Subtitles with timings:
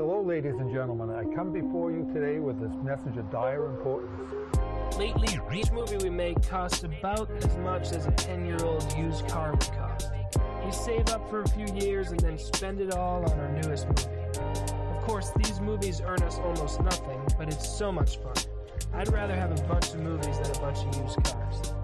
[0.00, 1.10] Hello, ladies and gentlemen.
[1.10, 4.32] I come before you today with this message of dire importance.
[4.96, 9.28] Lately, each movie we make costs about as much as a 10 year old used
[9.28, 10.10] car would cost.
[10.64, 13.88] We save up for a few years and then spend it all on our newest
[13.88, 14.38] movie.
[14.38, 18.32] Of course, these movies earn us almost nothing, but it's so much fun.
[18.94, 21.74] I'd rather have a bunch of movies than a bunch of used cars.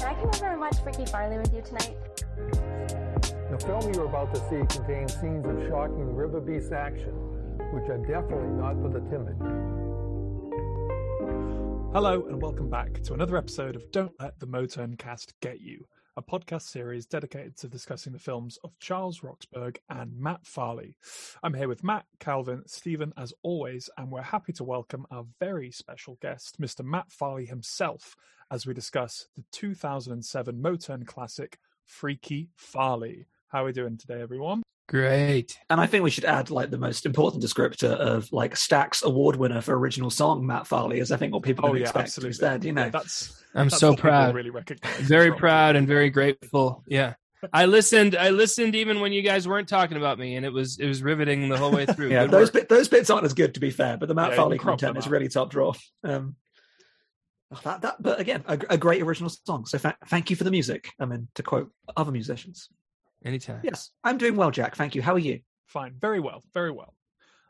[0.00, 1.96] Can I come over and watch Freaky Farley with you tonight?
[3.52, 7.12] The film you're about to see contains scenes of shocking river beast action,
[7.72, 9.36] which are definitely not for the timid.
[11.92, 15.86] Hello, and welcome back to another episode of Don't Let the Motern Cast Get You,
[16.16, 20.96] a podcast series dedicated to discussing the films of Charles Roxburgh and Matt Farley.
[21.42, 25.70] I'm here with Matt, Calvin, Stephen, as always, and we're happy to welcome our very
[25.70, 26.82] special guest, Mr.
[26.82, 28.16] Matt Farley himself,
[28.50, 33.26] as we discuss the 2007 Motern classic, Freaky Farley.
[33.48, 34.62] How are we doing today, everyone?
[34.92, 35.58] Great.
[35.70, 39.36] And I think we should add like the most important descriptor of like Stax award
[39.36, 42.08] winner for original song, Matt Farley, is I think what people Oh would yeah, expect
[42.08, 42.28] absolutely.
[42.28, 42.84] instead, you know.
[42.84, 44.34] Yeah, that's I'm that's so proud.
[44.34, 44.50] Really
[45.00, 45.38] Very from.
[45.38, 46.84] proud and very grateful.
[46.86, 47.14] Yeah.
[47.54, 50.78] I listened I listened even when you guys weren't talking about me and it was
[50.78, 52.10] it was riveting the whole way through.
[52.10, 54.32] yeah, Good those bit, those bits aren't as good to be fair, but the Matt
[54.32, 55.72] Yeah, Farley can crop content is really top draw.
[56.04, 56.36] Um,
[57.50, 59.64] oh, that, that, but again, a, a great original song.
[59.64, 60.90] So fa- thank you for the music.
[61.00, 62.68] I mean, to quote other musicians.
[63.24, 63.60] Anytime.
[63.62, 64.76] Yes, I'm doing well, Jack.
[64.76, 65.02] Thank you.
[65.02, 65.40] How are you?
[65.66, 66.94] Fine, very well, very well.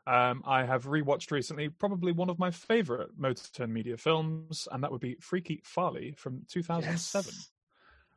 [0.06, 4.90] Um, I have rewatched recently probably one of my favorite Motern Media films, and that
[4.90, 7.32] would be Freaky Farley from 2007.
[7.32, 7.50] Yes.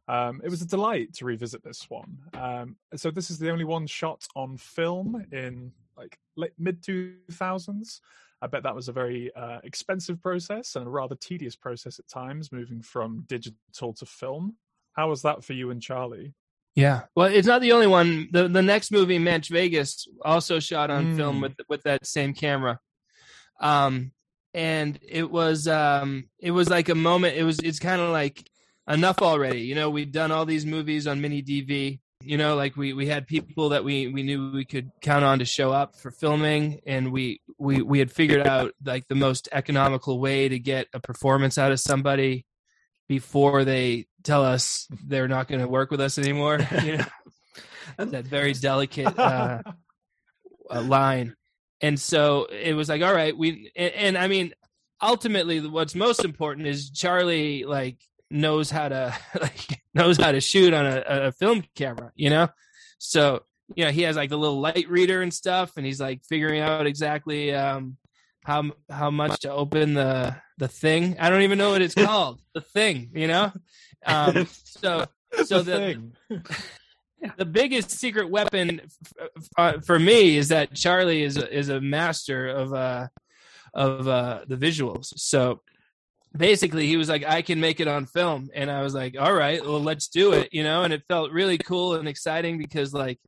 [0.07, 2.17] Um, it was a delight to revisit this one.
[2.33, 8.01] Um, so this is the only one shot on film in like late mid 2000s.
[8.41, 12.07] I bet that was a very uh, expensive process and a rather tedious process at
[12.07, 14.55] times, moving from digital to film.
[14.93, 16.33] How was that for you and Charlie?
[16.75, 17.03] Yeah.
[17.15, 18.27] Well, it's not the only one.
[18.31, 21.41] The the next movie, Manch Vegas, also shot on film Mm.
[21.43, 22.79] with with that same camera.
[23.59, 24.11] Um
[24.53, 28.49] and it was um it was like a moment it was it's kind of like
[28.89, 29.61] enough already.
[29.61, 31.99] You know, we'd done all these movies on mini DV.
[32.23, 35.39] You know, like we we had people that we we knew we could count on
[35.39, 39.47] to show up for filming and we we we had figured out like the most
[39.51, 42.45] economical way to get a performance out of somebody
[43.07, 46.59] before they tell us they're not going to work with us anymore.
[46.83, 47.05] You know,
[47.97, 49.61] that very delicate uh,
[50.69, 51.35] uh, line.
[51.81, 54.53] And so it was like, all right, we and, and I mean,
[55.01, 57.97] ultimately, what's most important is Charlie like
[58.29, 62.49] knows how to like knows how to shoot on a, a film camera, you know.
[62.97, 63.43] So
[63.75, 66.61] you know he has like the little light reader and stuff, and he's like figuring
[66.61, 67.97] out exactly um,
[68.43, 71.17] how how much to open the the thing.
[71.19, 73.51] I don't even know what it's called, the thing, you know.
[74.05, 75.05] Um, so
[75.45, 76.41] so The the,
[77.37, 81.69] the biggest secret weapon f- f- uh, for me is that Charlie is a, is
[81.69, 83.07] a master of uh
[83.73, 85.13] of uh the visuals.
[85.17, 85.61] So
[86.37, 88.49] basically he was like I can make it on film.
[88.53, 91.31] And I was like all right, well let's do it, you know, and it felt
[91.31, 93.19] really cool and exciting because like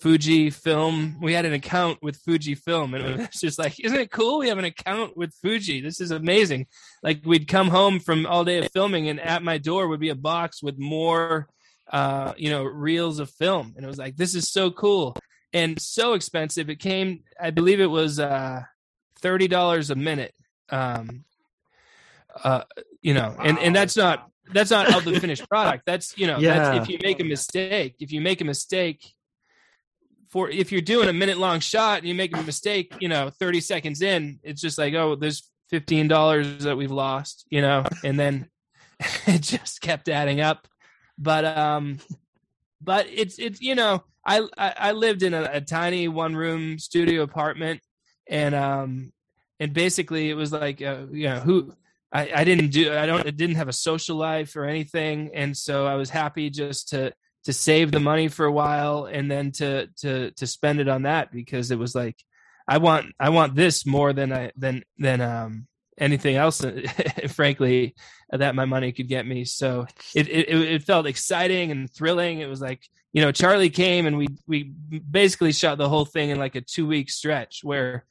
[0.00, 3.98] Fuji film, we had an account with Fuji film and it was just like isn't
[3.98, 5.80] it cool we have an account with Fuji.
[5.80, 6.66] This is amazing.
[7.02, 10.10] Like we'd come home from all day of filming and at my door would be
[10.10, 11.48] a box with more
[11.90, 13.72] uh, you know, reels of film.
[13.76, 15.16] And it was like, this is so cool
[15.52, 16.68] and so expensive.
[16.68, 18.62] It came, I believe it was uh,
[19.22, 20.34] $30 a minute.
[20.68, 21.24] Um,
[22.42, 22.62] uh,
[23.00, 25.84] you know, and, and that's not, that's not of the finished product.
[25.86, 26.58] That's, you know, Yeah.
[26.58, 29.14] that's if you make a mistake, if you make a mistake
[30.36, 33.30] for, if you're doing a minute long shot and you make a mistake, you know,
[33.30, 38.20] 30 seconds in, it's just like, oh, there's $15 that we've lost, you know, and
[38.20, 38.46] then
[39.26, 40.68] it just kept adding up.
[41.16, 41.98] But um
[42.82, 46.78] but it's it's you know i i, I lived in a, a tiny one room
[46.78, 47.80] studio apartment
[48.28, 49.12] and um
[49.58, 51.72] and basically it was like uh, you know who
[52.12, 55.56] I, I didn't do I don't I didn't have a social life or anything, and
[55.56, 57.12] so I was happy just to
[57.46, 61.02] to save the money for a while and then to to to spend it on
[61.02, 62.16] that because it was like
[62.66, 66.64] I want I want this more than I than than um anything else
[67.28, 67.94] frankly
[68.30, 69.44] that my money could get me.
[69.44, 72.40] So it, it it felt exciting and thrilling.
[72.40, 72.82] It was like
[73.12, 76.60] you know charlie came and we we basically shot the whole thing in like a
[76.60, 78.04] two week stretch where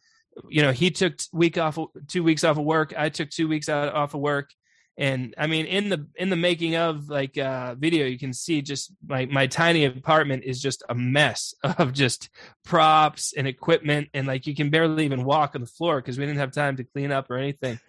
[0.48, 1.78] you know he took week off
[2.08, 2.94] two weeks off of work.
[2.98, 4.52] I took two weeks out off of work
[4.98, 8.62] and i mean in the in the making of like uh video you can see
[8.62, 12.30] just my my tiny apartment is just a mess of just
[12.64, 14.10] props and equipment.
[14.14, 16.78] And like you can barely even walk on the floor because we didn't have time
[16.78, 17.80] to clean up or anything.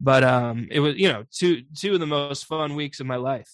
[0.00, 3.16] But um it was you know two two of the most fun weeks of my
[3.16, 3.50] life.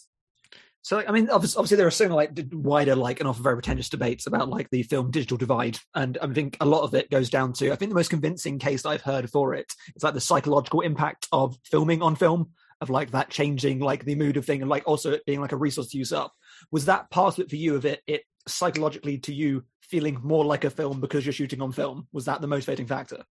[0.82, 3.88] So, I mean, obviously, obviously, there are so like wider, like, and often very pretentious
[3.88, 7.28] debates about like the film digital divide, and I think a lot of it goes
[7.28, 7.72] down to.
[7.72, 9.66] I think the most convincing case I've heard for it
[9.96, 12.50] is like the psychological impact of filming on film,
[12.81, 15.52] of like that changing like the mood of thing, and like also it being like
[15.52, 16.34] a resource to use up.
[16.70, 17.75] Was that part of it for you?
[17.76, 21.73] Of it, it psychologically to you feeling more like a film because you're shooting on
[21.73, 22.06] film?
[22.12, 23.25] Was that the motivating factor?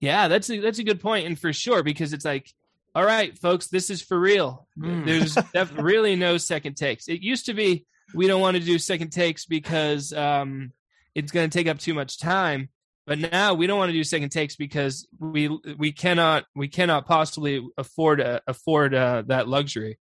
[0.00, 2.52] Yeah, that's a, that's a good point, and for sure because it's like,
[2.94, 4.66] all right, folks, this is for real.
[4.78, 5.06] Mm.
[5.06, 7.08] There's def- really no second takes.
[7.08, 10.72] It used to be we don't want to do second takes because um,
[11.14, 12.68] it's going to take up too much time.
[13.06, 15.48] But now we don't want to do second takes because we
[15.78, 19.98] we cannot we cannot possibly afford uh, afford uh, that luxury.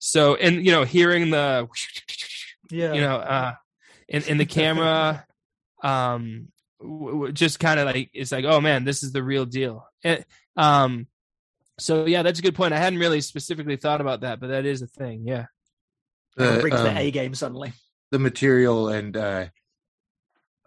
[0.00, 1.68] So and you know hearing the
[2.70, 3.54] Yeah, you know uh
[4.08, 5.24] in, in the camera
[5.82, 6.48] um
[6.80, 9.86] w- w- just kind of like it's like oh man this is the real deal
[10.02, 10.24] and,
[10.56, 11.06] um
[11.78, 14.66] so yeah that's a good point i hadn't really specifically thought about that but that
[14.66, 15.46] is a thing yeah
[16.36, 17.72] It brings um, the A game suddenly.
[18.10, 19.46] the material and uh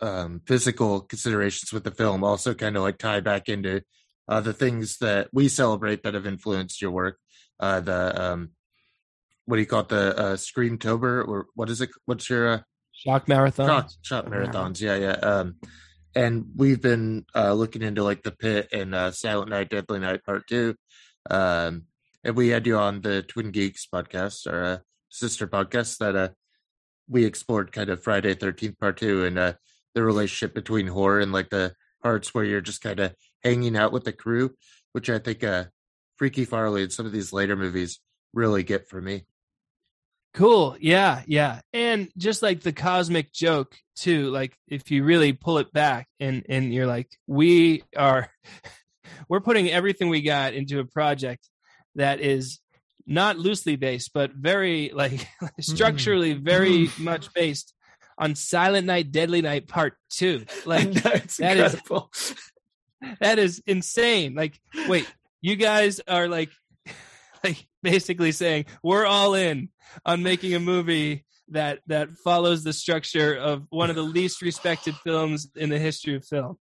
[0.01, 3.81] um physical considerations with the film also kind of like tie back into
[4.27, 7.17] uh the things that we celebrate that have influenced your work.
[7.59, 8.49] Uh the um
[9.45, 9.89] what do you call it?
[9.89, 11.89] The uh screamtober or what is it?
[12.05, 12.59] What's your uh
[12.91, 13.67] shock marathon?
[13.67, 15.55] Shock, shot marathons yeah yeah um
[16.15, 20.23] and we've been uh looking into like the pit and uh silent night deadly night
[20.25, 20.75] part two
[21.29, 21.83] um
[22.23, 24.77] and we had you on the twin geeks podcast our uh,
[25.09, 26.29] sister podcast that uh
[27.07, 29.53] we explored kind of friday 13th part two and uh
[29.93, 33.91] the relationship between horror and like the parts where you're just kind of hanging out
[33.91, 34.51] with the crew
[34.93, 35.65] which i think uh
[36.21, 37.99] freaky farley and some of these later movies
[38.33, 39.25] really get for me.
[40.35, 45.57] Cool yeah yeah and just like the cosmic joke too like if you really pull
[45.57, 48.29] it back and and you're like we are
[49.29, 51.49] we're putting everything we got into a project
[51.95, 52.59] that is
[53.05, 55.27] not loosely based but very like
[55.59, 57.73] structurally very much based
[58.21, 60.45] on silent night deadly night part two.
[60.65, 62.11] Like that is- incredible.
[63.19, 64.35] that is insane.
[64.35, 66.49] Like wait you guys are like
[67.43, 69.69] like basically saying we're all in
[70.05, 74.95] on making a movie that that follows the structure of one of the least respected
[75.03, 76.57] films in the history of film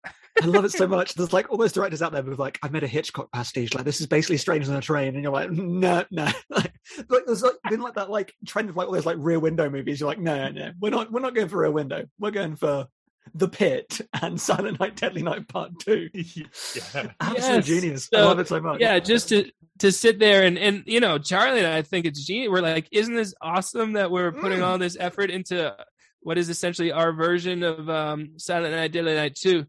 [0.42, 1.14] I love it so much.
[1.14, 3.72] There's like all those directors out there with like, I made a Hitchcock pastiche.
[3.74, 6.28] Like this is basically Strangers on a Train, and you're like, no, no.
[6.50, 6.72] Like,
[7.08, 9.70] like there's like been like that like trend of like all those like Rear Window
[9.70, 10.00] movies.
[10.00, 11.10] You're like, no, no, we're not.
[11.12, 12.04] We're not going for Rear Window.
[12.18, 12.86] We're going for
[13.34, 16.08] The Pit and Silent Night, Deadly Night Part Two.
[16.14, 17.10] yeah.
[17.20, 17.66] Absolute Yes.
[17.66, 18.08] genius.
[18.12, 18.80] I love it so much.
[18.80, 22.24] yeah just to to sit there and and you know charlie and i think it's
[22.24, 24.64] genius we're like isn't this awesome that we're putting Mm.
[24.66, 25.74] all this effort into
[26.20, 29.64] what is essentially our version of um silent night deadly night 2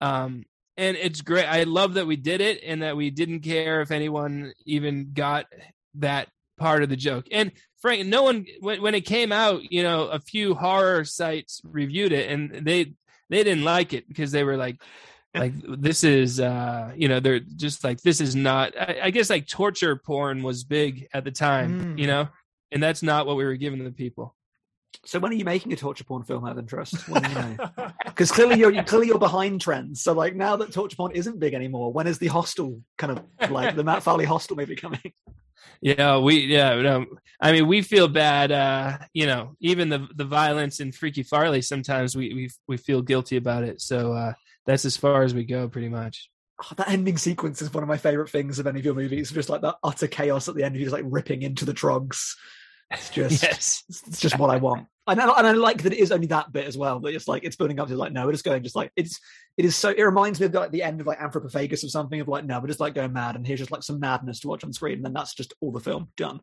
[0.00, 0.44] um
[0.78, 1.46] and it's great.
[1.46, 5.46] I love that we did it and that we didn't care if anyone even got
[5.94, 6.28] that
[6.58, 7.26] part of the joke.
[7.32, 11.60] And frank no one when, when it came out you know a few horror sites
[11.64, 12.94] reviewed it and they
[13.30, 14.80] they didn't like it because they were like
[15.36, 19.28] like this is uh you know they're just like this is not I, I guess
[19.28, 21.98] like torture porn was big at the time Mm.
[21.98, 22.28] you know?
[22.72, 24.34] And that's not what we were giving the people
[25.04, 27.08] So when are you making a torture porn film out of interest?
[27.08, 27.56] When, you know?
[28.06, 30.02] Because clearly you're clearly you're behind trends.
[30.02, 33.50] So like now that torture porn isn't big anymore, when is the hostel kind of
[33.50, 35.00] like the Matt Farley hostel movie coming?
[35.80, 37.04] yeah we yeah no,
[37.40, 41.60] i mean we feel bad uh you know even the the violence in freaky farley
[41.60, 44.32] sometimes we we, we feel guilty about it so uh
[44.64, 46.30] that's as far as we go pretty much
[46.64, 49.30] Oh, that ending sequence is one of my favorite things of any of your movies.
[49.30, 51.74] Just like that utter chaos at the end, of you just like ripping into the
[51.74, 52.34] trogs.
[52.90, 54.86] It's just, yes it's just what I want.
[55.08, 56.98] And I, and I like that it is only that bit as well.
[57.00, 59.20] That it's like it's building up to like no, we're just going just like it's
[59.56, 59.90] it is so.
[59.90, 62.58] It reminds me of like the end of like Anthropophagus or something of like no,
[62.58, 64.96] we're just like going mad, and here's just like some madness to watch on screen,
[64.96, 66.40] and then that's just all the film done.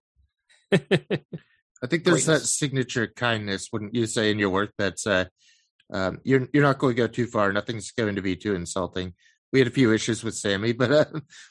[0.71, 4.71] I think there's that signature kindness, wouldn't you say, in your work?
[4.77, 5.25] That's uh,
[5.91, 7.51] um, you're you're not going to go too far.
[7.51, 9.13] Nothing's going to be too insulting.
[9.51, 11.05] We had a few issues with Sammy, but uh,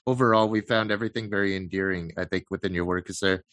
[0.06, 2.12] overall, we found everything very endearing.
[2.16, 3.44] I think within your work, is there?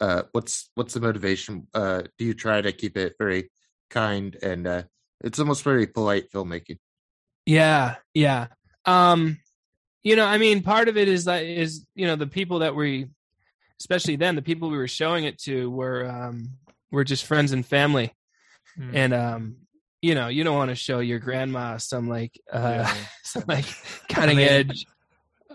[0.00, 1.66] Uh, what's what's the motivation?
[1.74, 3.50] Uh, do you try to keep it very
[3.90, 4.82] kind and uh,
[5.22, 6.78] it's almost very polite filmmaking?
[7.46, 8.48] Yeah, yeah.
[8.84, 9.38] Um,
[10.02, 12.74] you know, I mean, part of it is that is you know the people that
[12.74, 13.08] we,
[13.80, 16.50] especially then, the people we were showing it to were um
[16.90, 18.12] were just friends and family,
[18.78, 18.90] Mm.
[18.94, 19.56] and um,
[20.02, 22.94] you know, you don't want to show your grandma some like uh Yeah.
[23.24, 23.64] some like
[24.08, 24.86] cutting mean- edge,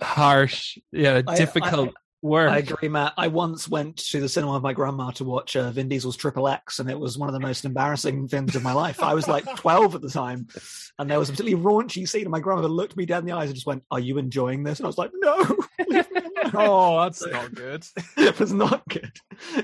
[0.01, 2.51] harsh, yeah, I- difficult I work.
[2.51, 3.13] I agree, Matt.
[3.17, 6.47] I once went to the cinema with my grandma to watch uh, Vin Diesel's Triple
[6.47, 9.01] X, and it was one of the most embarrassing films of my life.
[9.01, 10.47] I was like 12 at the time,
[10.99, 13.49] and there was a particularly raunchy scene, and my grandmother looked me in the eyes
[13.49, 14.79] and just went, Are you enjoying this?
[14.79, 17.85] And I was like, No, leave me alone." oh, that's not good.
[18.17, 19.11] it was not good.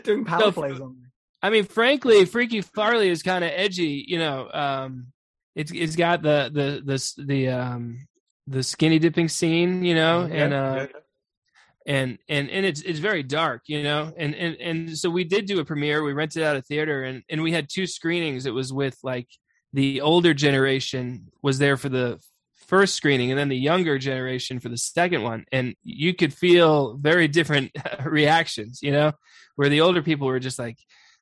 [0.03, 1.07] Doing power No, plays on me.
[1.41, 4.03] I mean, frankly, Freaky Farley is kind of edgy.
[4.07, 5.07] You know, um,
[5.55, 8.07] it's it's got the the the the um
[8.47, 9.83] the skinny dipping scene.
[9.83, 10.87] You know, and uh,
[11.87, 13.63] and and and it's it's very dark.
[13.65, 16.03] You know, and and and so we did do a premiere.
[16.03, 18.45] We rented out a theater, and and we had two screenings.
[18.45, 19.29] It was with like
[19.73, 22.19] the older generation was there for the
[22.67, 26.97] first screening and then the younger generation for the second one and you could feel
[26.97, 27.71] very different
[28.05, 29.13] reactions you know
[29.55, 30.77] where the older people were just like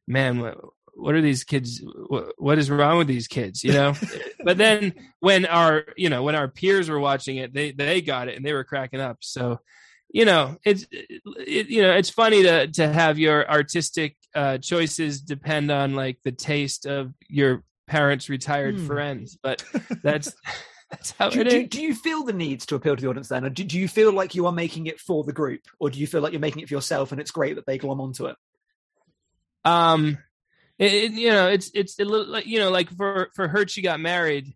[0.07, 0.57] man what,
[0.95, 3.93] what are these kids what, what is wrong with these kids you know
[4.43, 8.27] but then when our you know when our peers were watching it they they got
[8.27, 9.59] it and they were cracking up so
[10.15, 15.19] you know it's it, you know it's funny to to have your artistic uh choices
[15.21, 18.87] depend on like the taste of your parents retired Hmm.
[18.87, 19.61] friends but
[20.03, 20.33] that's
[20.89, 23.09] that's how Do, it do, is do you feel the needs to appeal to the
[23.09, 23.43] audience then?
[23.43, 25.61] Or do, do you feel like you are making it for the group?
[25.79, 27.77] Or do you feel like you're making it for yourself and it's great that they
[27.77, 28.37] glom onto it?
[29.65, 30.17] um
[30.77, 33.67] it, it- you know it's it's a little like you know like for for her
[33.67, 34.53] she got married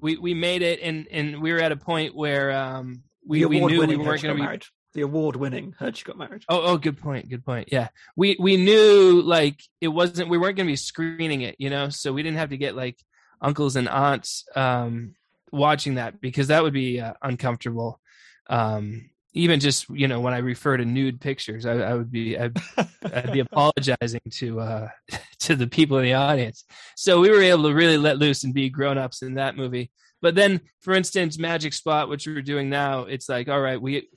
[0.00, 3.60] we we made it and and we were at a point where um we, we
[3.72, 4.64] knew we weren't going to be married.
[4.94, 6.44] The award-winning Heard She Got Married.
[6.48, 7.28] Oh, oh, good point.
[7.28, 7.68] Good point.
[7.72, 10.28] Yeah, we we knew like it wasn't.
[10.28, 11.88] We weren't going to be screening it, you know.
[11.88, 12.96] So we didn't have to get like
[13.40, 15.14] uncles and aunts um,
[15.50, 18.00] watching that because that would be uh, uncomfortable.
[18.48, 22.38] Um, even just you know when I refer to nude pictures, I, I would be
[22.38, 22.56] I'd,
[23.12, 24.88] I'd be apologizing to uh,
[25.40, 26.64] to the people in the audience.
[26.96, 29.90] So we were able to really let loose and be grown ups in that movie.
[30.22, 34.08] But then, for instance, Magic Spot, which we're doing now, it's like, all right, we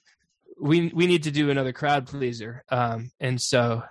[0.60, 3.84] we we need to do another crowd pleaser, um, and so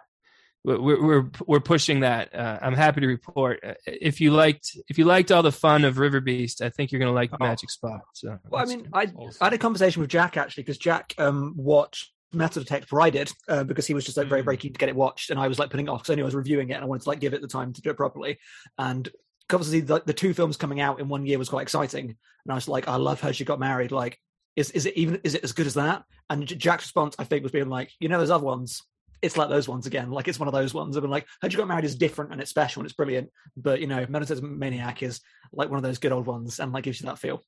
[0.64, 2.34] we're we're we're pushing that.
[2.34, 5.84] Uh, I'm happy to report uh, if you liked if you liked all the fun
[5.84, 7.36] of River Beast, I think you're going to like Oh.
[7.40, 8.00] Magic Spot.
[8.14, 9.38] So Well, I mean, I, awesome.
[9.40, 13.10] I had a conversation with Jack actually because Jack um, watched Metal Detector before I
[13.10, 15.38] did uh, because he was just like very very keen to get it watched, and
[15.38, 16.86] I was like putting it off because I knew I was reviewing it and I
[16.86, 18.38] wanted to like give it the time to do it properly.
[18.76, 19.08] And
[19.52, 22.54] obviously, the, the two films coming out in one year was quite exciting, and I
[22.54, 23.32] was like, I love her.
[23.32, 23.92] she got married.
[23.92, 24.18] Like,
[24.56, 26.04] is is it even is it as good as that?
[26.30, 28.82] And Jack's response, I think, was being like, you know, those other ones.
[29.22, 30.10] It's like those ones again.
[30.10, 30.96] Like it's one of those ones.
[30.96, 33.30] I've been like, "How'd You Got Married is different and it's special and it's brilliant.
[33.56, 35.20] But you know, Metal Maniac is
[35.52, 37.40] like one of those good old ones and like gives you that feel.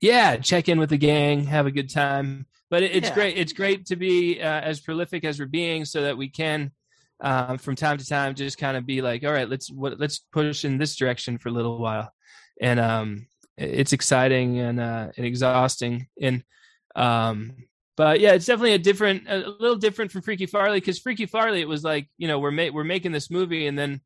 [0.00, 2.46] yeah, check in with the gang, have a good time.
[2.70, 3.14] But it, it's Yeah.
[3.14, 3.36] great.
[3.38, 6.70] It's great to be uh, as prolific as we're being, so that we can,
[7.20, 10.18] um, from time to time, just kind of be like, all right, let's what, let's
[10.32, 12.12] push in this direction for a little while,
[12.60, 16.44] and um, it's exciting and uh, and exhausting, and
[16.94, 17.52] um,
[17.96, 21.60] but yeah, it's definitely a different, a little different from Freaky Farley because Freaky Farley,
[21.60, 24.00] it was like you know we're ma- we're making this movie, and then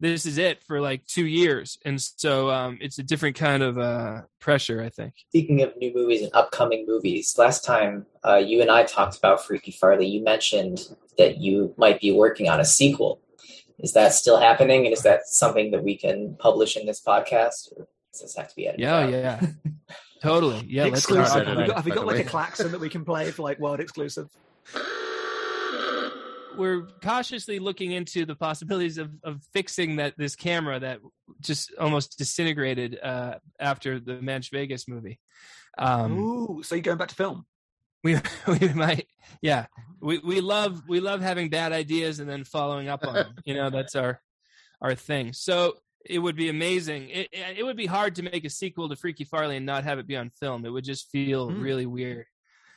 [0.00, 3.78] this is it for like two years, and so um, it's a different kind of
[3.78, 5.14] uh, pressure, I think.
[5.28, 9.44] Speaking of new movies and upcoming movies, last time uh, you and I talked about
[9.44, 13.20] Freaky Farley, you mentioned that you might be working on a sequel.
[13.78, 14.86] Is that still happening?
[14.86, 17.72] And is that something that we can publish in this podcast?
[17.76, 17.86] Or
[18.20, 18.82] this have to be edited?
[18.82, 19.10] Yeah, out?
[19.10, 19.40] yeah,
[20.22, 20.64] totally.
[20.68, 21.46] Yeah, let's exclusive.
[21.46, 22.24] Have we got, have we got like a way.
[22.24, 24.28] klaxon that we can play for like world exclusive?
[26.56, 31.00] We're cautiously looking into the possibilities of, of fixing that this camera that
[31.40, 35.20] just almost disintegrated uh, after the Manch Vegas movie.
[35.76, 37.44] Um, Ooh, so you're going back to film?
[38.06, 38.16] we
[38.60, 39.08] we might,
[39.42, 39.66] yeah.
[40.00, 43.34] We we love we love having bad ideas and then following up on them.
[43.44, 44.20] You know, that's our
[44.80, 45.32] our thing.
[45.32, 45.74] So
[46.08, 47.08] it would be amazing.
[47.10, 49.98] It it would be hard to make a sequel to Freaky Farley and not have
[49.98, 50.64] it be on film.
[50.64, 51.60] It would just feel Hmm.
[51.60, 52.26] really weird.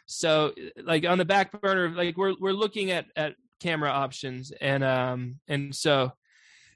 [0.05, 4.83] So like on the back burner, like we're we're looking at at camera options and
[4.86, 6.13] um and so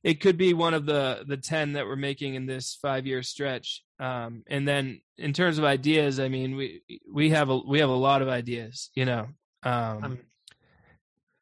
[0.04, 3.24] it could be one of the the 10 that we're making in this 5 year
[3.24, 7.80] stretch um and then in terms of ideas i mean we we have a we
[7.80, 9.30] have a lot of ideas you know
[9.64, 10.20] um Um,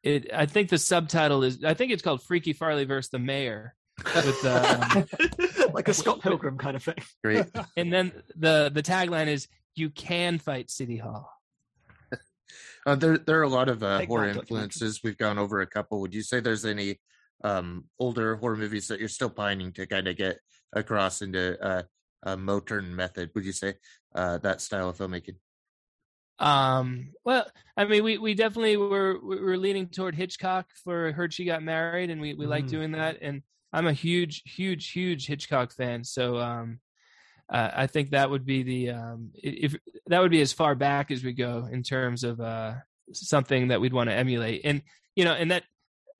[0.04, 3.74] it i think the subtitle is i think it's called freaky farley versus the mayor
[4.14, 5.06] with um,
[5.74, 6.94] like a Scott Pilgrim kind of thing.
[7.22, 7.46] Great.
[7.76, 11.30] and then the the tagline is you can fight city hall
[12.84, 15.00] Uh, there, there are a lot of uh, horror influences.
[15.04, 16.00] We've gone over a couple.
[16.00, 16.98] Would you say there's any
[17.44, 20.38] um, older horror movies that you're still pining to kind of get
[20.72, 21.82] across into uh,
[22.24, 23.30] a Motern method?
[23.36, 23.74] Would you say
[24.16, 25.36] uh, that style of filmmaking?
[26.40, 31.32] Um, well, I mean, we, we definitely were we were leaning toward Hitchcock for Heard
[31.32, 32.70] She Got Married, and we, we like Mm.
[32.70, 33.18] doing that.
[33.22, 33.42] And
[33.72, 36.80] I'm a huge, huge, huge Hitchcock fan, so um,
[37.48, 39.76] uh, I think that would be the um, if
[40.06, 42.74] that would be as far back as we go in terms of uh
[43.12, 44.62] something that we'd want to emulate.
[44.64, 44.82] And
[45.14, 45.64] you know, and that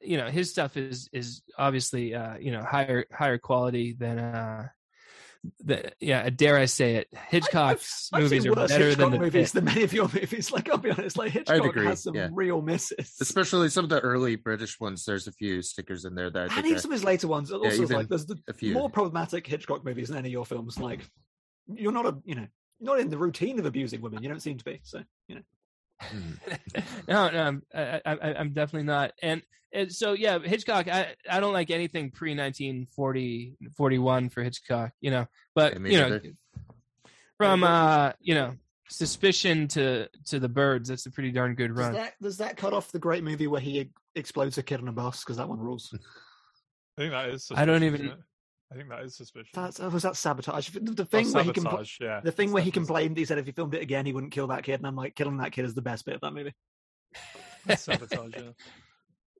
[0.00, 4.68] you know his stuff is is obviously uh you know higher higher quality than uh
[5.64, 9.52] the, yeah, dare I say it, Hitchcock's I've movies are better Hitchcock than the movies
[9.52, 9.52] Pit.
[9.52, 10.52] than many of your movies.
[10.52, 12.28] Like I'll be honest, like Hitchcock agree, has some yeah.
[12.32, 13.16] real misses.
[13.20, 15.04] Especially some of the early British ones.
[15.04, 17.26] There's a few stickers in there that I and even are- some of his later
[17.26, 17.50] ones.
[17.50, 18.72] Also, even like there's the a few.
[18.72, 20.78] more problematic Hitchcock movies than any of your films.
[20.78, 21.00] Like
[21.66, 22.46] you're not a you know
[22.80, 24.22] not in the routine of abusing women.
[24.22, 24.80] You don't seem to be.
[24.84, 25.42] So you know.
[27.08, 29.12] No, no, I'm, I, I, I'm definitely not.
[29.22, 29.42] And,
[29.72, 30.88] and so, yeah, Hitchcock.
[30.88, 34.92] I, I don't like anything pre 1940, 41 for Hitchcock.
[35.00, 36.22] You know, but Yeah, you know, neither.
[37.38, 38.54] from uh, you know,
[38.88, 40.88] suspicion to to the birds.
[40.88, 41.92] That's a pretty darn good Does run.
[41.94, 44.92] that does that cut off the great movie where he explodes a kid on a
[44.92, 45.20] bus?
[45.24, 45.92] Because that one rules.
[46.98, 47.48] I think that is.
[47.54, 48.18] I don't even- isn't it?
[48.72, 49.50] I think that is suspicious.
[49.54, 50.70] That's oh, was that sabotage?
[50.70, 52.20] The, the Oh, thing where he can, sabotage, yeah.
[52.20, 54.12] the thing it's where he definitely complained, he said if he filmed it again, he
[54.12, 54.80] wouldn't kill that kid.
[54.80, 56.54] And I'm like, killing that kid is the best bit of that movie.
[57.76, 58.34] sabotage.
[58.36, 58.50] Yeah.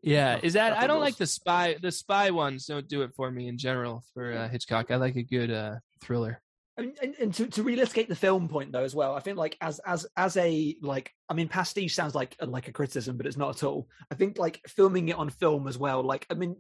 [0.05, 1.77] Yeah, is that I don't like the spy.
[1.81, 4.91] The spy ones don't do it for me in general for uh, Hitchcock.
[4.91, 6.43] I like a good uh, thriller.
[6.77, 9.57] And, and, and to, to relitigate the film point though as well, I think like
[9.61, 13.37] as as as a like I mean pastiche sounds like like a criticism, but it's
[13.37, 13.87] not at all.
[14.11, 16.03] I think like filming it on film as well.
[16.03, 16.57] Like I mean,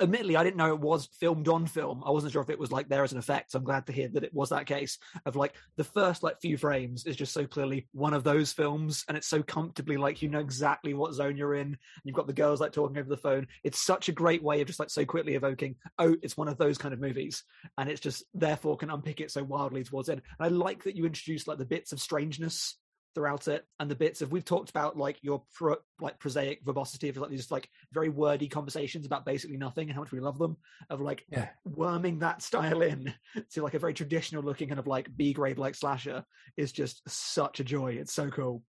[0.00, 2.02] admittedly, I didn't know it was filmed on film.
[2.04, 3.52] I wasn't sure if it was like there as an effect.
[3.52, 6.40] So I'm glad to hear that it was that case of like the first like
[6.40, 10.22] few frames is just so clearly one of those films, and it's so comfortably like
[10.22, 11.76] you know exactly what zone you're in.
[12.04, 13.46] You've got the girls like talking over the phone.
[13.62, 15.76] It's such a great way of just like so quickly evoking.
[15.98, 17.44] Oh, it's one of those kind of movies
[17.78, 20.12] and it's just therefore can unpick it so wildly towards it.
[20.14, 22.76] And I like that you introduce like the bits of strangeness
[23.14, 27.08] throughout it and the bits of we've talked about like your pro, like prosaic verbosity
[27.08, 30.38] of like these like very wordy conversations about basically nothing and how much we love
[30.38, 30.56] them
[30.90, 31.48] of like Yeah.
[31.64, 33.14] worming that style in
[33.52, 36.24] to like a very traditional looking kind of like B grade like slasher
[36.56, 37.92] is just such a joy.
[37.92, 38.62] It's so cool.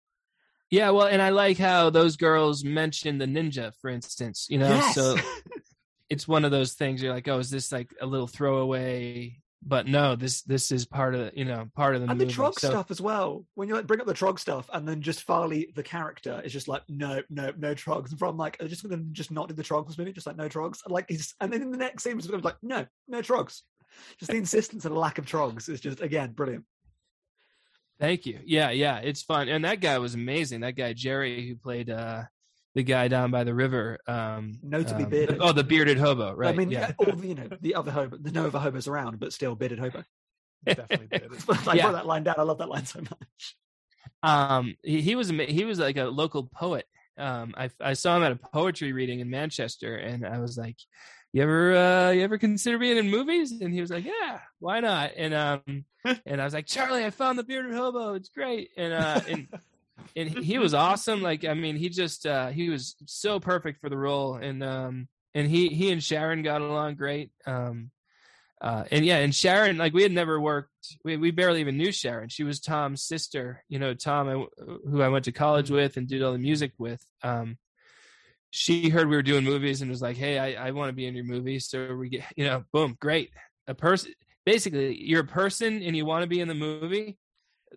[0.71, 4.47] Yeah, well, and I like how those girls mention the ninja, for instance.
[4.49, 4.95] You know, yes.
[4.95, 5.17] so
[6.09, 7.03] it's one of those things.
[7.03, 9.39] You're like, oh, is this like a little throwaway?
[9.65, 12.37] But no, this this is part of you know part of the and the movie.
[12.37, 13.45] trog So- stuff as well.
[13.55, 16.53] When you like bring up the trog stuff, and then just Farley, the character, is
[16.53, 18.11] just like, no, no, no trogs.
[18.11, 20.81] And from like, just to just not do the trogs movie, just like no trogs.
[20.85, 22.87] And like, he's and then in the next scene, he's going to be like, no,
[23.07, 23.63] no trogs.
[24.19, 26.65] Just the insistence and lack of trogs is just again brilliant.
[28.01, 28.41] Thank you.
[28.45, 29.49] Yeah, yeah, it's fun.
[29.49, 30.63] And that guy was amazing.
[30.63, 32.25] That guy Jerry, who played uh
[32.75, 33.99] the guy down by the river.
[34.07, 35.39] Um, Notably um, bearded.
[35.41, 36.55] Oh, the bearded hobo, right?
[36.55, 36.93] I mean, yeah.
[36.99, 39.79] all the you know the other hobo, the no other hobos around, but still bearded
[39.79, 40.03] hobo.
[40.65, 41.31] Definitely did.
[41.69, 41.87] I Yeah.
[41.87, 42.37] wrote that line down.
[42.39, 43.57] I love that line so much.
[44.23, 46.87] um he, he was ama- he was like a local poet
[47.19, 50.77] um i i saw him at a poetry reading in manchester and i was like
[51.33, 54.81] you ever uh you ever consider being in movies and he was like yeah why
[54.81, 55.85] not and um
[56.27, 59.49] and i was like charlie i found the bearded hobo it's great and uh and
[60.17, 63.89] and he was awesome like i mean he just uh he was so perfect for
[63.89, 67.91] the role and um and he he and sharon got along great um
[68.63, 70.71] uh, and yeah, and Sharon, like we had never worked,
[71.05, 72.29] we, we barely even knew Sharon.
[72.29, 76.07] She was Tom's sister, you know, Tom, I, who I went to college with and
[76.07, 77.05] did all the music with.
[77.25, 77.59] Um,
[78.53, 81.07] she heard we were doing movies and was like, "Hey, I, I want to be
[81.07, 83.31] in your movie." So we get, you know, boom, great.
[83.67, 84.13] A person,
[84.47, 87.19] basically, you're a person and you want to be in the movie.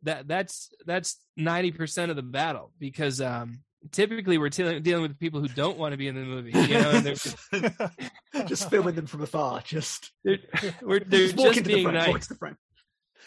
[0.04, 3.60] That that's that's ninety percent of the battle because um,
[3.92, 6.52] typically we're dealing dealing with people who don't want to be in the movie.
[6.52, 9.62] You know, and they're, just filming them from afar.
[9.62, 10.40] Just they're,
[10.82, 11.96] we're, they're just just being frame.
[11.96, 12.30] Nice.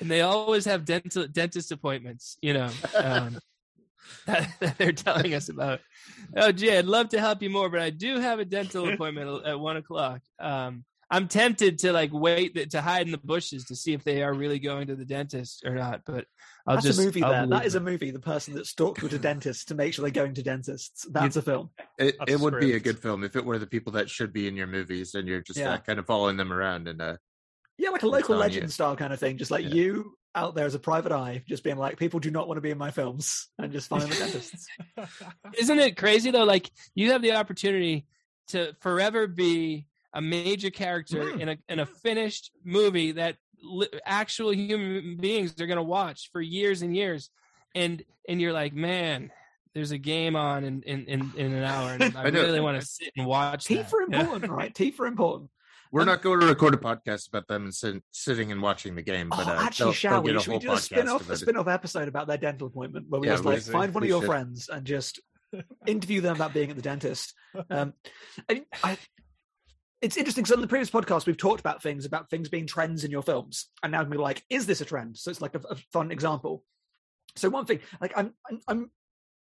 [0.01, 3.39] and they always have dental dentist appointments you know um,
[4.27, 5.81] that, that they're telling us about
[6.37, 9.45] oh gee i'd love to help you more but i do have a dental appointment
[9.45, 13.65] at one o'clock um, i'm tempted to like wait th- to hide in the bushes
[13.65, 16.27] to see if they are really going to the dentist or not but
[16.67, 17.23] i'll That's just a movie.
[17.23, 18.11] I'll There, that believe a movie.
[18.11, 21.07] The person that stalked you to dentists to make sure they're going to dentists.
[21.11, 21.71] That's a film.
[21.99, 24.33] It, That's it would be a good film if it were the people that should
[24.33, 25.75] be in your movies and you're just Yeah.
[25.75, 27.17] uh, kind of following them around and uh,
[27.79, 28.69] Yeah, like a local legend you.
[28.69, 29.39] style kind of thing.
[29.39, 29.71] Just like Yeah.
[29.75, 32.63] you out there as a private eye, just being like, people do not want to
[32.63, 34.67] be in my films, and just finding the dentists.
[35.59, 38.07] isn't it crazy though like you have the opportunity
[38.49, 41.41] to forever be a major character Mm.
[41.41, 46.31] in a in a finished movie that li- actual human beings are going to watch
[46.33, 47.31] for years and years
[47.75, 49.31] and and you're like man
[49.75, 52.81] there's a game on in in in, in an hour and i, I really want
[52.81, 53.75] to sit and watch that.
[53.75, 54.21] Teeth are Yeah.
[54.23, 54.75] important, right?
[54.75, 55.51] Teeth are important.
[55.93, 58.95] we're Um, not going to record a podcast about them and sit, sitting and watching
[58.95, 59.29] the game.
[59.29, 60.41] But oh, uh, actually, they'll- shall they'll we?
[60.41, 63.35] Should we do a spin-off, a spin-off episode about their dental appointment where we Yeah,
[63.35, 64.27] just we- like find one of your should.
[64.29, 65.21] friends and just
[65.87, 67.35] interview them about being at the dentist.
[67.71, 67.95] Um,
[68.51, 68.99] I, I,
[70.01, 73.05] it's interesting because on the previous podcast we've talked about things about things being trends
[73.05, 75.17] in your films, and now we're like, is this a trend?
[75.17, 76.65] So it's like a, a fun example.
[77.37, 78.91] So one thing, like I'm, I'm, I'm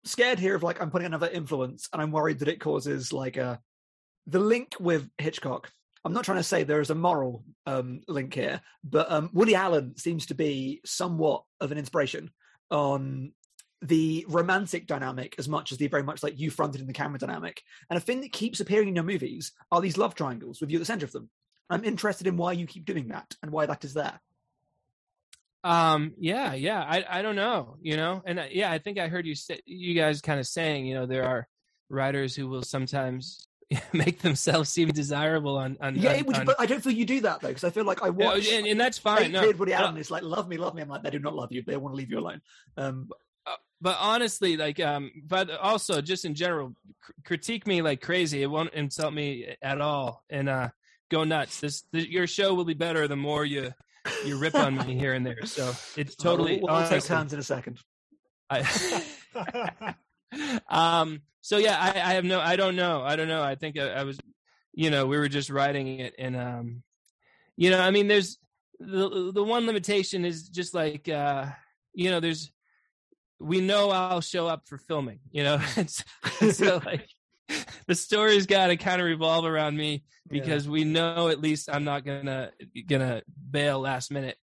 [0.06, 3.38] scared here of like I'm putting another influence, and I'm worried that it causes like
[3.38, 3.60] a
[4.28, 5.70] the link with Hitchcock
[6.06, 9.56] I'm not trying to say there is a moral um, link here, but um, Woody
[9.56, 12.30] Allen seems to be somewhat of an inspiration
[12.70, 13.32] on
[13.84, 17.20] the romantic dynamic as much as the very much like you fronted in the camera
[17.20, 17.64] dynamic.
[17.90, 20.78] And a thing that keeps appearing in your movies are these love triangles with you
[20.78, 21.30] at the center of them.
[21.70, 24.20] I'm interested in why you keep doing that and why that is there.
[25.64, 26.82] Um, yeah, yeah.
[26.82, 29.62] I, I don't know, you know, and uh, yeah, I think I heard you say,
[29.66, 31.48] you guys kind of saying, you know, there are
[31.90, 33.48] writers who will sometimes
[33.94, 37.06] make themselves seem desirable on, on Yeah, on, would, on- but I don't feel you
[37.06, 38.48] do that though, because I feel like I watch.
[38.52, 39.32] and, and that's fine.
[39.32, 40.82] No, David Woody Allen is like, love me, love me.
[40.82, 41.64] I'm like, they do not love you.
[41.66, 42.42] They want to leave you alone.
[42.76, 43.10] Um,
[43.84, 48.42] but honestly, like, um, but also just in general, cr- critique me like crazy.
[48.42, 50.70] It won't insult me at all, and uh,
[51.12, 51.60] go nuts.
[51.60, 53.74] This, th- your show will be better the more you
[54.26, 55.46] you rip on me here and there.
[55.46, 56.62] So it's totally.
[56.64, 57.78] We'll, we'll take turns in a second.
[58.50, 58.64] I,
[60.70, 61.22] um.
[61.42, 62.40] So yeah, I, I have no.
[62.40, 63.02] I don't know.
[63.02, 63.44] I don't know.
[63.44, 64.18] I think I, I was,
[64.74, 66.84] you know, we were just writing it, and um,
[67.58, 68.38] you know, I mean, there's
[68.80, 71.48] the the one limitation is just like, uh,
[71.94, 72.50] you know, there's
[73.40, 75.20] we know I'll show up for filming.
[75.32, 76.04] You know, it's,
[76.52, 77.08] so like
[77.88, 81.84] the story's got to kind of revolve around me because we know at least I'm
[81.84, 82.52] not gonna
[82.88, 84.38] gonna bail last minute.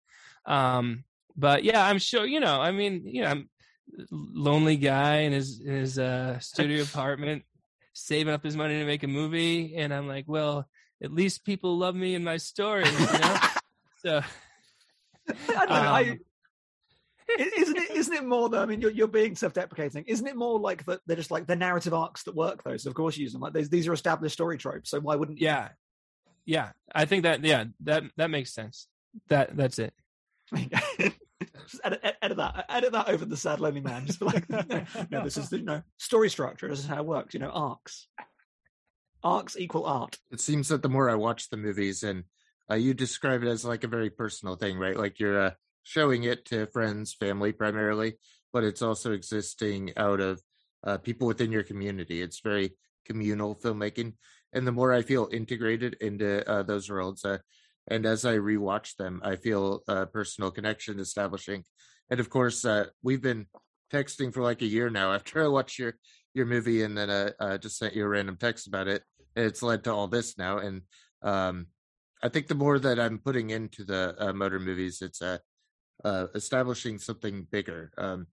[0.47, 1.05] Um,
[1.37, 2.27] but yeah, I'm sure.
[2.27, 3.49] You know, I mean, you know, I'm
[4.11, 7.45] lonely guy in his in his uh, studio apartment,
[7.93, 10.69] saving up his money to make a movie, and I'm like, well,
[11.03, 13.37] at least people love me in my story, You know,
[14.05, 14.23] so.
[15.29, 15.75] I don't know.
[15.75, 16.19] Um, I-
[17.39, 17.91] isn't it?
[17.91, 18.63] Isn't it more though?
[18.63, 20.05] I mean, you're, you're being self-deprecating.
[20.07, 21.01] Isn't it more like that?
[21.07, 23.43] They're just like the narrative arcs that work, Those, So of course you use them.
[23.43, 24.91] Like these, these are established story tropes.
[24.91, 25.41] So why wouldn't?
[25.41, 25.69] yeah
[26.47, 28.89] yeah i think that yeah that that makes sense
[29.29, 29.93] that that's it
[31.71, 32.67] just edit, edit that.
[32.69, 34.07] Edit that over the sad lonely man.
[34.07, 36.69] Just like, no, no, this is the you know story structure.
[36.69, 37.35] This is how it works.
[37.35, 38.09] You know, arcs.
[39.23, 40.19] Arcs equal art.
[40.31, 42.25] it seems that the more I watch the movies, and
[42.71, 44.97] uh, you describe it as like a very personal thing, right?
[44.97, 45.51] Like you're uh,
[45.83, 48.15] showing it to friends, family primarily,
[48.53, 50.41] but it's also existing out of
[50.85, 52.23] uh, people within your community.
[52.23, 52.73] It's very
[53.05, 54.15] communal filmmaking,
[54.53, 57.39] and the more I feel integrated into uh, those worlds, uh,
[57.89, 61.65] and as I rewatch them, I feel a personal connection establishing.
[62.11, 63.47] And of course, uh, we've been
[63.93, 65.95] texting for like a year now after I watched your
[66.35, 69.03] your movie, and then uh, uh, just sent you a random text about it
[69.37, 70.83] and it's led to all this now and
[71.23, 71.67] um
[72.23, 75.39] i think the more that i'm putting into the motor movies it's uh,
[76.05, 78.27] uh establishing something bigger um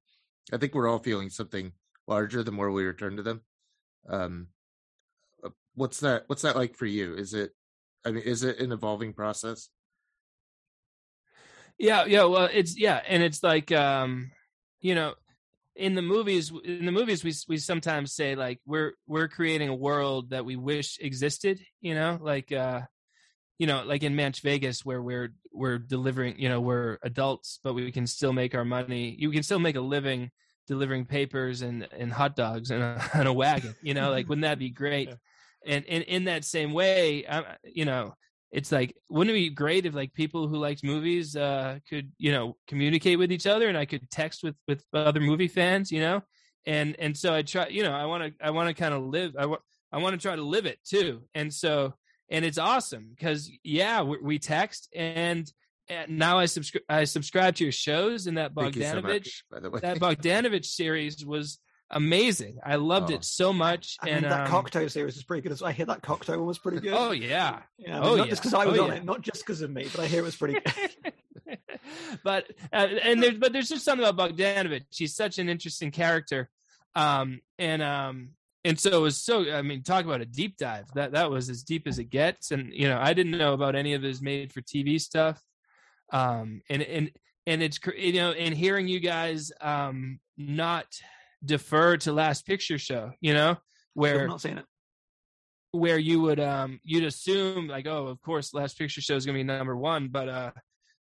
[0.54, 1.72] i think we're all feeling something
[2.08, 3.42] larger the more we return to them.
[4.10, 4.48] Um
[5.44, 7.14] uh, what's that what's that like for you?
[7.16, 7.52] Is it
[8.06, 9.70] i mean is it an evolving process?
[11.78, 14.32] Yeah yeah well it's yeah and it's like um
[14.80, 15.14] you know
[15.76, 19.76] in the movies in the movies we we sometimes say like we're we're creating a
[19.76, 22.82] world that we wish existed you know like uh
[23.58, 27.74] you know like in Manch Vegas where we're we're delivering you know we're adults but
[27.74, 29.16] we can still make our money.
[29.18, 30.32] You can still make a living
[30.68, 34.44] delivering papers and and hot dogs and a, in a wagon you know like wouldn't
[34.44, 35.10] that be great?
[35.10, 35.76] Yeah.
[35.76, 38.14] and and in that same way I, you know
[38.52, 42.32] it's like wouldn't it be great if like people who liked movies uh could you
[42.32, 46.00] know communicate with each other and i could text with with other movie fans you
[46.00, 46.22] know?
[46.66, 49.04] And and so i try you know i want to i want to kind of
[49.04, 51.24] live i want i want to try to live it too.
[51.34, 51.94] And so
[52.30, 55.52] and it's awesome because yeah we, we text and,
[55.90, 59.04] and now i subscribe i subscribe to your shows and that Thank you so bogdanovich
[59.04, 61.60] much, by the way that bogdanovich series was
[61.92, 63.16] amazing i loved Oh.
[63.16, 65.54] it so much I and mean, that um, Cocteau series is pretty good.
[65.54, 66.94] as- I hear that Cocteau one was pretty good.
[66.94, 68.96] oh yeah yeah, I mean, oh, not just because I was Oh, on yeah.
[68.96, 71.58] it, not just because of me, but I hear it was pretty good.
[72.24, 74.84] but uh, and there's but there's just something about Bogdanovich.
[74.90, 76.50] He's such an interesting character,
[76.96, 78.30] um, and um,
[78.64, 79.52] and so it was so.
[79.52, 80.86] I mean, talk about a deep dive.
[80.96, 82.52] That that was as deep as it gets.
[82.52, 85.42] And you know, I didn't know about any of his made for TV stuff.
[86.12, 87.12] Um, and and
[87.46, 90.86] and it's you know, and hearing you guys um not
[91.46, 93.58] defer to Last Picture Show, you know,
[93.94, 94.66] where where not saying it.
[95.72, 99.38] where you would um you'd assume like oh of course last picture show is gonna
[99.38, 100.52] be number one but uh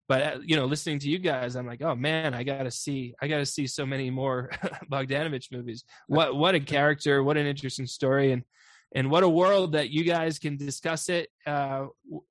[0.08, 3.14] but uh, you know listening to you guys i'm like oh man i gotta see
[3.22, 4.50] i gotta see so many more
[4.92, 8.44] bogdanovich movies what what a character what an interesting story and
[8.94, 11.86] and what a world that you guys can discuss it uh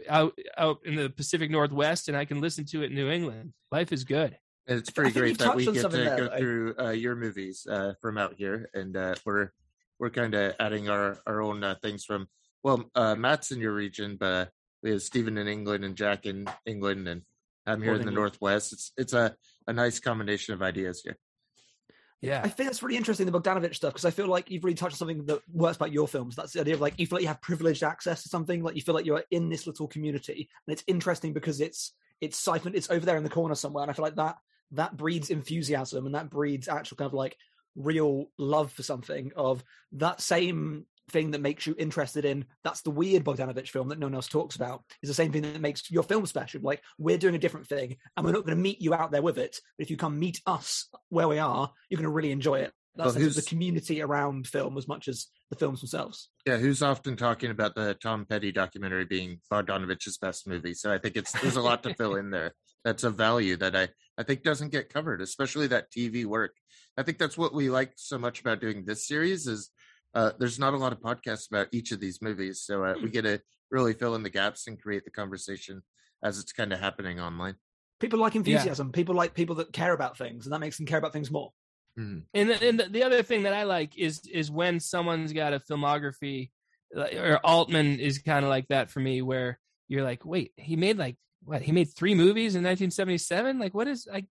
[0.08, 3.52] out out in the pacific northwest and i can listen to it in new england
[3.70, 6.38] life is good And it's pretty great that we touched get to something there, go
[6.38, 9.50] through uh, your movies uh, from out here, and uh, we're
[9.98, 12.28] we're kind of adding our our own uh, things from.
[12.62, 14.46] Well, uh, Matt's in your region, but uh,
[14.82, 17.22] we have Stephen in England and Jack in England, and
[17.66, 18.16] I'm here in the England.
[18.16, 18.72] Northwest.
[18.72, 19.34] It's it's a
[19.66, 21.16] a nice combination of ideas here.
[22.20, 22.40] Yeah.
[22.42, 24.94] I think that's really interesting, the Bogdanovich stuff, because I feel like you've really touched
[24.94, 26.34] on something that works about your films.
[26.34, 28.76] That's the idea of like you feel like you have privileged access to something, like
[28.76, 32.76] you feel like you're in this little community, and it's interesting because it's it's siphoned,
[32.76, 34.36] it's over there in the corner somewhere, and I feel like that
[34.72, 37.36] that breeds enthusiasm and that breeds actual kind of like
[37.76, 42.90] real love for something of that same thing that makes you interested in that's the
[42.90, 45.90] weird Bogdanovich film that no one else talks about is the same thing that makes
[45.90, 46.62] your film special.
[46.62, 49.22] Like we're doing a different thing and we're not going to meet you out there
[49.22, 49.58] with it.
[49.76, 52.72] But if you come meet us where we are, you're going to really enjoy it.
[52.96, 56.28] That's Well, the community around film as much as the films themselves.
[56.46, 60.74] Yeah, who's often talking about the Tom Petty documentary being Bogdanovich's best movie?
[60.74, 62.52] So I think it's there's a lot to fill in there.
[62.84, 66.54] That's a value that I I think doesn't get covered, especially that TV work.
[66.96, 69.70] I think that's what we like so much about doing this series is
[70.14, 73.10] uh, there's not a lot of podcasts about each of these movies, so uh, we
[73.10, 75.82] get to really fill in the gaps and create the conversation
[76.22, 77.56] as it's kind of happening online.
[78.00, 78.92] People like enthusiasm.
[78.92, 81.52] People like people that care about things, and that makes them care about things more.
[81.98, 82.24] Mhm.
[82.34, 85.52] And the, and the, the other thing that I like is is when someone's got
[85.52, 86.50] a filmography,
[86.94, 90.98] or Altman is kind of like that for me, where you're like, wait, he made
[90.98, 91.62] like what?
[91.62, 93.58] He made three movies in 1977.
[93.58, 94.26] Like, what is like,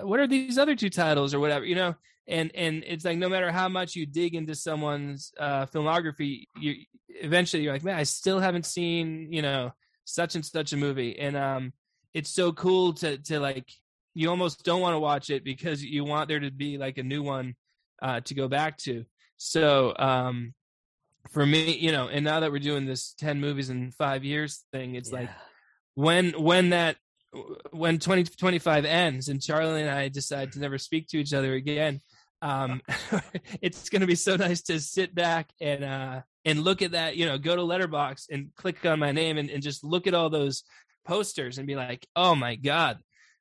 [0.00, 1.64] what are these other two titles or whatever?
[1.64, 1.94] You know,
[2.28, 6.74] and and it's like no matter how much you dig into someone's uh, filmography, you
[7.08, 9.72] eventually you're like, man, I still haven't seen you know
[10.04, 11.72] such and such a movie, and um,
[12.14, 13.70] it's so cool to to like
[14.14, 17.02] you almost don't want to watch it because you want there to be like a
[17.02, 17.54] new one
[18.02, 19.04] uh, to go back to.
[19.36, 20.54] So um,
[21.30, 24.64] for me, you know, and now that we're doing this ten movies in five years
[24.72, 25.30] thing, it's like
[25.94, 26.96] when when that
[27.70, 32.00] when 2025 ends and Charlie and I decide to never speak to each other again,
[32.42, 32.82] um,
[33.62, 37.16] it's going to be so nice to sit back and uh, and look at that.
[37.16, 40.14] You know, go to Letterboxd and click on my name and, and just look at
[40.14, 40.62] all those
[41.04, 42.98] posters and be like, oh my god,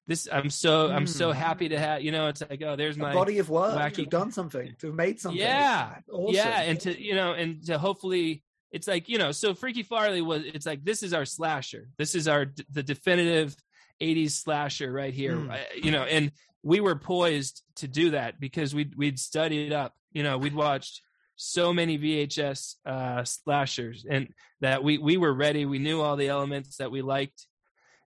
[0.08, 1.36] this I'm so I'm so Mm.
[1.36, 2.02] happy to have.
[2.04, 3.76] You know, it's like oh, there's a my body of work.
[3.78, 4.76] wacky- You've done something.
[4.80, 5.40] To have made something.
[5.42, 6.36] yeah, Awesome.
[6.36, 10.22] yeah, and to you know, and to hopefully, it's like you know, so Freaky Farley
[10.22, 10.44] was.
[10.46, 11.90] It's like this is our slasher.
[11.98, 13.56] This is our the definitive
[14.02, 15.36] '80s slasher right here.
[15.36, 15.58] Mm.
[15.84, 16.32] You know, and
[16.66, 19.94] we were poised to do that because we'd we'd studied up.
[20.12, 21.02] You know, we'd watched
[21.36, 24.30] so many VHS uh, slashers, and
[24.62, 25.66] that we we were ready.
[25.66, 27.46] We knew all the elements that we liked.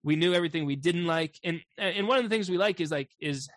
[0.04, 2.92] We knew everything we didn't like, and and one of the things we like is
[2.92, 3.50] like is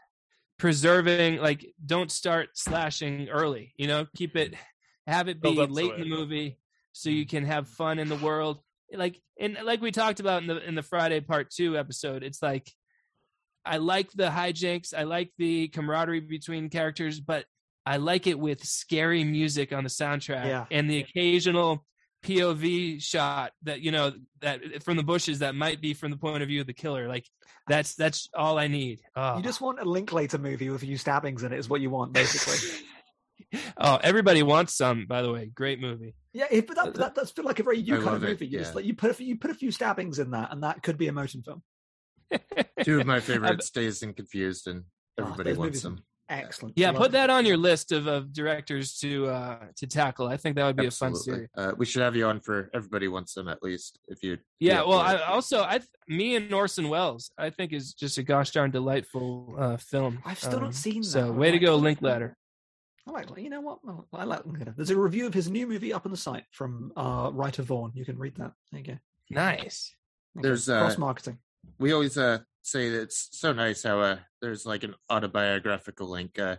[0.58, 4.54] preserving like don't start slashing early you know keep it
[5.08, 6.56] have it be to late in the movie
[6.92, 8.60] so you can have fun in the world
[8.94, 12.40] like and like we talked about in the in the friday part two episode it's
[12.40, 12.70] like
[13.64, 17.44] i like the hijinks i like the camaraderie between characters but
[17.86, 20.66] i like it with scary music on the soundtrack Yeah.
[20.70, 21.84] and the occasional
[22.24, 26.42] pov shot that you know that from the bushes that might be from the point
[26.42, 27.26] of view of the killer like
[27.68, 29.36] that's that's all i need oh.
[29.38, 31.58] You just want a Linklater movie with a few stabbings in it.
[31.58, 32.80] Is what you want, basically.
[33.76, 35.06] oh, everybody wants some.
[35.06, 36.14] By the way, great movie.
[36.32, 38.24] yeah, it, but that, that does feel like a very you I kind of love
[38.24, 38.46] it, movie.
[38.48, 40.62] You just like you put a few, you put a few stabbings in that, and
[40.64, 41.62] that could be a motion film.
[42.84, 44.84] Two of my favorites, Dazed and Confused, and
[45.18, 46.02] Oh, everybody those wants them.
[46.30, 46.78] Excellent.
[46.78, 50.26] Yeah, put that on your list of, of directors to uh to tackle.
[50.28, 51.50] I think that would be a fun series.
[51.54, 53.98] Uh, we should have you on for everybody wants them at least.
[54.08, 57.92] If you, Yeah, yeah, well, I also I me and Orson Welles, I think is
[57.92, 60.22] just a gosh darn delightful uh film.
[60.24, 61.08] I've still Um, not seen that.
[61.08, 61.82] So I way to go, that.
[61.82, 62.36] Linklater.
[63.06, 63.84] I like, you know what?
[63.84, 64.46] Well, I like.
[64.46, 64.72] Linklater.
[64.74, 67.90] There's a review of his new movie up on the site from uh, Writer Vaughn.
[67.94, 68.52] You can read that.
[68.70, 68.98] There you go.
[69.28, 69.94] Nice.
[70.36, 71.38] There's, uh, cross marketing.
[71.78, 76.38] We always uh say that it's so nice how uh there's like an autobiographical link.
[76.38, 76.56] Uh,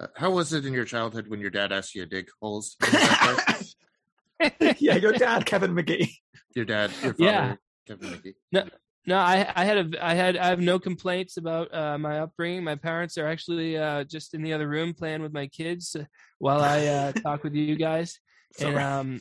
[0.00, 2.76] uh, how was it in your childhood when your dad asked you to dig holes?
[2.84, 4.76] in the backyard?
[4.80, 6.10] yeah, your dad, Kevin McGee.
[6.56, 7.54] your dad, your father, Yeah.
[7.86, 8.34] Kevin McGee.
[8.50, 8.64] No,
[9.06, 12.64] no, I I had a I had I have no complaints about uh, my upbringing.
[12.64, 16.04] My parents are actually uh, just in the other room playing with my kids uh,
[16.38, 18.18] while I uh, talk with you guys.
[18.60, 19.20] and um,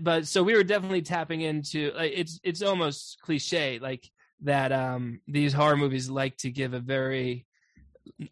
[0.00, 4.08] but so we were definitely tapping into like it's it's almost cliche like
[4.42, 4.72] that.
[4.72, 7.46] Um, these horror movies like to give a very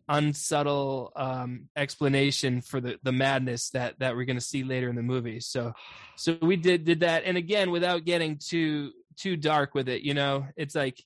[0.08, 4.96] unsubtle um explanation for the the madness that that we're going to see later in
[4.96, 5.72] the movie so
[6.16, 10.14] so we did did that and again without getting too too dark with it you
[10.14, 11.00] know it's like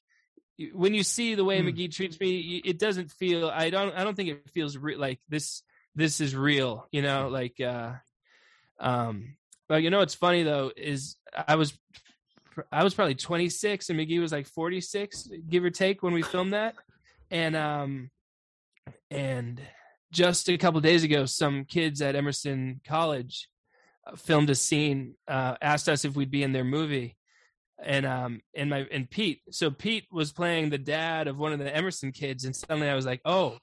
[0.72, 1.68] when you see the way Hmm.
[1.68, 5.20] mcgee treats me it doesn't feel i don't i don't think it feels re- like
[5.28, 5.62] this
[5.94, 7.92] this is real you know like uh
[8.80, 9.36] um
[9.68, 11.16] but you know what's funny though is
[11.48, 11.76] i was
[12.70, 16.52] i was probably 26 and mcgee was like 46 give or take when we filmed
[16.52, 16.74] that
[17.30, 18.10] and um
[19.10, 19.60] and
[20.10, 23.48] just a couple days ago some kids at emerson college
[24.06, 27.16] uh, filmed a scene uh asked us if we'd be in their movie
[27.82, 31.58] and um and my and pete so pete was playing the dad of one of
[31.58, 33.56] the emerson kids and suddenly i was like oh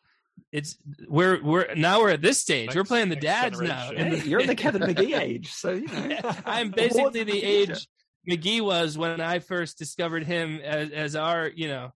[0.52, 2.74] it's we're we're now we're at this stage.
[2.76, 3.90] we're playing the next dads now.
[3.90, 4.20] generation.
[4.22, 6.20] Hey, you're in the Kevin McGee age, so you know.
[6.46, 7.82] I'm basically the age Future.
[8.28, 11.92] McGee was when I first discovered him as, as our, you know,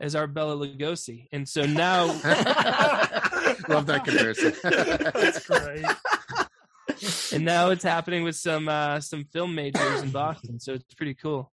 [0.00, 1.28] as our Bela Lugosi.
[1.32, 2.06] And so now
[3.68, 4.54] Love that comparison.
[4.62, 7.32] That's great.
[7.32, 10.58] and now it's happening with some uh some film majors in Boston.
[10.60, 11.52] So it's pretty cool.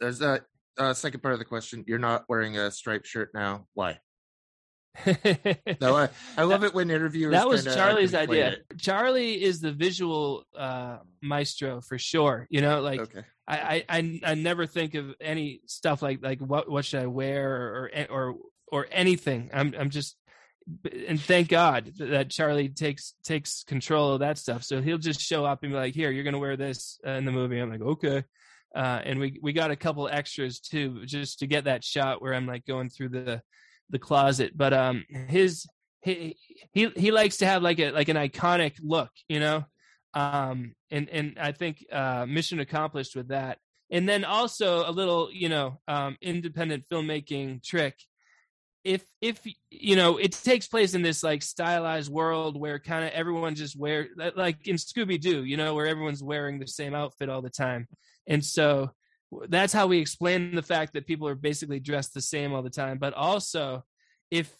[0.00, 0.44] There's that
[0.78, 1.84] uh, second part of the question.
[1.86, 3.66] You're not wearing a striped shirt now.
[3.74, 3.98] Why?
[5.80, 7.32] No, I, I love it when interviewers.
[7.32, 8.48] that was Charlie's idea.
[8.52, 8.64] it.
[8.78, 12.46] Charlie is the visual uh maestro for sure.
[12.50, 13.22] You know, like Okay.
[13.46, 17.06] I, I I I never think of any stuff like like what what should I
[17.06, 18.34] wear or or or,
[18.72, 19.50] or anything.
[19.52, 20.16] I'm I'm just
[21.06, 24.64] and thank God that Charlie takes takes control of that stuff.
[24.64, 27.12] So he'll just show up and be like, "Here, you're going to wear this uh,
[27.12, 28.24] in the movie." I'm like, "Okay."
[28.76, 32.34] Uh, and we we got a couple extras too, just to get that shot where
[32.34, 33.40] I'm like going through the
[33.90, 34.52] the closet.
[34.56, 35.66] But um, his
[36.02, 36.36] he
[36.72, 39.64] he he likes to have like a like an iconic look, you know?
[40.14, 43.58] Um and and i think uh mission accomplished with that.
[43.90, 47.96] And then also a little you know um independent filmmaking trick.
[48.84, 53.10] If if you know it takes place in this like stylized world where kind of
[53.10, 57.42] everyone just wear like in scooby-doo you know where everyone's wearing the same outfit all
[57.42, 57.88] the time.
[58.26, 58.90] And so
[59.48, 62.70] that's how we explain the fact that people are basically dressed the same all the
[62.70, 63.84] time but also
[64.30, 64.54] if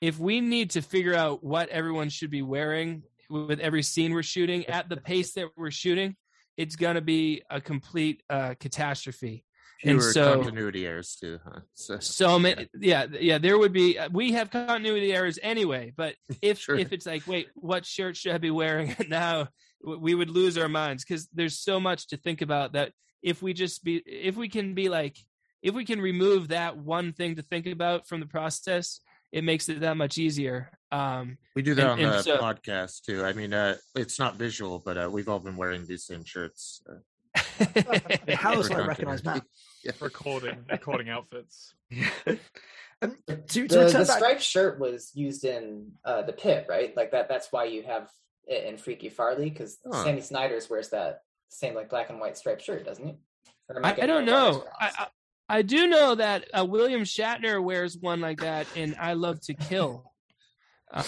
[0.00, 4.22] if we need to figure out what everyone should be wearing with every scene we're
[4.22, 6.16] shooting at the pace that we're shooting
[6.56, 9.44] it's going to be a complete uh catastrophe
[9.84, 11.38] and so continuity errors too.
[11.44, 11.60] Huh?
[11.74, 16.14] So, so many yeah yeah there would be uh, we have continuity errors anyway but
[16.42, 16.76] if Sure.
[16.76, 19.48] if it's like wait what shirt should i be wearing now
[19.84, 23.52] we would lose our minds because there's so much to think about that if we
[23.52, 25.16] just be if we can be like
[25.62, 29.00] if we can remove that one thing to think about from the process
[29.32, 32.38] it makes it that much easier um we do that and- on and the so-
[32.38, 33.24] podcast too.
[33.24, 36.82] I mean, uh, it's not visual, but uh, we've all been wearing these same shirts.
[36.88, 37.42] Uh,
[38.34, 39.42] How else do I recognize Matt?
[39.42, 39.48] continuity.
[39.84, 39.92] Yeah.
[40.00, 41.74] recording recording outfits.
[42.26, 46.66] um, to, to the, return the back, striped shirt was used in uh, the pit,
[46.68, 46.96] right?
[46.96, 47.28] Like that.
[47.28, 48.10] That's why you have
[48.46, 50.04] it in Freaky Farley because Huh.
[50.04, 53.18] Sammy Snyder's wears that same like black and white striped shirt, doesn't he?
[53.74, 54.64] Am I, I don't know.
[54.80, 54.90] I.
[54.98, 55.06] I
[55.50, 59.54] I do know that uh, William Shatner wears one like that in I Love to
[59.54, 60.12] Kill.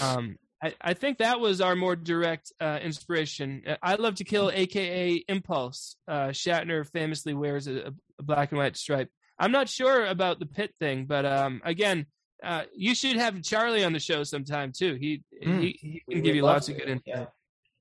[0.00, 3.62] Um, I, I think that was our more direct uh, inspiration.
[3.66, 5.96] Uh, I Love to Kill, aka Impulse.
[6.08, 9.10] Uh, Shatner famously wears a, a black and white stripe.
[9.38, 12.06] I'm not sure about the pit thing, but um, again,
[12.42, 14.94] uh, you should have Charlie on the show sometime too.
[14.94, 15.60] He Mm.
[15.60, 17.02] he, he We can give you lots of good info.
[17.06, 17.26] Yeah,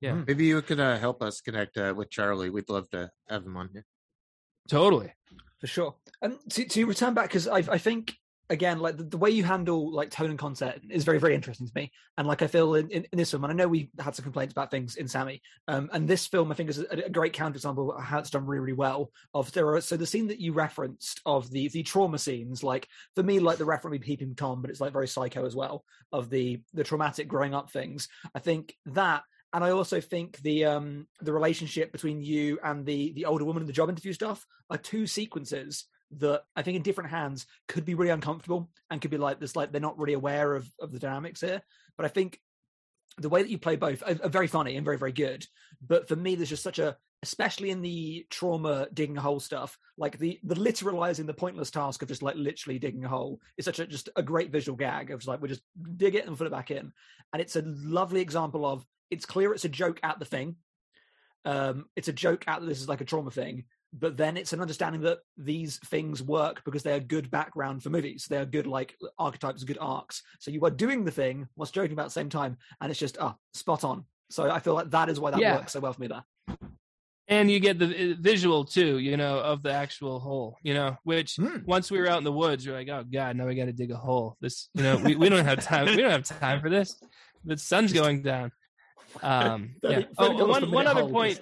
[0.02, 2.50] Yeah maybe you could uh, help us connect uh, with Charlie.
[2.50, 3.86] We'd love to have him on here.
[4.70, 5.14] totally.
[5.60, 5.96] for sure.
[6.22, 8.16] And to, to return back, because I, I think
[8.52, 11.68] again, like the, the way you handle like tone and concept is very, very interesting
[11.68, 11.92] to me.
[12.18, 14.24] And like I feel in, in, in this film, and I know we had some
[14.24, 17.34] complaints about things in Sammy, um, and this film I think is a, a great
[17.34, 19.12] counterexample of how it's done really, really well.
[19.34, 22.88] Of there are so the scene that you referenced of the the trauma scenes, like
[23.16, 25.84] for me, like the reference be peeping Tom, but it's like very psycho as well
[26.12, 28.08] of the the traumatic growing up things.
[28.34, 33.14] I think that and I also think the um the relationship between you and the
[33.14, 35.86] the older woman in the job interview stuff are two sequences
[36.18, 39.56] that I think in different hands could be really uncomfortable and could be like this
[39.56, 41.62] like they're not really aware of of the dynamics here.
[41.98, 42.40] But I think
[43.18, 45.46] the way that you play both are, are very funny and very very good.
[45.86, 49.78] But for me, there's just such a especially in the trauma digging a hole stuff,
[49.98, 53.66] like the the literalizing the pointless task of just like literally digging a hole is
[53.66, 55.64] such a just a great visual gag of just like we just
[55.98, 56.92] dig it and put it back in,
[57.34, 60.56] and it's a lovely example of it's clear it's a joke at the thing.
[61.46, 64.62] Um, it's a joke at this is like a trauma thing, but then it's an
[64.62, 68.28] understanding that these things work because they are good background for movies.
[68.30, 70.22] They are good like archetypes, good arcs.
[70.40, 73.18] So you are doing the thing whilst joking about the same time, and it's just
[73.20, 74.06] ah spot on.
[74.30, 75.56] So I feel like that is why that Yeah.
[75.56, 76.24] works so well for me there.
[77.28, 80.98] and you get the uh, visual too you know of the actual hole you know
[81.04, 81.58] which Hmm.
[81.66, 83.72] once we were out in the woods you're like oh god now we got to
[83.74, 86.60] dig a hole this you know we, we don't have time we don't have time
[86.60, 87.00] for this
[87.46, 88.52] the sun's going down
[89.22, 90.00] um yeah.
[90.00, 91.40] thirty oh, dollars one, one other point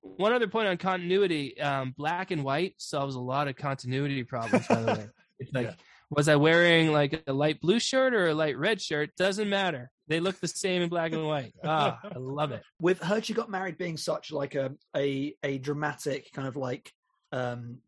[0.00, 4.66] one other point on continuity um black and white solves a lot of continuity problems
[4.68, 5.06] by the way.
[5.38, 5.74] It's like Yeah.
[6.08, 9.10] was i wearing like a light blue shirt or a light red shirt?
[9.16, 9.90] Doesn't matter.
[10.08, 11.52] They look the same in black and white.
[11.64, 12.62] Ah i love it.
[12.80, 16.90] With heard she got married being such like a a a dramatic kind of like
[17.32, 17.78] um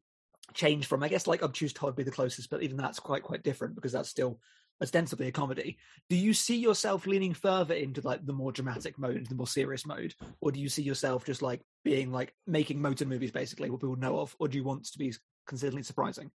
[0.55, 3.23] change from i guess like obtuse todd would be the closest but even that's quite
[3.23, 4.41] quite different because that's still
[4.81, 5.77] ostensibly a comedy
[6.09, 9.85] do you see yourself leaning further into like the more dramatic mode the more serious
[9.85, 13.81] mode or do you see yourself just like being like making Motern movies basically what
[13.81, 15.13] people know of or do you want to be
[15.47, 16.31] considerably surprising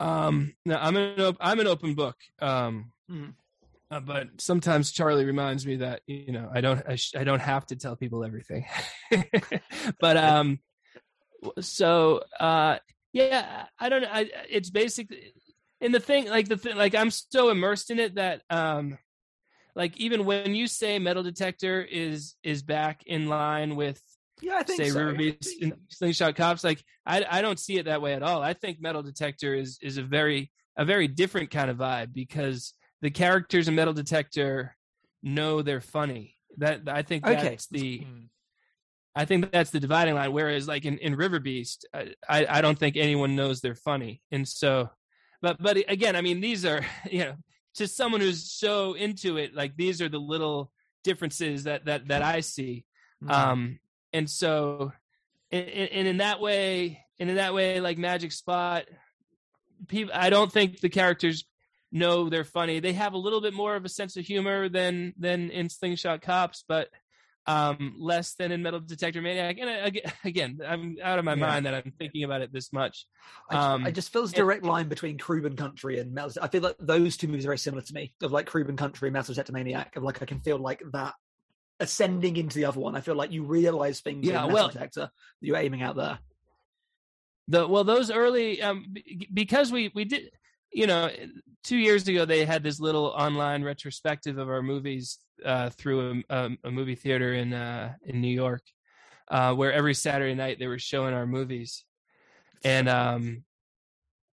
[0.00, 2.16] Um, no, I'm an op- I'm an open book.
[2.40, 3.34] Um, Mm.
[3.88, 7.40] Uh, but sometimes Charlie reminds me that you know I don't I, sh- I don't
[7.40, 8.66] have to tell people everything.
[10.00, 10.58] but um,
[11.60, 12.78] so uh,
[13.12, 14.08] yeah, I don't know.
[14.12, 15.32] I, it's basically
[15.80, 18.98] in the thing like the thing like I'm so immersed in it that um,
[19.74, 24.00] like even when you say Metal Detector is is back in line with
[24.40, 24.98] Yeah, I think say so.
[24.98, 28.42] River Beast and Slingshot Cops, like I I don't see it that way at all.
[28.42, 32.74] I think Metal Detector is is a very a very different kind of vibe because
[33.02, 34.76] the characters in Metal Detector
[35.22, 36.36] know they're funny.
[36.58, 37.42] That I think Okay.
[37.42, 38.28] that's the Mm.
[39.18, 40.30] I think that's the dividing line.
[40.32, 44.20] Whereas like in, in River Beast, I, I I don't think anyone knows they're funny,
[44.30, 44.90] and so,
[45.42, 47.34] but but again, I mean these are you know
[47.74, 50.70] to someone who's so into it, like these are the little
[51.04, 52.84] differences that that that I see
[53.24, 53.30] Mm.
[53.30, 53.78] um
[54.12, 54.92] and so
[55.50, 58.84] and, and in that way and in that way like magic spot
[59.88, 61.46] people i don't think the characters
[61.90, 65.14] know they're funny they have a little bit more of a sense of humor than
[65.18, 66.90] than in slingshot cops but
[67.48, 69.92] um less than in metal detector maniac and I,
[70.24, 71.46] again i'm out of my Yeah.
[71.46, 73.06] mind that i'm thinking about it this much
[73.50, 76.32] I, Um, I just feel there's a direct line between Cruben Country and Metal.
[76.42, 78.12] I feel like those two movies are very similar to me.
[78.22, 79.94] Of like Cruben Country and Metal Detector Maniac.
[79.96, 81.14] Of like I can feel like that
[81.78, 82.96] ascending into the other one.
[82.96, 85.94] I feel like you realize things Yeah, in Metal well- Detector that you're aiming out
[85.96, 86.18] there.
[87.48, 90.30] the well those early um b- because we we did
[90.72, 91.08] you know
[91.62, 96.34] two years ago they had this little online retrospective of our movies uh through a,
[96.34, 98.62] a, a movie theater in uh in new york
[99.28, 101.84] uh where every saturday night they were showing our movies.
[102.64, 103.44] And um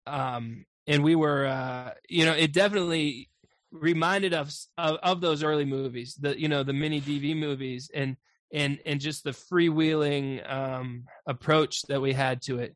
[0.06, 3.28] um and we were uh you know it definitely
[3.70, 8.16] reminded us of, of those early movies the you know the mini dv movies and
[8.52, 12.74] and and just the freewheeling um approach that we had to it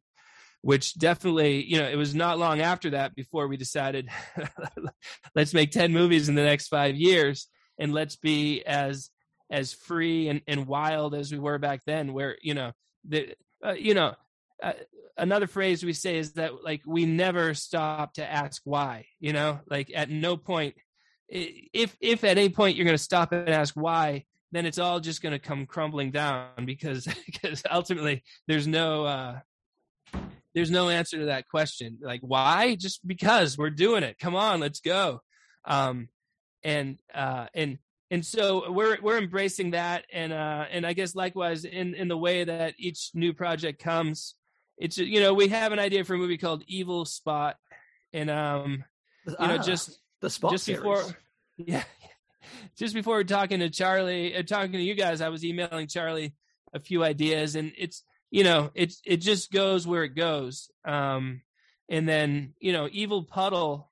[0.60, 4.08] which definitely you know it was not long after that before we decided
[5.34, 7.48] let's make 10 movies in the next five years
[7.82, 9.10] and let's be as
[9.50, 12.72] as free and, and wild as we were back then where you know
[13.06, 13.34] the
[13.66, 14.14] uh, you know
[14.62, 14.72] uh,
[15.18, 19.60] another phrase we say is that like we never stop to ask why you know?
[19.68, 20.74] Like at no point
[21.28, 25.00] if if at any point you're going to stop and ask why then it's all
[25.00, 29.40] just going to come crumbling down because because ultimately there's no uh
[30.54, 31.98] there's no answer to that question.
[32.02, 32.74] Like why?
[32.74, 34.18] Just because we're doing it.
[34.18, 35.20] Come on let's go.
[35.64, 36.08] Um
[36.64, 37.78] and uh and
[38.10, 42.16] and so we're we're embracing that and uh and i guess likewise in in the
[42.16, 44.34] way that each new project comes
[44.78, 47.56] it's you know we have an idea for a movie called evil spot
[48.12, 48.84] and um
[49.26, 50.80] you know Ah, just the spot just series.
[50.80, 51.02] before
[51.56, 51.84] yeah
[52.76, 56.34] just before we're talking to charlie uh, talking to you guys i was emailing charlie
[56.72, 61.42] a few ideas and it's you know it's it just goes where it goes um
[61.88, 63.91] and then you know evil puddle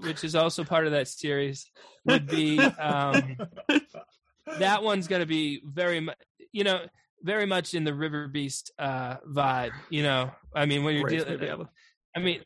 [0.00, 1.70] which is also part of that series
[2.04, 3.36] would be um
[4.58, 6.16] that one's going to be very much
[6.52, 6.80] you know
[7.22, 11.68] very much in the river beast uh vibe you know i mean when you're dealing.
[12.16, 12.40] I mean,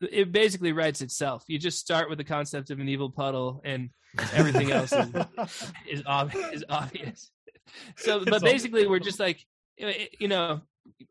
[0.00, 1.42] it basically writes itself.
[1.48, 3.90] You just start with the concept of an evil puddle, and
[4.32, 5.08] everything else is
[5.90, 7.32] is, ob- is obvious.
[7.96, 9.44] So, but It's basically, we're just like,
[9.76, 10.60] you know,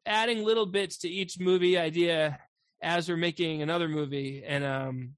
[0.05, 2.39] adding little bits to each movie idea
[2.81, 5.15] as we're making another movie, and um,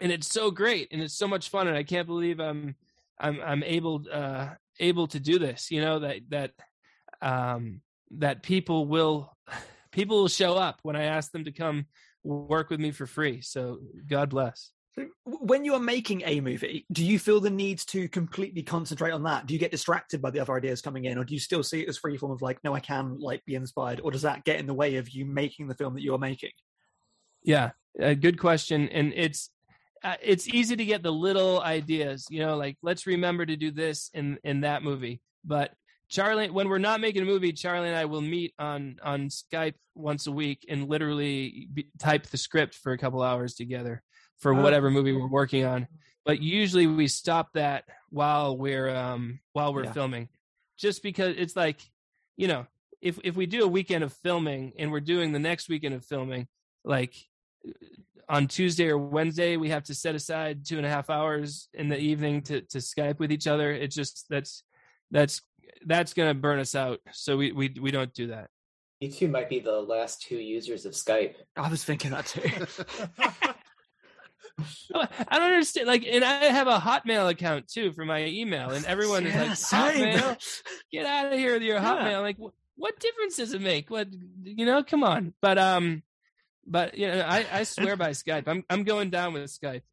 [0.00, 2.74] and it's so great, and it's so much fun, and I can't believe I'm
[3.18, 4.48] I'm I'm able uh
[4.80, 5.70] able to do this.
[5.70, 6.52] You know that that
[7.20, 7.80] um
[8.18, 9.36] that people will
[9.92, 11.86] people will show up when I ask them to come
[12.24, 13.40] work with me for free.
[13.42, 14.70] So God bless.
[14.94, 19.12] So when you are making a movie, do you feel the need to completely concentrate
[19.12, 19.46] on that?
[19.46, 21.80] Do you get distracted by the other ideas coming in, or do you still see
[21.80, 24.44] it as free form of like, no, I can like be inspired, or does that
[24.44, 26.50] get in the way of you making the film that you are making?
[27.42, 29.48] Yeah, a good question, and it's
[30.04, 33.70] uh, it's easy to get the little ideas, you know, like let's remember to do
[33.70, 35.20] this in in that movie.
[35.44, 35.72] But
[36.08, 39.74] Charlie, when we're not making a movie, Charlie and I will meet on on Skype
[39.94, 44.02] once a week and literally be, type the script for a couple hours together
[44.38, 44.62] for Oh.
[44.62, 45.86] whatever movie we're working on.
[46.24, 49.92] But usually we stop that while we're um while we're Yeah.
[49.92, 50.28] filming,
[50.78, 51.80] just because it's like,
[52.36, 52.66] you know,
[53.00, 56.04] if if we do a weekend of filming and we're doing the next weekend of
[56.04, 56.46] filming,
[56.84, 57.14] like
[58.28, 61.88] on Tuesday or Wednesday, we have to set aside two and a half hours in
[61.88, 63.70] the evening to to Skype with each other.
[63.72, 64.62] It's just that's
[65.10, 65.42] that's
[65.86, 67.00] that's gonna burn us out.
[67.12, 68.48] So we we we don't do that.
[69.00, 71.34] You two might be the last two users of Skype.
[71.56, 72.42] I was thinking that too.
[74.94, 75.86] I don't understand.
[75.86, 79.44] Like, and I have a Hotmail account too for my email, and everyone is Yeah,
[79.48, 80.18] like, same.
[80.18, 80.62] Hotmail,
[80.92, 81.84] get out of here with your Yeah.
[81.84, 82.22] Hotmail.
[82.22, 83.90] Like, wh- what difference does it make?
[83.90, 84.08] What
[84.44, 84.82] you know?
[84.82, 85.34] Come on.
[85.40, 86.02] But um,
[86.66, 88.44] but you know, I, I swear by Skype.
[88.46, 89.82] I'm I'm going down with Skype.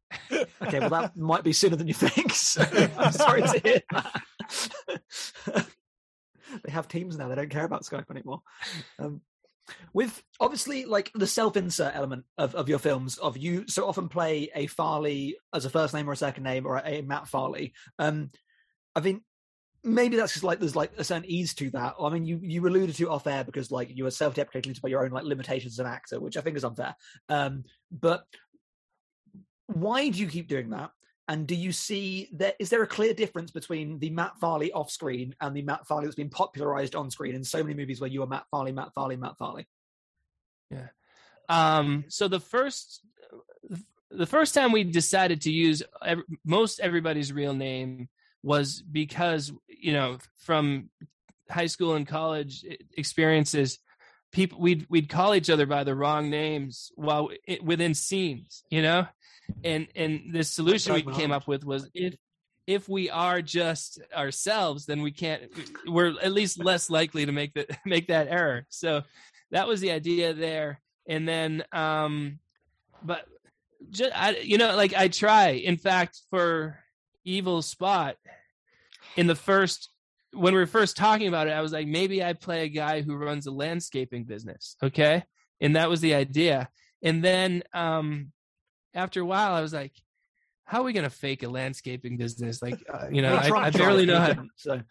[0.62, 2.32] Okay, well that might be sooner than you think.
[2.34, 2.62] So
[2.98, 5.66] I'm sorry to hear that.
[6.62, 8.42] they have teams now; they don't care about Skype anymore.
[8.98, 9.22] Um,
[9.92, 14.50] with obviously like the self-insert element of, of your films, of you so often play
[14.54, 17.72] a Farley as a first name or a second name, or a, Matt Farley.
[17.98, 18.30] Um,
[18.94, 19.22] I mean,
[19.82, 21.94] maybe that's just like there's like a certain ease to that.
[22.00, 25.04] I mean, you you alluded to off air because like you were self-deprecating about your
[25.04, 26.94] own like limitations as an actor, which I think is unfair.
[27.28, 28.24] Um, but
[29.66, 30.90] why do you keep doing that?
[31.28, 32.56] And do you see that?
[32.58, 36.06] Is there a clear difference between the Matt Farley off screen and the Matt Farley
[36.06, 38.92] that's been popularized on screen in so many movies where you are Matt Farley, Matt
[38.94, 39.68] Farley, Matt Farley?
[40.70, 40.88] Yeah.
[41.48, 43.02] Um, so the first,
[44.10, 48.08] the first time we decided to use every, most everybody's real name
[48.42, 50.90] was because you know from
[51.48, 52.64] high school and college
[52.96, 53.78] experiences
[54.32, 58.82] people we'd we'd call each other by the wrong names while it, within scenes you
[58.82, 59.06] know?
[59.64, 62.14] And and the solution we came up with was if
[62.66, 65.42] if we are just ourselves then we can't
[65.86, 68.66] we're at least less likely to make that make that error.
[68.68, 69.02] So
[69.50, 70.80] that was the idea there.
[71.08, 72.38] And then um
[73.02, 73.26] but
[73.90, 75.50] just I, you know like i try.
[75.50, 76.78] In fact for
[77.24, 78.16] evil spot
[79.16, 79.90] in the first
[80.32, 83.02] when we were first talking about it i was like maybe i play a guy
[83.02, 85.24] who runs a landscaping business okay
[85.60, 86.68] and that was the idea
[87.02, 88.32] and then um
[88.94, 89.92] after a while, I was like,
[90.64, 92.62] how are we going to fake a landscaping business?
[92.62, 94.82] Like, uh, you know, I, I, barely know how, so.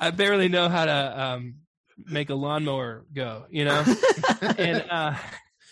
[0.00, 1.54] I barely know how to, um,
[1.96, 3.84] make a lawnmower go, you know?
[4.58, 5.16] and, uh,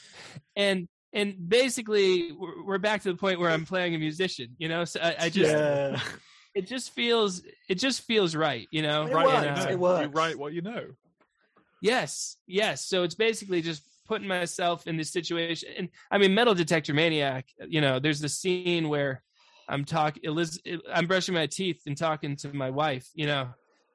[0.57, 4.69] and, and basically we're, we're, back to the point where I'm playing a musician, you
[4.69, 4.85] know?
[4.85, 6.01] So I, I just, yeah.
[6.55, 9.07] it just feels, it just feels right, you know?
[9.07, 9.27] It right.
[9.27, 9.47] Works.
[9.47, 10.05] And, uh, it works.
[10.05, 10.87] You write what you know.
[11.83, 12.37] Yes.
[12.47, 12.85] Yes.
[12.85, 15.71] So it's basically just putting myself in this situation.
[15.77, 17.47] And I mean, Metal Detector Maniac.
[17.67, 19.23] You know, there's the scene where
[19.69, 20.23] I'm talking.
[20.25, 20.61] Eliz-
[20.93, 23.09] I'm brushing my teeth and talking to my wife.
[23.15, 23.49] You know,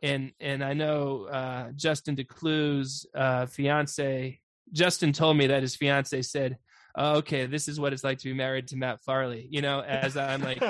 [0.04, 4.40] and and I know uh, Justin Decloux's uh, fiance.
[4.74, 6.58] Justin told me that his fiance said,
[6.98, 9.80] oh, "Okay, this is what it's like to be married to Matt Farley." You know,
[9.82, 10.62] as I'm like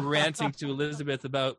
[0.00, 1.56] ranting to Elizabeth about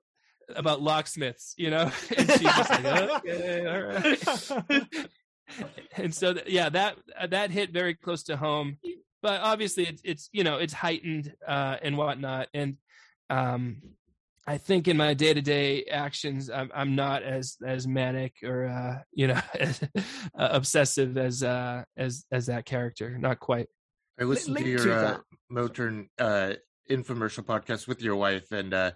[0.55, 5.07] about locksmiths, you know, and she's just like, "Okay, all right."
[5.97, 6.95] and so yeah that
[7.29, 8.77] that hit very close to home
[9.21, 12.77] but obviously it's it's you know it's heightened uh and whatnot and
[13.29, 13.81] um
[14.47, 19.27] i think in my day-to-day actions i'm, I'm not as as manic or uh you
[19.27, 19.87] know as, uh,
[20.51, 23.67] obsessive as uh as as that character not quite
[24.19, 25.17] i listened to your uh,
[25.51, 26.53] Motern uh
[26.89, 28.91] infomercial podcast with your wife and uh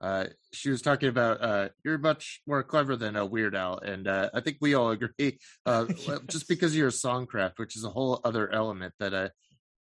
[0.00, 4.06] uh, she was talking about uh, you're much more clever than a Weird Al, and
[4.06, 5.38] uh, I think we all agree.
[5.64, 5.86] Uh,
[6.28, 9.28] just because of your songcraft, which is a whole other element that uh,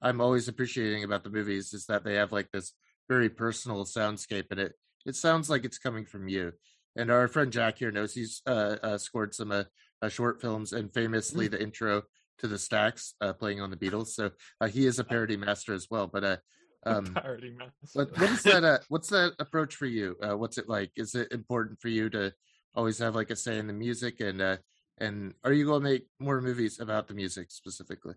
[0.01, 2.73] I'm always appreciating about the movies, is that they have like this
[3.07, 4.73] very personal soundscape, and it
[5.05, 6.53] it sounds like it's coming from you.
[6.95, 9.65] And our friend Jack here knows he's uh, uh, scored some uh,
[10.01, 12.03] uh, short films, and famously the intro
[12.39, 14.07] to the Stacks uh, playing on the Beatles.
[14.07, 14.31] So
[14.61, 16.07] uh, he is a parody master as well.
[16.07, 16.37] But uh,
[16.85, 17.73] um, parody master.
[17.93, 18.63] What, what is that?
[18.63, 20.15] Uh, what's that approach for you?
[20.21, 20.91] Uh, what's it like?
[20.95, 22.33] Is it important for you to
[22.73, 24.19] always have like a say in the music?
[24.19, 24.57] And uh,
[24.97, 28.15] and are you going to make more movies about the music specifically?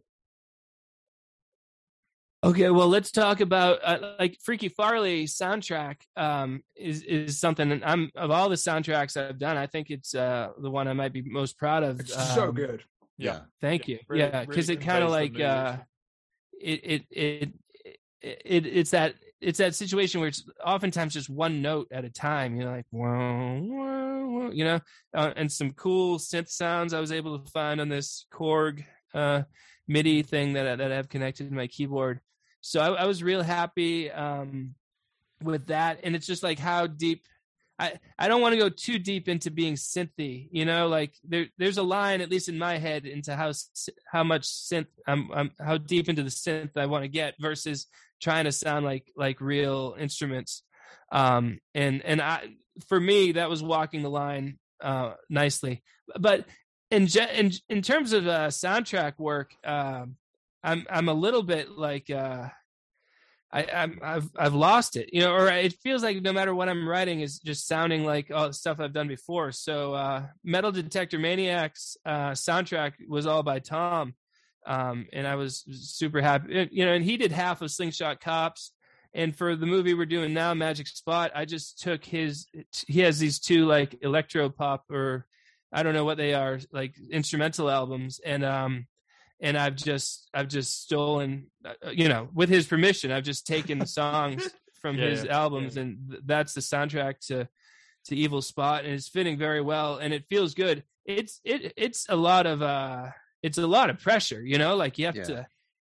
[2.45, 5.97] Okay, well, let's talk about uh, like Freaky Farley soundtrack.
[6.16, 9.57] Um, is is something I'm of all the soundtracks I've done.
[9.57, 11.99] I think it's uh, the one I might be most proud of.
[11.99, 12.85] It's um, so good.
[13.19, 14.01] Yeah, thank yeah, you.
[14.09, 15.77] really, yeah, because really it kind of like uh,
[16.61, 17.53] it it it
[18.21, 22.57] it, it's that it's that situation where it's oftentimes just one note at a time.
[22.57, 24.81] You know, like whoa, whoa, whoa you know,
[25.14, 29.43] uh, and some cool synth sounds I was able to find on this Korg uh,
[29.87, 32.21] MIDI thing that I, that I have connected to my keyboard.
[32.61, 34.75] So I, I was real happy um,
[35.43, 37.27] with that, and it's just like how deep.
[37.79, 40.89] I, I don't want to go too deep into being synthy, you know.
[40.89, 43.53] Like there, there's a line, at least in my head, into how
[44.11, 47.87] how much synth, um, um, how deep into the synth I want to get, versus
[48.20, 50.62] trying to sound like like real instruments
[51.12, 52.47] um and and i
[52.89, 55.83] for me that was walking the line uh nicely
[56.18, 56.45] but
[56.91, 60.16] in in in terms of uh soundtrack work um
[60.62, 62.49] i'm i'm a little bit like uh
[63.51, 66.87] I, I've I've lost it, you know, or it feels like no matter what I'm
[66.87, 69.53] writing is just sounding like all the stuff I've done before.
[69.53, 74.15] So, uh, Metal Detector Maniacs uh, soundtrack was all by Tom,
[74.67, 76.69] um, and I was super happy.
[76.71, 78.73] You know, and he did half of Slingshot Cops.
[79.15, 82.47] And for the movie we're doing now, Magic Spot, I just took his.
[82.87, 85.27] He has these two like electro pop or
[85.73, 88.87] I don't know what they are, like instrumental albums, and um,
[89.41, 93.78] and I've just I've just stolen, uh, you know, with his permission, I've just taken
[93.78, 94.49] the songs
[94.80, 97.49] from Yeah, his yeah, albums, and th- that's the soundtrack to
[98.07, 100.84] to Evil Spot, and it's fitting very well, and it feels good.
[101.05, 103.07] It's it it's a lot of uh,
[103.43, 105.24] it's a lot of pressure, you know, like you have Yeah.
[105.24, 105.47] to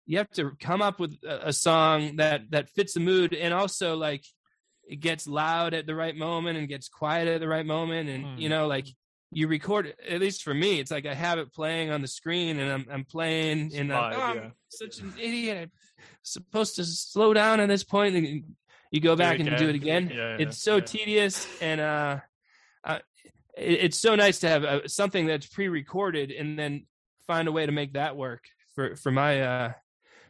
[0.06, 3.52] you have to come up with a, a song that that fits the mood, and
[3.54, 4.24] also like
[4.88, 8.24] it gets loud at the right moment and gets quiet at the right moment, and
[8.24, 8.38] Hmm.
[8.40, 8.86] you know, like
[9.32, 12.58] you record at least for me it's like i have it playing on the screen
[12.60, 14.50] and i'm, I'm playing and I'm, vibe, oh, I'm yeah.
[14.68, 15.58] such an idiot
[15.98, 18.44] i'm supposed to slow down at this point and you-
[18.92, 20.82] you go back it and do it again Yeah, yeah, it's so yeah.
[20.82, 22.20] tedious and uh,
[22.84, 22.98] uh
[23.58, 26.86] it, it's so nice to have uh something that's pre-recorded and then
[27.26, 28.44] find a way to make that work
[28.76, 29.72] for for my uh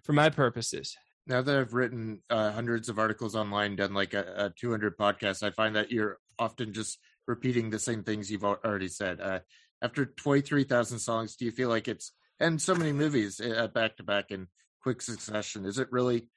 [0.05, 4.47] for my purposes Now that I've written uh, hundreds of articles online, done like a,
[4.47, 8.89] a 200 podcasts, I find that you're often just repeating the same things you've already
[8.89, 9.21] said.
[9.21, 9.41] Uh,
[9.83, 13.41] after 23,000 songs, do you feel like it's, and so many movies
[13.75, 14.49] back to back in
[14.83, 16.29] quick succession, is it really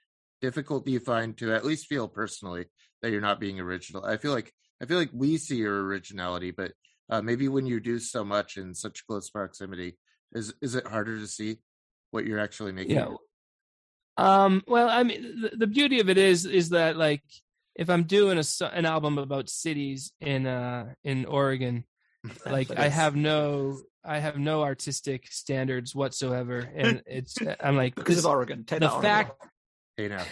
[0.42, 2.66] difficult, do you find, to at least feel personally
[3.02, 4.04] that you're not being original?
[4.04, 6.72] I feel like, I feel like we see your originality, but
[7.10, 9.98] uh, maybe when you do so much in such close proximity,
[10.34, 11.58] is is it harder to see
[12.12, 12.96] what you're actually making?
[12.96, 13.16] Yeah.
[14.18, 17.24] Um, well, I mean, the, the beauty of it is, is that like,
[17.80, 21.86] if I'm doing a, an album about cities in, uh, in Oregon,
[22.46, 26.70] like I have no, I have no artistic standards whatsoever.
[26.76, 28.66] And it's, I'm like, because this- of Oregon.
[28.66, 29.32] Take the that, fact,
[29.96, 30.26] Hey now.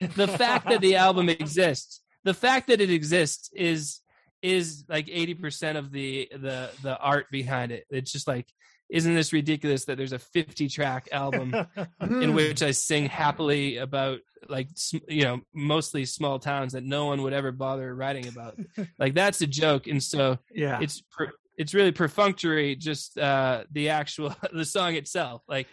[0.14, 4.00] the fact that the album exists, the fact that it exists is,
[4.40, 7.86] is like 80% of the, the, the art behind it.
[7.90, 8.46] It's just like,
[8.90, 11.54] isn't this ridiculous that there's a 50 track album
[12.00, 14.68] in which I sing happily about like
[15.08, 18.56] you know mostly small towns that no one would ever bother writing about.
[18.98, 20.78] like that's a joke, and so yeah.
[20.80, 21.02] it's
[21.56, 22.76] it's really perfunctory.
[22.76, 25.66] Just uh, the actual the song itself, like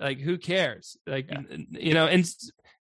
[0.00, 0.96] like who cares?
[1.06, 2.28] Like n- you know, and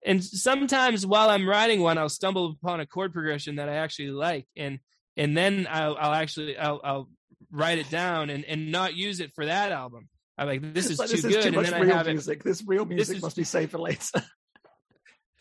[0.04, 4.10] and sometimes while I'm writing one, I'll stumble upon a chord progression that I actually
[4.10, 4.78] like, and
[5.16, 7.08] and then I'll I'll actually I'll I'll
[7.50, 10.08] write it down and and not use it for that album.
[10.38, 12.42] I'm like, this is Like, too this good, is too and then I have it.
[12.42, 14.22] This real music is- must be saved for later.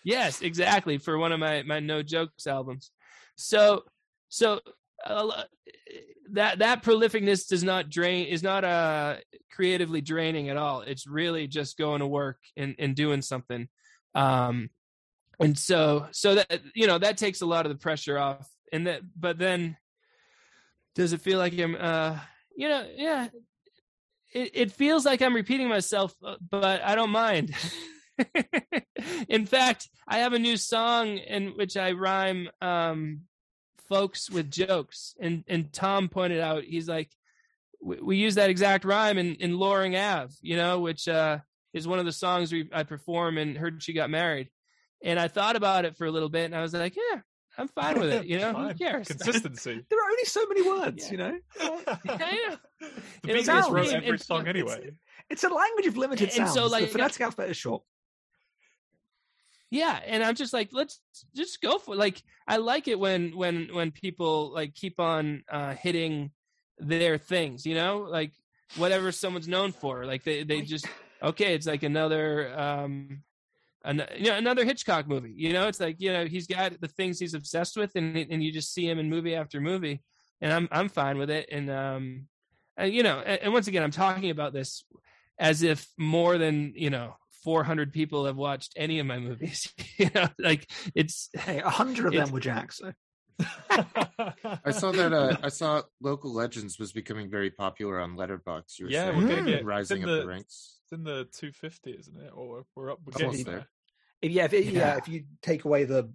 [0.03, 0.97] Yes, exactly.
[0.97, 2.89] For one of my my no jokes albums.
[3.35, 3.83] So
[4.29, 4.61] so
[5.05, 5.43] uh,
[6.31, 9.17] that that prolificness does not drain is not uh
[9.51, 10.81] creatively draining at all.
[10.81, 13.67] It's really just going to work and and doing something.
[14.15, 14.69] Um
[15.39, 18.87] and so so that you know that takes a lot of the pressure off and
[18.87, 19.75] that but then
[20.99, 22.19] does it feel like I'm uh
[22.55, 23.29] you know yeah
[24.33, 27.55] it, it feels like I'm repeating myself, uh, but I don't mind.
[29.27, 33.21] in fact, I have a new song in which I rhyme um,
[33.87, 37.09] folks with jokes, and and Tom pointed out he's like,
[37.81, 41.39] we, we use that exact rhyme in in Loring Ave, you know, which uh,
[41.73, 44.49] is one of the songs we I perform and heard she got married,
[45.03, 47.21] and I thought about it for a little bit, and I was like, yeah,
[47.57, 48.77] I'm fine with it, you know, who Fine.
[48.77, 49.07] cares?
[49.13, 49.85] Consistency.
[49.89, 51.11] there are only so many words, Yeah.
[51.11, 51.39] you know.
[51.59, 52.57] I know.
[53.23, 54.91] The It Beatles wrote every and- song anyway.
[55.29, 56.53] It's a language of limited And sounds.
[56.53, 57.83] so, like, the phonetic alphabet is short.
[59.71, 60.99] yeah and i'm just like let's
[61.35, 61.97] just go for it.
[61.97, 66.31] like i like it when when when people like keep on uh hitting
[66.79, 68.31] their things you know like
[68.77, 70.87] whatever someone's known for like they they just
[71.21, 73.21] okay it's like another um
[73.85, 76.87] an, you know, another hitchcock movie you know it's like you know he's got the
[76.87, 80.01] things he's obsessed with and and you just see him in movie after movie
[80.41, 82.27] and i'm i'm fine with it and um
[82.77, 84.83] and you know and, and once again i'm talking about this
[85.37, 90.09] as if more than you know 400 people have watched any of my movies you
[90.13, 92.73] know like it's Hey, a hundred of them were Jack.
[92.73, 92.91] So
[94.65, 95.13] I saw that.
[95.13, 98.79] Uh, I saw Local Legends was becoming very popular on Letterboxd.
[98.79, 100.79] You were Yeah, saying, we're gonna get rising it's up the, the, ranks.
[100.83, 102.31] It's in the 250, isn't it?
[102.33, 102.99] Or we're up.
[103.05, 103.67] We're Almost getting there.
[104.21, 104.31] there.
[104.31, 104.97] yeah, if it, yeah, Yeah.
[104.97, 106.09] if you take away the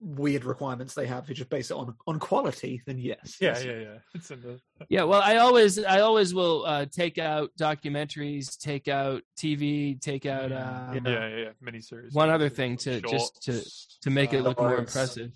[0.00, 3.38] weird requirements they have, if you just base it on on quality, then yes.
[3.40, 3.64] Yeah, yes.
[3.64, 3.98] yeah, yeah.
[4.14, 4.60] It's in the.
[4.90, 10.26] yeah well i always i always will uh take out documentaries take out tv take
[10.26, 11.48] out yeah, um, yeah, yeah.
[11.64, 12.12] Miniseries.
[12.12, 13.64] one other thing to- just to-
[14.02, 15.30] to make it look more impressive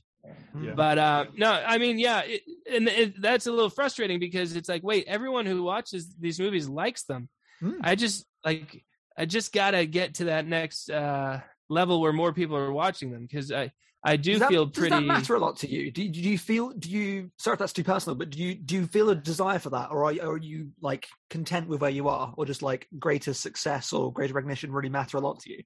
[0.60, 0.74] Yeah.
[0.74, 4.68] but uh no i mean yeah it, and it, that's a little frustrating because it's
[4.68, 7.28] like wait everyone who watches these movies likes them
[7.60, 7.72] Hmm.
[7.82, 8.84] i just like
[9.16, 13.22] i just gotta get to that next uh level where more people are watching them
[13.22, 13.70] because i
[14.04, 15.90] i do that, feel does pretty that matter a lot to you?
[15.90, 16.70] Do, do you feel?
[16.70, 17.32] Do you?
[17.36, 19.90] Sorry if that's too personal, but do you do you feel a desire for that,
[19.90, 23.92] or are are you like content with where you are, or just like greater success
[23.92, 25.62] or greater recognition really matter a lot to you?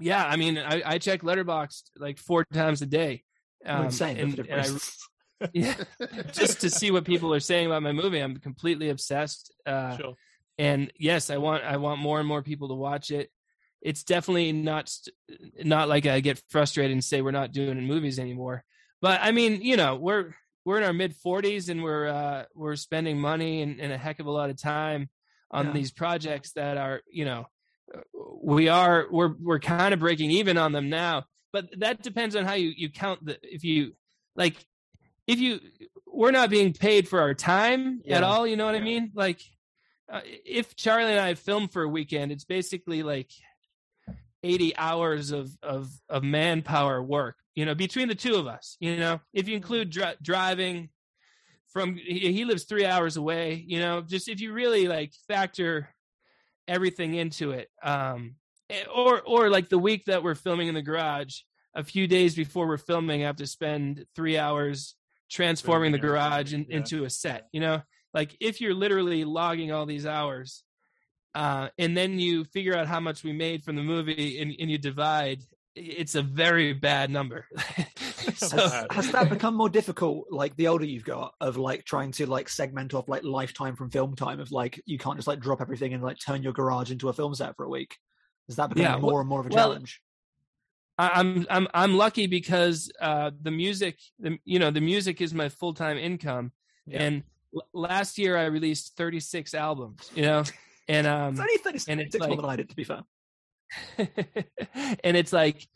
[0.00, 3.22] Yeah i mean i, I check Letterboxd like four times a day
[3.66, 4.18] um, insane.
[4.18, 5.74] and, and I, yeah,
[6.32, 10.14] just to see what people are saying about my movie i'm completely obsessed uh Sure.
[10.58, 13.30] and yes, I want I want more and more people to watch it.
[13.82, 14.90] It's definitely not
[15.62, 18.64] not like I get frustrated and say we're not doing movies anymore.
[19.02, 20.34] But I mean, you know, we're
[20.64, 24.20] we're in our mid 40s and we're uh, we're spending money and, and, a heck
[24.20, 25.10] of a lot of time
[25.50, 25.72] on Yeah.
[25.72, 27.46] these projects that are you know
[28.42, 32.44] we are we're we're kind of breaking even on them now but that depends on
[32.44, 33.94] how you you count the if you
[34.36, 34.56] like
[35.26, 35.60] if you
[36.06, 38.18] we're not being paid for our time Yeah.
[38.18, 39.10] at all you know what i mean?
[39.14, 39.40] Like
[40.12, 43.30] uh, if charlie and i film for a weekend it's basically like
[44.42, 48.96] 80 hours of of of manpower work you know between the two of us you
[48.96, 49.20] know?
[49.32, 50.90] If you include dri- driving
[51.72, 54.02] from he, he lives 3 hours away you know?
[54.02, 55.93] Just if you really like factor
[56.68, 58.34] everything into it um
[58.70, 61.40] eh, or or like the week that we're filming in the garage
[61.74, 64.94] a few days before we're filming i have to spend 3 hours
[65.30, 66.76] transforming the garage in, yeah.
[66.78, 70.62] into a set you know like if you're literally logging all these hours
[71.34, 74.70] uh, and then you figure out how much we made from the movie and, and
[74.70, 75.42] you divide
[75.76, 77.46] it's a very bad number
[78.36, 78.86] so Bad.
[78.92, 82.48] Has that become more difficult, like the older you've got, of like trying to like
[82.48, 84.40] segment off like lifetime from film time?
[84.40, 87.12] Of like you can't just like drop everything and like turn your garage into a
[87.12, 87.96] film set for a week.
[88.48, 90.00] Is that becoming Yeah, more well- and more of a well, challenge?
[90.98, 95.34] I- I'm I'm I'm lucky because uh, the music, the, you know, the music is
[95.34, 96.52] my full time income,
[96.86, 97.02] Yeah.
[97.02, 97.22] and
[97.54, 100.44] l- last year I released 36 albums, you know,
[100.88, 102.84] and um, It's only thirty and it's six more like- than I did, to be
[102.84, 103.02] fair.
[103.98, 105.66] and it's like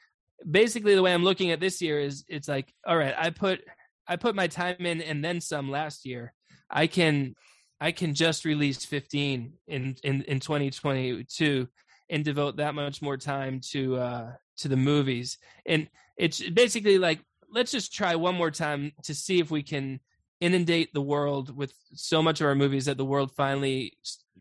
[0.48, 3.60] basically the way I'm looking at this year is it's like all right I put
[4.06, 6.32] I put my time in and then some last year.
[6.70, 7.34] I can
[7.80, 11.68] I can just release 15 in in in 2022
[12.10, 15.38] and devote that much more time to uh to the movies.
[15.66, 17.20] And it's basically like
[17.52, 20.00] let's just try one more time to see if we can
[20.40, 23.92] inundate the world with so much of our movies that the world finally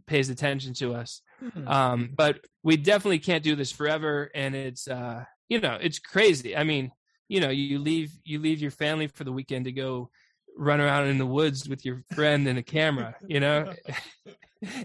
[0.06, 1.68] pays attention to us Hmm.
[1.68, 6.56] um but we definitely can't do this forever and it's uh you know it's crazy.
[6.56, 6.92] I mean
[7.28, 10.10] you know you leave you leave your family for the weekend to go
[10.58, 13.74] run around in the woods with your friend and a camera you know?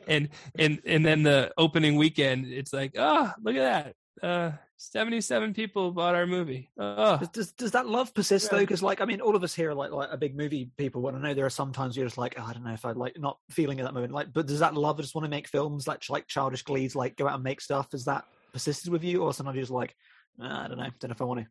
[0.06, 0.28] And
[0.58, 4.26] and and then the opening weekend it's like oh look at that.
[4.26, 4.52] Uh
[4.90, 8.58] 77 people bought our movie oh Does, does does that love persist though?
[8.58, 11.06] Because like I mean, all of us here are like like a big movie people,
[11.08, 12.92] and I know there are sometimes you're just like, oh, I don't know if I
[12.92, 14.12] like not feeling at that moment.
[14.12, 17.16] Like, but does that love just want to make films like like childish glees, like
[17.16, 17.92] go out and make stuff?
[17.92, 19.94] Has that persisted with you, or sometimes you're just like,
[20.40, 21.46] "Ah, I don't know, don't know if I want to.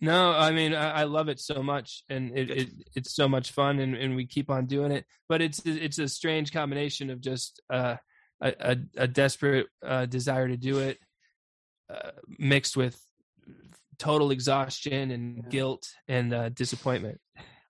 [0.00, 3.52] No, I mean I, I love it so much, and it, it it's so much
[3.52, 5.04] fun, and, and we keep on doing it.
[5.28, 7.96] But it's it's a strange combination of just uh,
[8.40, 10.98] a, a a desperate uh, desire to do it,
[11.90, 13.00] uh, mixed with
[13.98, 15.42] total exhaustion and Yeah.
[15.50, 17.20] guilt and uh, disappointment.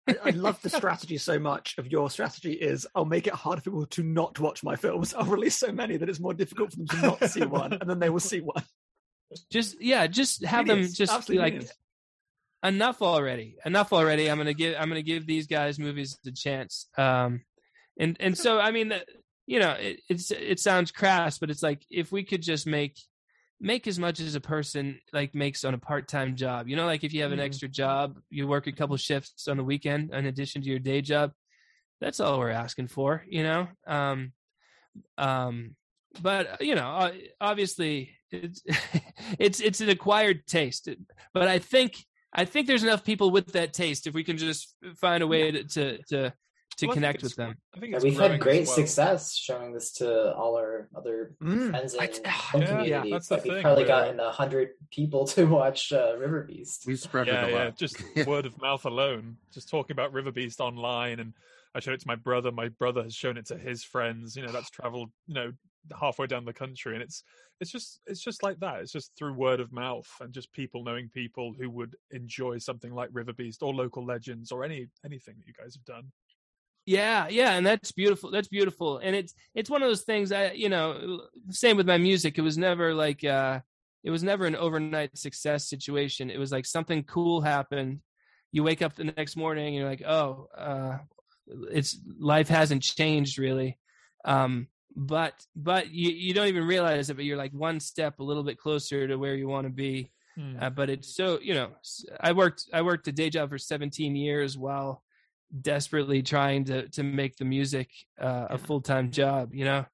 [0.08, 1.76] I, I love the strategy so much.
[1.78, 5.14] Of your strategy is, I'll make it hard for people to not watch my films.
[5.14, 7.88] I'll release so many that it's more difficult for them to not see one, and
[7.88, 8.62] then they will see one.
[9.50, 11.72] Just yeah, just have them just be like genius.
[12.64, 16.88] enough already enough already i'm gonna give i'm gonna give these guys movies a chance
[16.98, 17.40] um
[17.98, 18.92] and and so i mean
[19.46, 22.98] you know it, it's it sounds crass but it's like if we could just make
[23.60, 26.68] make as much as a person like makes on a part-time job.
[26.68, 27.44] You know like if you have an Mhm.
[27.44, 31.00] extra job you work a couple shifts on the weekend in addition to your day
[31.02, 31.32] job
[32.00, 33.68] that's all we're asking for you know?
[33.86, 34.32] Um
[35.18, 35.76] um
[36.22, 38.62] but you know uh, obviously it's
[39.38, 40.88] it's it's an acquired taste.
[41.34, 41.96] But i think
[42.32, 45.50] I think there's enough people with that taste if we can just find a way
[45.50, 46.32] to to to,
[46.76, 47.54] to Well, connect with them.
[47.74, 48.74] I think Yeah, we've had great well.
[48.76, 51.70] success showing this to all our other Mm.
[51.70, 53.10] friends I- and ah, film yeah, community.
[53.10, 56.84] that's the but we've probably we're- gotten a hundred people to watch uh, River Beast.
[56.86, 57.64] We spread yeah, it a lot.
[57.64, 57.96] yeah, just
[58.26, 59.36] word of mouth alone.
[59.52, 61.34] Just talking about River Beast online, and
[61.74, 62.50] I showed it to my brother.
[62.50, 64.34] My brother has shown it to his friends.
[64.36, 65.52] You know, that's traveled, you know,
[66.00, 67.22] halfway down the country, and it's
[67.60, 68.80] it's just it's just like that.
[68.80, 72.92] It's just through word of mouth and just people knowing people who would enjoy something
[72.94, 76.10] like River Beast or local legends or any anything that you guys have done.
[76.90, 78.32] Yeah, yeah, and that's beautiful.
[78.32, 80.32] That's beautiful, and it's it's one of those things.
[80.32, 81.20] I you know,
[81.50, 82.36] same with my music.
[82.36, 83.60] It was never like uh,
[84.02, 86.30] it was never an overnight success situation.
[86.30, 88.00] It was like something cool happened.
[88.50, 90.98] You wake up the next morning, and you're like, oh, uh,
[91.70, 93.78] it's life hasn't changed really.
[94.24, 94.66] Um,
[94.96, 97.14] but but you you don't even realize it.
[97.14, 100.10] But you're like one step a little bit closer to where you want to be.
[100.34, 100.56] Hmm.
[100.60, 101.70] Uh, but it's so you know,
[102.18, 105.04] I worked I worked a day job for 17 years while
[105.58, 107.88] desperately trying to to make the music
[108.20, 109.54] uh, a full time job.
[109.54, 109.84] You know,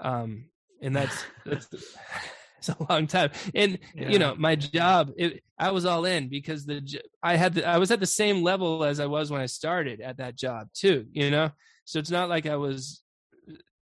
[0.00, 0.46] um,
[0.82, 1.68] and that's that's
[2.58, 3.30] it's a long time.
[3.54, 4.10] And Yeah.
[4.10, 6.82] you know, my job it, I was all in because the
[7.22, 10.00] I had the, I was at the same level as I was when I started
[10.00, 11.06] at that job too.
[11.12, 11.50] You know,
[11.84, 13.02] so it's not like I was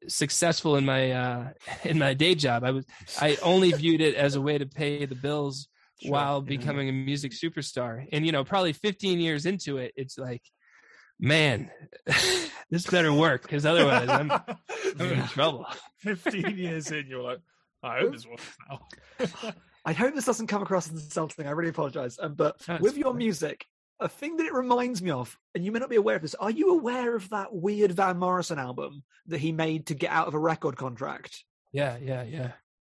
[0.07, 1.49] successful in my uh
[1.83, 2.63] in my day job.
[2.63, 2.85] I was
[3.19, 5.67] I only viewed it as a way to pay the bills
[5.99, 6.49] Sure, while yeah.
[6.57, 8.05] becoming a music superstar.
[8.11, 10.43] And you know, probably 15 years into it, it's like,
[11.19, 11.71] man,
[12.69, 14.51] this better work because otherwise I'm, I'm
[14.99, 15.65] in trouble.
[15.99, 17.39] 15 years in, you're like,
[17.83, 19.53] I hope this works now.
[19.85, 21.47] I hope this doesn't come across as insulting.
[21.47, 22.17] I really apologize.
[22.21, 23.17] Um, but That's with your fine.
[23.17, 23.65] music,
[23.99, 26.35] a thing that it reminds me of, and you may not be aware of this,
[26.35, 30.27] are you aware of that weird Van Morrison album that he made to get out
[30.27, 31.43] of a record contract?
[31.71, 32.51] Yeah, yeah, yeah.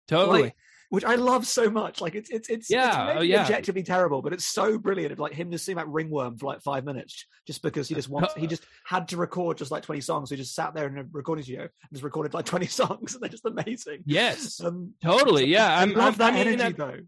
[0.07, 0.43] Totally.
[0.43, 0.55] Like,
[0.91, 2.01] which I love so much.
[2.01, 3.41] Like it's it's it's, Yeah, it's oh, yeah.
[3.43, 5.13] objectively terrible, but it's so brilliant.
[5.13, 8.09] Of like him just singing about ringworm for like five minutes, just because he just
[8.15, 10.27] wants he just had to record just like twenty songs.
[10.29, 13.13] So he just sat there in a recording studio and just recorded like twenty songs,
[13.13, 14.03] and they're just amazing.
[14.05, 14.59] yes.
[14.63, 15.45] Um, Totally.
[15.45, 15.73] Yeah.
[15.73, 16.99] I I'm, love I'm- that I mean, energy I- though.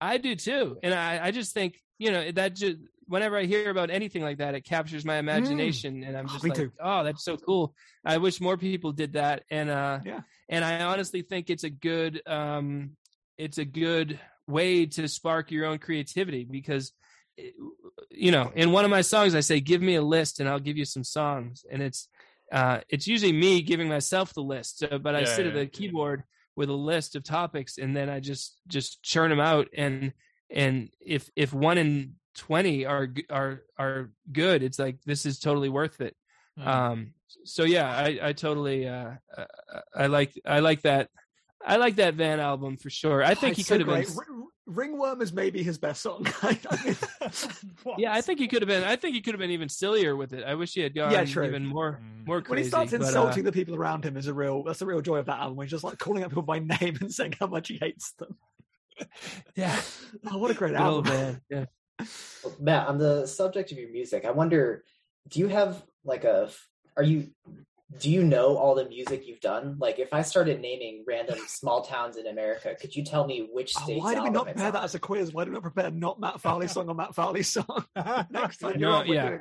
[0.00, 3.70] I do too, and I, I just think you know that just whenever I hear
[3.70, 6.72] about anything like that, it captures my imagination, and I'm Oh, just me like, too.
[6.78, 7.74] oh, that's so cool.
[8.04, 10.20] I wish more people did that, and uh, Yeah.
[10.50, 12.90] and I honestly think it's a good, um,
[13.38, 16.92] it's a good way to spark your own creativity because,
[18.10, 20.58] you know, in one of my songs, I say, give me a list, and I'll
[20.58, 22.08] give you some songs, and it's.
[22.50, 25.58] Uh, it's usually me giving myself the list, uh, but I Yeah, sit at yeah,
[25.60, 25.66] the yeah.
[25.66, 26.22] keyboard
[26.56, 29.68] with a list of topics, and then I just just churn them out.
[29.76, 30.14] And
[30.50, 35.68] and if if one in twenty are are are good, it's like this is totally
[35.68, 36.16] worth it.
[36.58, 36.66] Mm.
[36.66, 37.14] Um,
[37.44, 39.44] so yeah, I I totally uh, uh,
[39.94, 41.10] I like I like that
[41.66, 43.22] I like that Van album for sure.
[43.22, 44.04] I think Oh, he it's so could have been.
[44.14, 44.16] great.
[44.28, 44.34] Ring-
[44.70, 46.26] Ringworm is maybe his best song.
[47.96, 48.84] Yeah, I think he could have been.
[48.84, 50.44] I think he could have been even sillier with it.
[50.44, 51.44] I wish he had gone Yeah, true.
[51.46, 52.26] even more Mm.
[52.26, 52.50] more crazy.
[52.50, 54.86] when he starts but, uh, insulting the people around him is a real that's the
[54.86, 55.58] real joy of that album.
[55.62, 58.36] He's just like calling out people by name and saying how much he hates them.
[59.54, 59.80] yeah,
[60.30, 61.04] Oh, what a great good album!
[61.04, 61.40] Van.
[61.48, 61.64] Yeah.
[62.60, 64.84] Matt, on the subject of your music, I wonder,
[65.28, 66.50] do you have like a,
[66.96, 67.28] are you,
[67.96, 69.76] do you know all the music you've done?
[69.78, 73.74] Like, if I started naming random small towns in America, could you tell me which
[73.78, 75.32] Oh, why did we not it's prepare that as a quiz?
[75.32, 77.84] Why did we not prepare not Matt Farley's song or Matt Farley's song?
[78.30, 79.38] Next time No, yeah.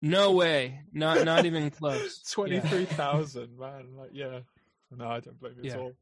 [0.00, 0.80] No way.
[0.92, 2.22] Not not even close.
[2.46, 2.60] Yeah.
[2.60, 3.88] 23,000, man.
[3.96, 4.40] Like, yeah.
[4.96, 5.82] No, I don't blame you at Yeah.
[5.82, 5.92] all.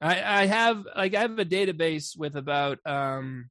[0.00, 3.50] I, I have like I have a database with about um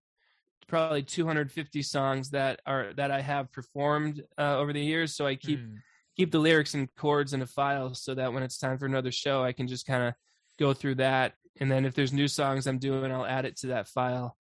[0.67, 5.15] probably 250 songs that are that I have performed uh, over the years.
[5.15, 5.75] So I keep Mm.
[6.19, 9.09] Keep the lyrics and chords in a file so that when it's time for another
[9.11, 10.13] show, I can just kind of
[10.59, 11.33] go through that.
[11.61, 14.35] And then if there's new songs I'm doing, I'll add it to that file.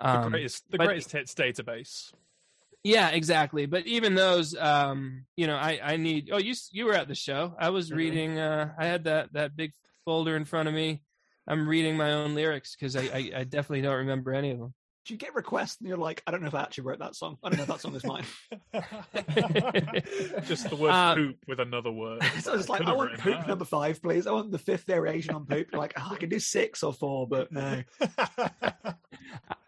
[0.00, 2.12] The Um, greatest, the but- greatest hits database.
[2.82, 3.66] yeah, exactly.
[3.66, 6.30] But even those, um, you know, I I need.
[6.32, 7.54] Oh, you you were at the show.
[7.60, 7.96] I was Mhm.
[7.96, 8.38] reading.
[8.40, 9.70] Uh, I had that that big
[10.04, 11.00] folder in front of me.
[11.46, 14.74] I'm reading my own lyrics because I, I I definitely don't remember any of them.
[15.10, 17.16] Do you get requests and you're like, I don't know if I actually wrote that
[17.16, 17.36] song.
[17.42, 18.22] I don't know if that song is mine.
[20.46, 22.22] Just the word Um, poop with another word.
[22.38, 23.48] so it's like, Could've I want poop that.
[23.48, 24.28] number five, please.
[24.28, 25.66] I want the fifth variation on poop.
[25.72, 27.82] You're like, oh, I can do six or four, but no.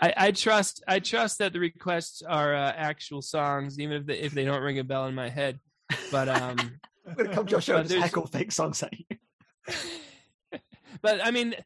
[0.00, 4.18] I, I trust I trust that the requests are uh, actual songs, even if they,
[4.20, 5.58] if they don't ring a bell in my head.
[6.12, 6.56] But um,
[7.08, 9.06] I'm going to come to your show and just heckle fake songs at you.
[11.00, 11.56] but I mean,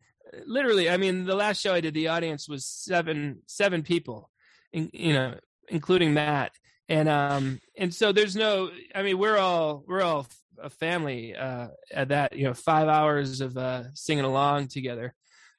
[0.47, 4.31] literally, I mean, the last show I did, the audience was seven seven people,
[4.73, 5.35] in, you know,
[5.69, 6.53] including Matt,
[6.89, 10.27] and um, and so there's no, I mean, we're all we're all
[10.63, 15.15] a family uh, at that, you know, five hours of uh, singing along together.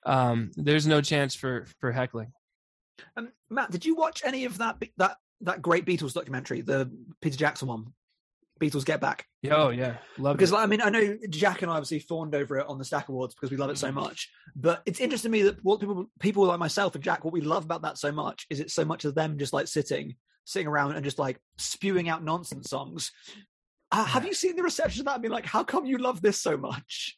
[0.05, 2.31] Um, there's no chance for for heckling.
[3.15, 6.89] Um, Matt, did you watch any of that that that great Beatles documentary, the
[7.21, 7.93] Peter Jackson one,
[8.59, 9.25] Beatles Get Back?
[9.51, 10.55] Oh yeah, love Because it.
[10.55, 13.09] like, I mean, I know Jack and I obviously fawned over it on the Stack
[13.09, 14.29] Awards because we love it so much.
[14.55, 17.41] But it's interesting to me that what people people like myself and Jack, what we
[17.41, 20.67] love about that so much is it's so much of them just like sitting sitting
[20.67, 23.11] around and just like spewing out nonsense songs.
[23.91, 25.15] Uh, have you seen the reception of that?
[25.15, 27.17] I mean, like, how come you love this so much?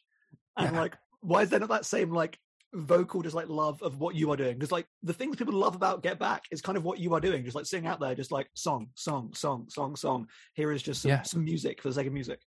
[0.56, 0.80] And Yeah.
[0.80, 2.38] like, why is there not that same like
[2.72, 4.54] vocal just like love of what you are doing?
[4.54, 7.20] Because like the things people love about Get Back is kind of what you are
[7.20, 10.26] doing, just like sitting out there, just like song, song, song, song, song.
[10.54, 11.22] Here is just some, Yeah.
[11.22, 12.40] some music for the sake of music.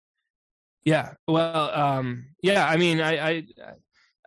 [0.86, 1.14] Yeah.
[1.28, 2.68] Well, um, yeah.
[2.68, 3.44] I mean, I, I,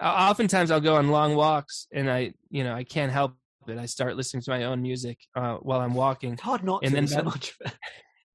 [0.01, 3.34] I oftentimes I'll go on long walks, and I, you know, I can't help
[3.68, 3.78] it.
[3.78, 6.32] I start listening to my own music uh, while I'm walking.
[6.34, 7.55] It's hard not And to then so that- much.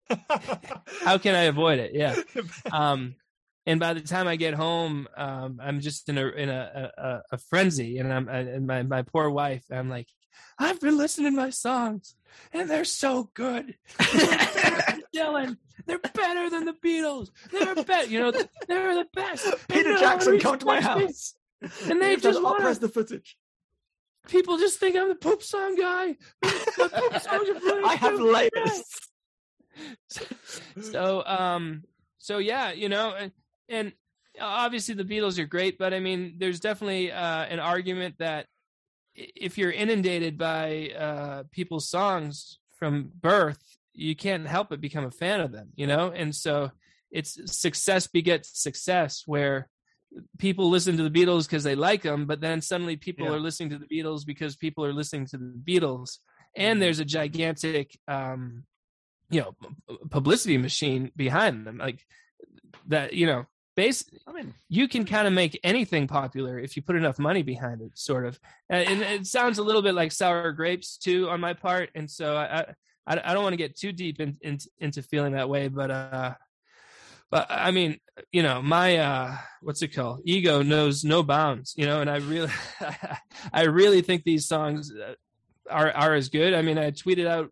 [1.01, 1.91] How can I avoid it?
[1.93, 2.15] Yeah.
[2.71, 3.15] Um,
[3.71, 7.21] and by the time I get home, um, I'm just in a in a a,
[7.31, 9.63] a frenzy, and I'm and my my poor wife.
[9.71, 10.07] I'm like,
[10.59, 12.15] I've been listening to my songs,
[12.51, 13.75] and they're so good.
[15.15, 15.55] Dylan,
[15.85, 17.29] they're better than the Beatles.
[17.49, 18.09] They're better.
[18.09, 18.31] You know,
[18.67, 19.47] they're the best.
[19.69, 21.33] Peter Jackson, come to my house.
[21.89, 23.37] And they just want press the footage.
[24.27, 26.17] people just think I'm the poop song guy.
[26.43, 28.83] I have layers.
[30.81, 31.83] So, um,
[32.19, 33.15] so yeah, you know,
[33.71, 33.93] and, and
[34.39, 38.47] obviously the Beatles are great, but I mean, there's definitely uh, an argument that
[39.15, 43.61] if you're inundated by uh, people's songs from birth,
[43.93, 46.11] you can't help but become a fan of them, you know?
[46.11, 46.71] And so
[47.11, 49.67] it's success begets success where
[50.37, 53.33] people listen to the Beatles because they like them, but then suddenly people Yeah.
[53.33, 56.19] are listening to the Beatles because people are listening to the Beatles.
[56.55, 58.63] And there's a gigantic, um,
[59.29, 59.55] you know,
[60.09, 61.77] publicity machine behind them.
[61.77, 62.05] Like
[62.87, 63.45] that, you know,
[63.75, 67.43] base, I mean, you can kind of make anything popular if you put enough money
[67.43, 68.39] behind it, sort of.
[68.69, 72.09] And, and it sounds a little bit like sour grapes too on my part, and
[72.09, 72.73] so I
[73.07, 75.91] I, I don't want to get too deep in, in, into feeling that way, but
[75.91, 76.35] uh,
[77.29, 77.97] but I mean,
[78.31, 80.21] you know, my uh, what's it called?
[80.25, 82.51] Ego knows no bounds, you know, and I really
[83.53, 85.13] I really think these songs uh,
[85.69, 86.53] are are as good.
[86.53, 87.49] I mean, I tweeted out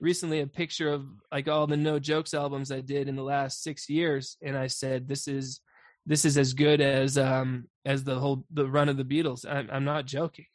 [0.00, 3.62] recently a picture of like all the no jokes albums I did in the last
[3.62, 5.60] six years, and I said this is
[6.06, 9.46] this is as good as um as the whole the run of the Beatles.
[9.48, 10.46] I'm, I'm not joking.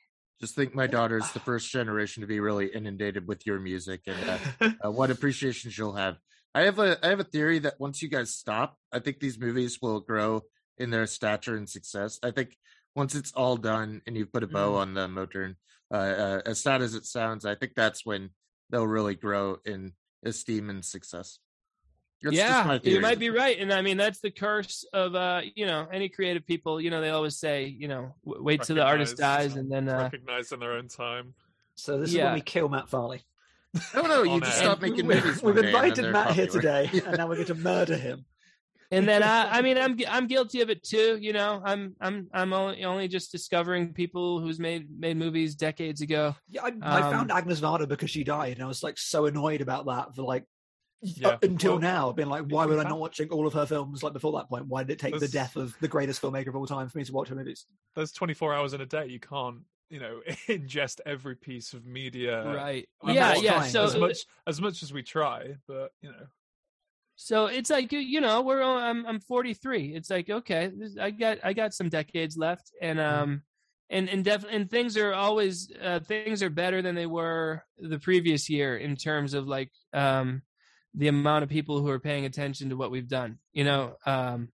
[0.41, 4.39] Just think my daughter's the first generation to be really inundated with your music and
[4.62, 6.18] uh, uh, what appreciation she'll have.
[6.54, 9.39] I have a I have a theory that once you guys stop, I think these
[9.39, 10.41] movies will grow
[10.78, 12.20] in their stature and success.
[12.24, 12.58] I think
[12.96, 15.56] once it's all done and you put a bow on the Motern,
[15.93, 18.30] uh, uh, as sad as it sounds, I think that's when
[18.76, 19.93] they'll really grow in
[20.26, 21.39] esteem and success.
[22.21, 25.65] That's yeah, you might be right, and I mean that's the curse of uh you
[25.65, 26.82] know any creative people.
[26.82, 29.88] You know they always say you know w- wait till the artist dies and then
[29.88, 31.36] uh, recognize in their own time.
[31.76, 33.21] so this is when we kill Matt Farley.
[33.93, 35.43] No, no, you just stop making movies.
[35.43, 37.55] We've one day and then invited they're Matt here today, and now we're going to
[37.55, 38.26] murder him.
[38.92, 41.18] And then I, I mean I'm I'm guilty of it too.
[41.20, 46.02] You know I'm I'm I'm only only just discovering people who's made made movies decades
[46.02, 46.36] ago.
[46.50, 49.26] Yeah, I, I Um, found Agnes Varda because she died, and I was like so
[49.26, 50.46] annoyed about that for like
[51.02, 51.30] Yeah.
[51.30, 52.12] up until Well, now.
[52.14, 54.50] Being like, why in was I not watching all of her films like before that
[54.50, 54.68] point?
[54.68, 57.04] Why did it take the death of the greatest filmmaker of all time for me
[57.04, 57.66] to watch her movies?
[57.96, 59.08] There's 24 hours in a day.
[59.08, 59.60] You can't,
[59.90, 62.44] you know, ingest every piece of media.
[62.46, 62.88] right.
[63.04, 63.36] I'm yeah.
[63.36, 63.52] Yeah.
[63.54, 63.72] trying.
[63.72, 64.18] So as much
[64.48, 66.26] as much as we try, but you know,
[67.16, 69.95] So it's like you- know we're I'm I'm 43.
[69.95, 73.41] It's like okay, I got I got some decades left, and um
[73.89, 77.99] and and def- and things are always uh, things are better than they were the
[77.99, 80.41] previous year in terms of like um
[80.93, 83.38] the amount of people who are paying attention to what we've done.
[83.53, 84.49] You know, um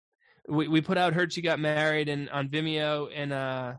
[0.47, 3.73] we we put out Heard She Got Married and on Vimeo, and uh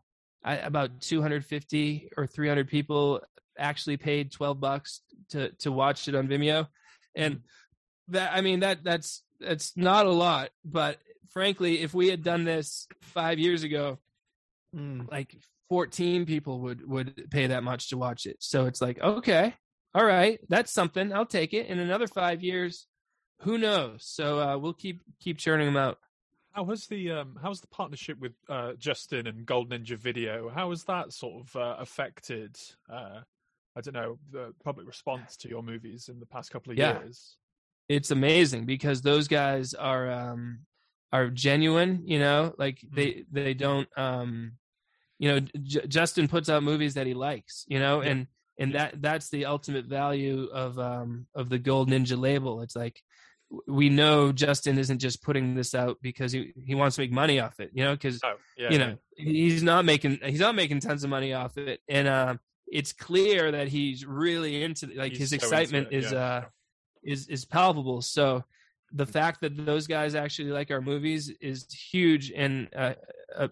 [0.45, 3.21] I, about 250 or 300 people
[3.59, 6.67] actually paid 12 bucks to to watch it on Vimeo,
[7.15, 7.43] and
[8.09, 10.99] that I mean that that's that's not a lot, but
[11.31, 13.99] frankly, if we had done this five years ago,
[14.75, 15.11] Mm.
[15.11, 15.37] like
[15.69, 18.37] 14 people would would pay that much to watch it.
[18.41, 19.55] So it's like, okay,
[19.95, 21.13] all right, that's something.
[21.13, 21.67] I'll take it.
[21.67, 22.87] In another five years,
[23.41, 24.03] who knows?
[24.07, 25.99] So uh, we'll keep keep churning them out.
[26.53, 30.49] how was the um how's the partnership with uh Justin and Gold Ninja Video?
[30.49, 32.57] How has that sort of uh, affected?
[32.91, 33.21] uh
[33.77, 37.01] I don't know the public response to your movies in the past couple of Yeah.
[37.01, 37.37] years.
[37.89, 40.61] It's amazing because those guys are um
[41.13, 42.03] are genuine.
[42.07, 44.53] You know, like they they don't um
[45.19, 47.65] you know J- Justin puts out movies that he likes.
[47.69, 48.11] You know, Yeah.
[48.11, 48.27] and
[48.59, 52.63] and that that's the ultimate value of um of the Gold Ninja label.
[52.63, 53.01] It's like
[53.67, 57.39] we know Justin isn't just putting this out because he he wants to make money
[57.41, 57.71] off it.
[57.75, 61.11] You know, because Oh, yeah, you know he's not making he's not making tons of
[61.11, 62.35] money off it and uh
[62.67, 66.19] it's clear that he's really into like He's his so excitement it, is yeah.
[66.19, 66.45] uh
[67.03, 68.03] is is palpable.
[68.03, 68.45] So
[68.93, 72.95] the fact that those guys actually like our movies is huge and uh,
[73.37, 73.51] a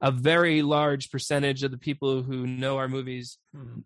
[0.00, 3.84] a very large percentage of the people who know our movies Mm.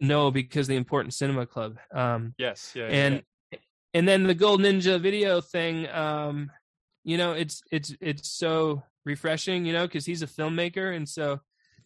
[0.00, 3.22] know because the important cinema club um yes, yeah, yeah, and
[3.94, 6.50] and then the gold ninja video thing um
[7.04, 11.40] you know it's it's it's so refreshing you know because he's a filmmaker and so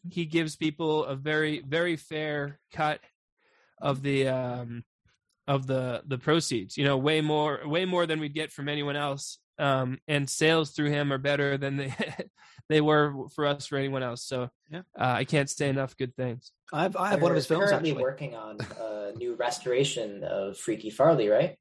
[0.08, 3.00] he gives people a very very fair cut
[3.82, 4.84] of the um
[5.48, 8.96] of the the proceeds you know way more way more than we'd get from anyone
[8.96, 11.94] else um and sales through him are better than they
[12.68, 14.80] they were for us for anyone else so Yeah.
[14.98, 17.70] uh, i can't say enough good things I have, I have one of his films
[17.70, 18.02] currently actually.
[18.02, 21.56] working on a new restoration of Freaky Farley, right?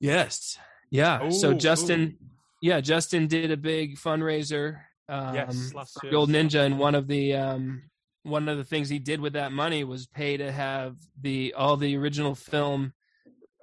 [0.00, 0.58] Yes.
[0.90, 1.28] Yeah.
[1.30, 2.16] so Ooh, Justin,
[2.60, 6.10] yeah, Justin did a big fundraiser um, Yes, last for.
[6.10, 7.82] Gold Ninja, and one of the um,
[8.24, 11.76] one of the things he did with that money was pay to have the all
[11.76, 12.92] the original film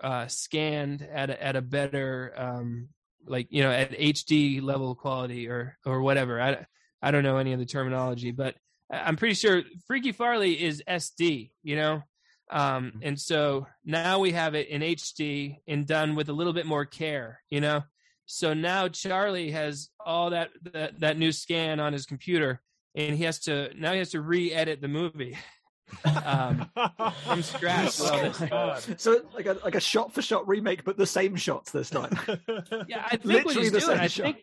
[0.02, 2.90] uh, scanned at a, at a better um,
[3.28, 6.42] like you know at HD level quality or or whatever.
[6.42, 6.66] I
[7.02, 8.56] I don't know any of the terminology, but
[8.92, 11.52] I'm pretty sure Freaky Farley is SD.
[11.64, 12.04] You know.
[12.52, 16.66] Um, and so now we have it in HD and done with a little bit
[16.66, 17.84] more care, you know?
[18.32, 22.62] So now Charlie has all that that, that new scan on his computer,
[22.94, 25.36] and he has to now he has to re-edit the movie
[26.26, 26.70] um,
[27.26, 28.00] from scratch.
[28.52, 31.72] Oh, So so like a like a shot for shot remake, but the same shots
[31.72, 32.18] this time.
[32.88, 34.24] yeah, I think what Literally he's the doing, same I shot.
[34.24, 34.38] think,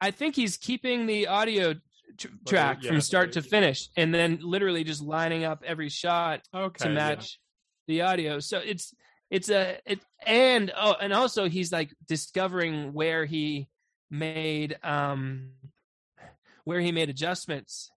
[0.00, 1.74] I think he's keeping the audio
[2.18, 6.40] tr- track yeah, from start to finish, and then literally just lining up every shot
[6.54, 6.84] okay.
[6.84, 6.94] to yeah.
[6.94, 7.38] match
[7.86, 8.38] the audio.
[8.40, 8.94] So it's
[9.30, 13.68] it's a it and oh and also he's like discovering where he
[14.10, 15.50] made um
[16.64, 17.90] where he made adjustments.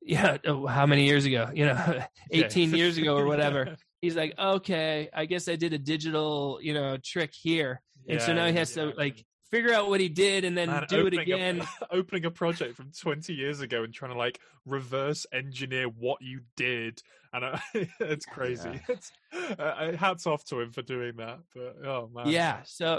[0.00, 1.50] Yeah, oh, how many years ago?
[1.52, 3.76] You know, 18 years ago or whatever.
[4.00, 8.32] He's like, "Okay, I guess I did a digital, you know, trick here." And so
[8.32, 8.84] now he has yeah.
[8.84, 11.62] to like figure out what he did and then Man, do it opening a- again.
[11.90, 16.40] opening a project from 20 years ago and trying to like reverse engineer what you
[16.56, 17.60] did, and I,
[18.00, 18.80] it's crazy.
[18.88, 19.12] It's,
[19.58, 21.40] uh, hats off to him for doing that.
[21.54, 22.98] But oh man, yeah so uh,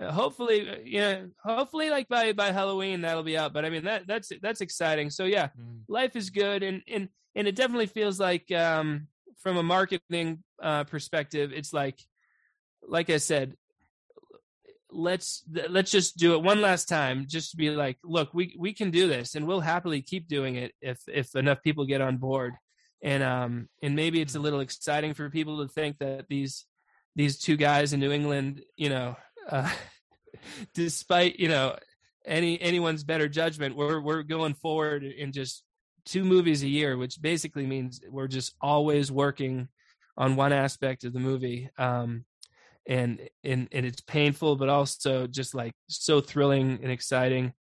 [0.00, 3.84] hopefully uh, you know hopefully like by by halloween that'll be out but i mean
[3.84, 5.10] that that's that's exciting.
[5.10, 5.80] So yeah Mm.
[5.88, 9.08] life is good and and and it definitely feels like um
[9.42, 11.98] from a marketing uh perspective it's like
[12.86, 13.56] like i said
[14.92, 18.72] let's let's just do it one last time just to be like look we we
[18.72, 22.16] can do this and we'll happily keep doing it if if enough people get on
[22.16, 22.54] board.
[23.02, 26.66] And um and maybe it's a little exciting for people to think that these
[27.16, 29.16] these two guys in New England, you know,
[29.48, 29.70] uh,
[30.74, 31.76] despite you know
[32.24, 35.62] any anyone's better judgment, we're we're going forward in just
[36.04, 39.68] two movies a year, which basically means we're just always working
[40.16, 41.70] on one aspect of the movie.
[41.78, 42.24] Um,
[42.86, 47.52] and and and it's painful, but also just like so thrilling and exciting.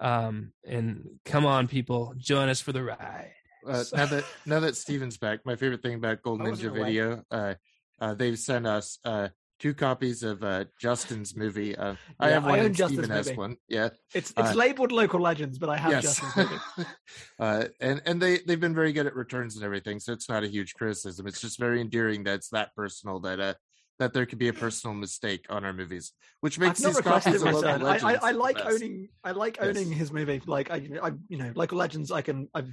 [0.00, 3.32] Um, and come on, people, join us for the ride.
[3.66, 6.72] Uh, now that now that Steven's back, my favorite thing about Golden Ninja.
[6.72, 7.54] Video, uh,
[8.00, 9.28] uh, they've sent us uh,
[9.58, 11.76] two copies of uh, Justin's movie.
[11.76, 13.36] Uh, I Yeah, have I own Justin's Steven movie.
[13.36, 13.56] one.
[13.68, 16.02] Yeah, It's it's Uh, labeled local legends, but I have yes.
[16.20, 16.60] Justin's movie.
[17.38, 20.44] uh, and and they they've been very good at returns and everything, so it's not
[20.44, 21.26] a huge criticism.
[21.26, 23.54] It's just very endearing that it's that personal that uh,
[23.98, 27.42] that there could be a personal mistake on our movies, which makes I've these copies
[27.42, 27.82] of local return.
[27.82, 29.08] I, I, I like owning.
[29.22, 29.76] I like Yes.
[29.76, 30.42] owning his movie.
[30.46, 32.10] Like I, I, you know, local legends.
[32.10, 32.48] I can.
[32.54, 32.64] I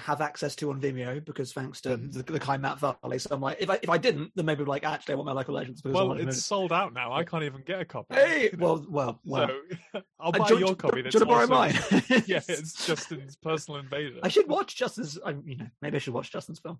[0.00, 2.10] have access to on Vimeo because thanks to Mm-hmm.
[2.10, 3.18] the, the kind Matt Farley.
[3.18, 5.32] So I'm like, if I if I didn't, then maybe like actually I want my
[5.32, 7.12] local legends Well, it's sold out now.
[7.12, 8.14] I can't even get a copy.
[8.14, 9.48] Hey, well, well, well.
[9.92, 10.96] so I'll buy do your copy.
[10.98, 11.74] do That's you borrow mine?
[12.26, 14.20] yeah, it's Justin's personal invasion.
[14.22, 15.18] I should watch Justin's.
[15.24, 16.78] I, you know, maybe I should watch Justin's film.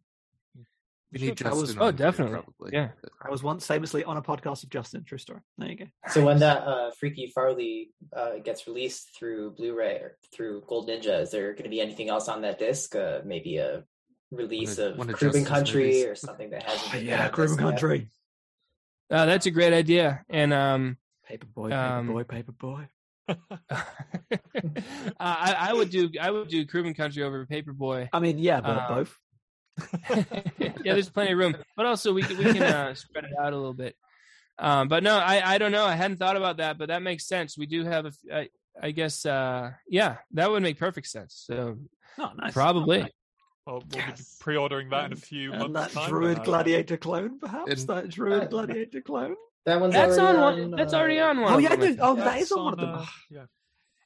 [1.13, 1.79] We need I was- Justin.
[1.83, 2.33] oh, on here, definitely.
[2.59, 2.71] Probably.
[2.73, 2.89] Yeah.
[3.21, 5.03] I was once famously on a podcast of Justin.
[5.05, 5.41] True story.
[5.59, 5.87] There you go.
[6.11, 11.21] So when that uh, Freaky Farley uh, gets released through Blu-ray or through Gold Ninja,
[11.23, 12.95] is there going to be anything else on that disc?
[12.95, 13.85] Uh, maybe a
[14.31, 16.05] release One of- of one of Proven Justin's Country movies.
[16.05, 16.89] or something that hasn't.
[16.89, 17.59] Oh, been yeah, on yet?
[17.59, 18.09] Country.
[19.13, 20.97] Uh, that's a great idea, and um,
[21.29, 22.89] Paperboy, Um, Paperboy, Paperboy.
[23.29, 23.35] uh,
[25.19, 28.09] I, I would do I would do Proven Country over Paperboy.
[28.13, 29.19] I mean, yeah, but Uh, both.
[30.59, 33.53] yeah, there's plenty of room, but also we can, we can uh, spread it out
[33.53, 33.97] a little bit.
[34.59, 35.85] Um, but no, I I don't know.
[35.87, 37.57] I hadn't thought about that, but that makes sense.
[37.57, 38.17] We do have a, f-
[38.83, 41.43] I, I guess, uh, yeah, that would make perfect sense.
[41.47, 41.79] So
[42.19, 42.53] Oh, nice.
[42.53, 43.01] probably.
[43.67, 44.19] Well, we'll Yes.
[44.39, 46.09] be pre-ordering that in a few And months' that time.
[46.11, 47.71] Druid Gladiator clone, perhaps?
[47.81, 49.37] And- that Druid Uh, Gladiator clone?
[49.67, 50.71] That one's That's on already one.
[50.73, 51.53] That's uh, already on one.
[51.53, 51.99] Oh, yeah, them, dude.
[52.01, 52.95] Oh, that That's on one of them.
[52.95, 53.45] uh, yeah.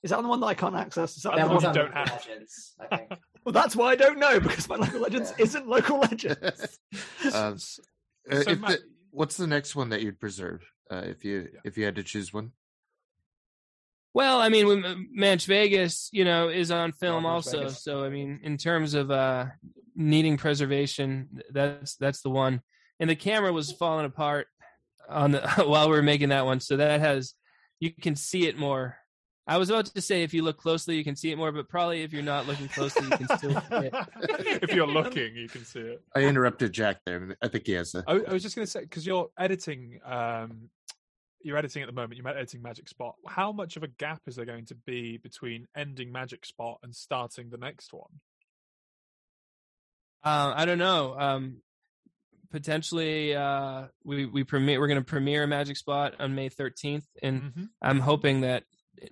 [0.05, 1.17] Is that the one that I can't access?
[1.17, 1.71] Is that, That the one's one?
[1.71, 2.11] on don't have.
[2.29, 3.13] Legends, I think.
[3.45, 5.43] Well, that's why I don't know because my local legends Yeah.
[5.45, 6.79] isn't local legends.
[7.35, 7.83] Um, uh, So,
[8.31, 8.79] if Matt- the,
[9.11, 11.61] what's the next one that you'd preserve uh, if you Yeah.
[11.65, 12.53] if you had to choose one?
[14.15, 17.59] Well, I mean, when Manch Vegas, you know, is on film Manch also.
[17.59, 17.83] Vegas.
[17.83, 19.47] So, I mean, in terms of uh,
[19.97, 22.63] needing preservation, that's that's the one.
[23.01, 24.47] And the camera was falling apart
[25.09, 27.35] on the while we were making that one, so that has
[27.81, 28.97] you can see it more.
[29.47, 31.69] I was about to say if you look closely, you can see it more, but
[31.69, 33.95] probably if you're not looking closely, you can still see it.
[34.63, 36.03] if you're looking, you can see it.
[36.15, 37.37] I interrupted Jack there.
[37.43, 38.03] I think he has a.
[38.07, 40.71] I, I was just going to say because you're editing, um,
[41.43, 42.17] you're editing at the moment.
[42.17, 43.17] You're editing Magic Spot.
[43.29, 46.95] How much of a gap is there going to be between ending Magic Spot and
[46.95, 48.21] starting the next one?
[50.23, 51.19] Uh, I don't know.
[51.19, 51.57] Um,
[52.51, 54.81] potentially, uh, we we premiere.
[54.81, 57.69] We're going to premiere Magic Spot on May 13th, and Mhm.
[57.83, 58.65] I'm hoping that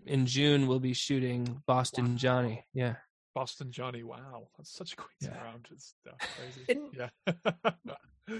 [0.07, 2.65] in June we'll be shooting Boston Johnny.
[2.73, 2.97] Yeah.
[3.35, 4.03] Boston Johnny.
[4.03, 5.29] Wow, that's such a quick Yeah.
[5.31, 5.67] turnaround.
[5.73, 6.65] It's uh, crazy.
[6.69, 7.71] In- yeah.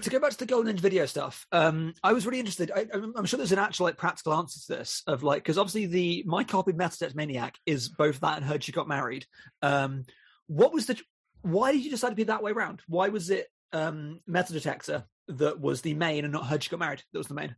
[0.01, 2.71] to go back to the Gold Ninja video stuff, um, I was really interested.
[2.73, 5.57] I, I'm I'm sure there's an actual like practical answer to this of like because
[5.57, 8.87] obviously the my copy of Metal Detector Maniac is both that and Heard She Got
[8.87, 9.25] Married.
[9.61, 10.05] Um,
[10.47, 10.99] what was the?
[11.41, 12.81] Why did you decide to be that way around?
[12.87, 16.79] Why was it um, Metal Detector that was the main and not Heard She Got
[16.79, 17.55] Married that was the main?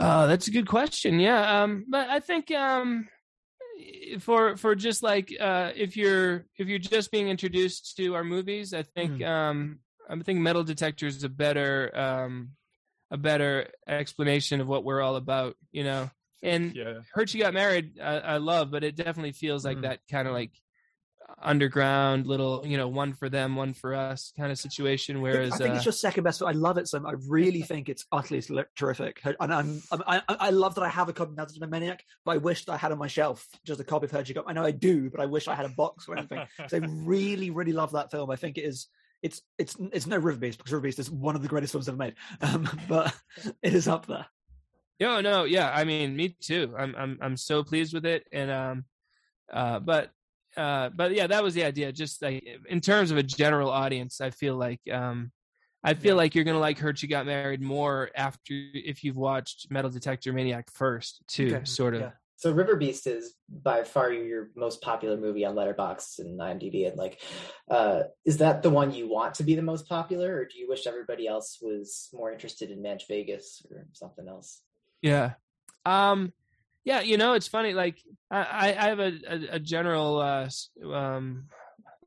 [0.00, 1.20] Uh, that's a good question.
[1.20, 3.08] Yeah, um, but I think um,
[4.20, 8.72] for for just like uh, if you're if you're just being introduced to our movies,
[8.72, 9.28] I think Mm.
[9.28, 9.78] um,
[10.08, 12.50] I think Metal Detector is a better um,
[13.10, 15.56] a better explanation of what we're all about.
[15.70, 16.10] You know,
[16.42, 17.00] and Yeah.
[17.12, 19.82] Heard She Got Married, I, I love, but it definitely feels like Mhm.
[19.82, 20.52] that kind of like
[21.42, 25.20] underground little, you know, one for them, one for us kind of situation.
[25.20, 26.42] Whereas, I think uh, it's your second best.
[26.42, 27.04] I love it so.
[27.06, 28.42] I really think it's utterly
[28.76, 32.04] terrific, and I'm, I'm I, I love that I have a copy of the Maniac.
[32.24, 34.44] But I wish that I had on my shelf just a copy of Got.
[34.46, 36.46] I know I do, but I wish I had a box or anything.
[36.68, 38.30] so I really, really love that film.
[38.30, 38.88] I think it is.
[39.22, 41.88] It's it's it's no River Beast because River Beast is one of the greatest films
[41.88, 43.14] ever made, um, but
[43.62, 44.26] it is up there.
[44.98, 45.70] No, no, yeah.
[45.74, 46.74] I mean, me too.
[46.76, 48.84] I'm I'm I'm so pleased with it, and um,
[49.52, 50.10] uh, but
[50.60, 51.90] uh, but yeah, that was the idea.
[51.90, 55.32] Just like in terms of a general audience, I feel like um,
[55.82, 59.68] I feel like you're gonna like Heard She Got Married more after if you've watched
[59.70, 61.54] Metal Detector Maniac first, too.
[61.54, 62.00] Okay, Sort of.
[62.02, 62.10] yeah.
[62.36, 66.88] So River Beast is by far your most popular movie on Letterboxd and IMDb.
[66.88, 67.20] And like,
[67.70, 70.66] uh, is that the one you want to be the most popular, or do you
[70.68, 74.62] wish everybody else was more interested in Manch Vegas or something else?
[75.02, 75.32] Yeah.
[75.86, 76.32] Um
[76.84, 77.98] yeah, you know, it's funny, like
[78.30, 80.48] I, I have a, a, a general uh
[80.92, 81.46] um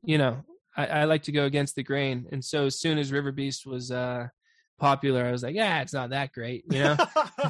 [0.02, 0.42] you know,
[0.76, 2.26] I, I like to go against the grain.
[2.32, 4.28] And so as soon as River Beast was uh
[4.78, 6.96] popular, I was like, yeah, it's not that great, you know?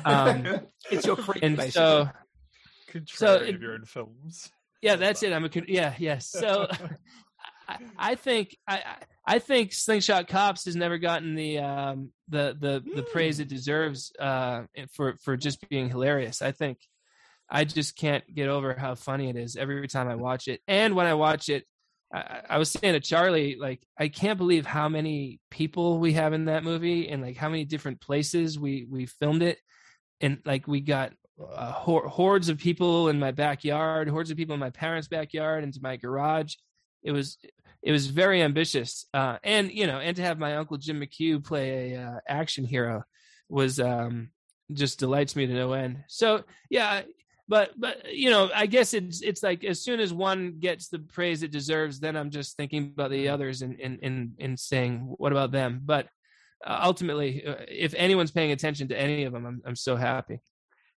[0.04, 0.46] Um,
[0.90, 1.72] it's your creep, and basically.
[1.72, 2.10] so
[2.88, 4.50] Contrary it- of your own films.
[4.82, 5.32] yeah, that's it.
[5.32, 6.30] I'm a yeah, yes.
[6.30, 6.68] So
[7.68, 8.96] I, I think I I-
[9.26, 14.12] I think Slingshot Cops has never gotten the um the the the praise it deserves
[14.18, 16.42] uh for for just being hilarious.
[16.42, 16.76] I think
[17.50, 20.60] I just can't get over how funny it is every time I watch it.
[20.66, 21.64] And when I watch it,
[22.12, 26.32] I, I was saying to Charlie, like I can't believe how many people we have
[26.32, 29.58] in that movie and like how many different places we we filmed it,
[30.20, 34.54] and like we got uh, hor- hordes of people in my backyard, hordes of people
[34.54, 36.54] in my parents' backyard, into my garage.
[37.02, 37.38] It was
[37.82, 41.44] it was very ambitious, uh, and you know, and to have my uncle Jim McHugh
[41.44, 43.04] play a uh, action hero
[43.48, 44.30] was um,
[44.72, 46.04] just delights me to no end.
[46.08, 47.02] So yeah,
[47.48, 50.98] but but you know, I guess it's it's like as soon as one gets the
[50.98, 55.00] praise it deserves, then I'm just thinking about the others and and and, and saying
[55.18, 55.80] what about them.
[55.84, 56.08] But
[56.64, 60.40] uh, ultimately, uh, if anyone's paying attention to any of them, I'm I'm so happy.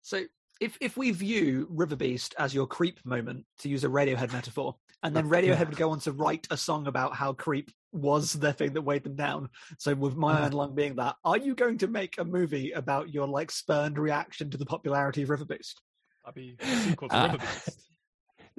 [0.02, 0.22] So
[0.60, 4.76] if if we view River Beast as your creep moment, to use a Radiohead metaphor,
[5.02, 8.52] and then Radiohead would go on to write a song about how creep was the
[8.52, 9.48] thing that weighed them down.
[9.78, 13.12] So with My Iron Lung being that, are you going to make a movie about
[13.12, 15.80] your like spurned reaction to the popularity of River Beast?
[16.26, 17.82] That'd be a sequel to Uh, River Beast.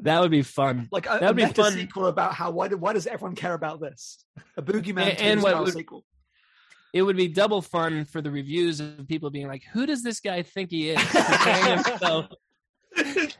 [0.01, 0.87] That would be fun.
[0.91, 1.73] Like a, That'd a be fun.
[1.73, 4.23] sequel about how why do, why does everyone care about this?
[4.55, 6.05] A Boogeyman And- and what would- sequel.
[6.93, 10.19] It would be double fun for the reviews of people being like, "Who does this
[10.19, 12.27] guy think he is?" Himself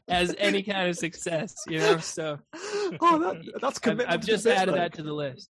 [0.07, 1.97] as any kind of success, you know.
[1.99, 4.09] So oh, that, that's I've, commitment.
[4.09, 4.61] I've just Pittsburgh.
[4.61, 5.49] added that to the list.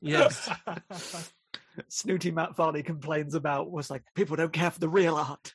[0.00, 0.48] Yes.
[1.88, 5.54] Snooty Matt Farley complains about was like people don't care for the real art.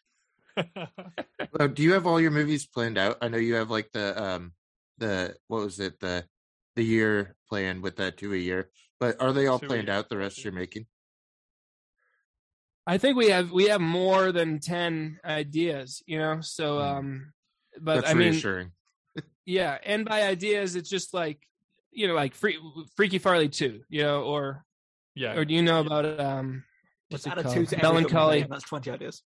[0.58, 3.18] Uh, do you have all your movies planned out?
[3.22, 4.54] I know you have like the um
[4.98, 6.26] the what was it the
[6.76, 8.70] the year plan with that two a year,
[9.00, 10.10] but are they all Two planned out?
[10.10, 10.88] The rest you're making?
[12.86, 16.42] I think we have we have more than ten ideas, you know.
[16.42, 16.98] So, Mm.
[16.98, 17.34] um,
[17.80, 18.72] but That's I mean, reassuring.
[19.46, 21.40] yeah, and by ideas, it's just like
[21.92, 22.58] you know, like Free,
[22.96, 24.66] Freaky Farley two, you know, or
[25.16, 25.34] yeah.
[25.36, 26.64] or do you know about um,
[27.10, 27.56] what's Just it called?
[27.56, 29.22] two to every film you Melancholy, That's twenty ideas.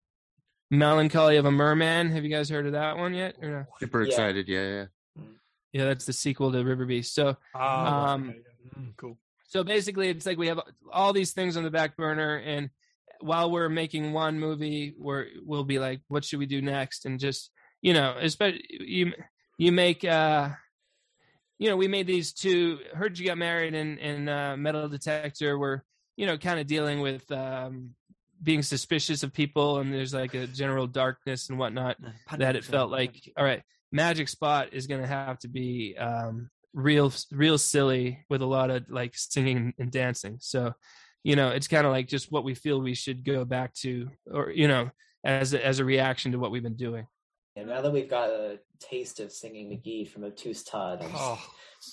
[0.71, 2.11] Melancholy of a Merman.
[2.11, 3.37] Have you guys heard of that one yet?
[3.43, 3.65] Or no?
[3.79, 4.09] Super Yeah.
[4.09, 4.49] excited.
[4.49, 4.87] Yeah, yeah.
[5.73, 7.15] Yeah, that's the sequel to River Beast.
[7.15, 8.39] So, Ah, Um, okay,
[8.75, 8.81] yeah.
[8.83, 9.19] Mm, cool.
[9.47, 10.61] so basically, it's like we have
[10.93, 12.71] all these things on the back burner, and
[13.21, 17.05] while we're making one movie, we're we'll be like, what should we do next?
[17.07, 17.51] And just
[17.83, 19.13] you know, especially you
[19.59, 20.51] you make uh,
[21.59, 22.81] you know, we made these two.
[22.95, 25.59] Heard you got married and and uh, Metal Detector.
[25.59, 25.83] We're
[26.17, 27.95] you know, kind of dealing with um,
[28.43, 31.97] being suspicious of people, and there's like a general darkness and whatnot
[32.37, 36.51] that it felt like all right magic spot is going to have to be um
[36.75, 40.37] real real silly with a lot of like singing and dancing.
[40.41, 40.75] So
[41.25, 44.09] you know it's kind of like just what we feel we should go back to
[44.33, 44.91] or you know
[45.25, 47.07] as a, as a reaction to what we've been doing
[47.57, 51.43] And now that we've got a taste of singing McGee from Obtuse Todd, I Oh,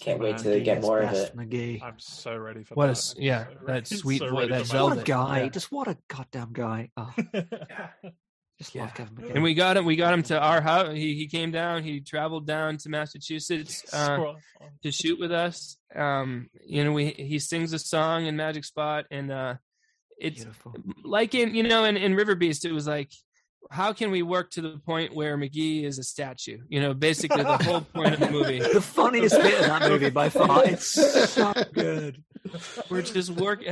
[0.02, 0.44] can't wait man.
[0.44, 1.36] to get more of it.
[1.36, 1.82] McGee.
[1.82, 3.14] I'm so ready for What a that.
[3.18, 5.44] yeah, so that sweet so voice, ready that for What a guy!
[5.44, 5.50] Yeah.
[5.50, 6.90] Just what a goddamn guy!
[6.98, 7.14] Oh,
[8.60, 8.90] just love Yeah.
[8.90, 9.36] Kevin McGee.
[9.36, 12.02] and we got him we got him to our house he, he came down he
[12.02, 14.34] traveled down to massachusetts uh,
[14.84, 19.06] to shoot with us um you know we he sings a song in magic spot
[19.10, 19.56] and uh
[20.20, 20.76] it's Beautiful.
[21.04, 23.12] like in you know in, in river beast it was like
[23.72, 26.60] how can we work to the point where McGee is a statue?
[26.70, 28.60] You know, basically the whole point of the movie.
[28.60, 30.66] The funniest bit of that movie by far.
[30.66, 32.24] It's so good.
[32.90, 33.64] We're just work.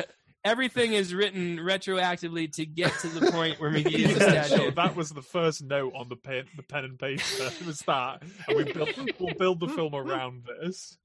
[0.44, 4.56] Everything is written retroactively to get to the point where McGee is a statue.
[4.56, 4.72] sure.
[4.72, 7.22] That was the first note on the pen, the pen and paper.
[7.40, 8.90] It was that, and we built,
[9.20, 10.98] we'll build the film around this.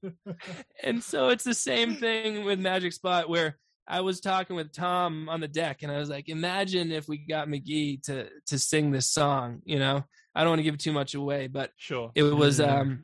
[0.83, 3.57] and so it's the same thing with Magic Spot where
[3.87, 7.17] I was talking with Tom on the deck and I was like, imagine if we
[7.17, 10.03] got McGee to to sing this song, you know.
[10.35, 12.11] I don't want to give too much away, but Sure.
[12.13, 13.03] it was um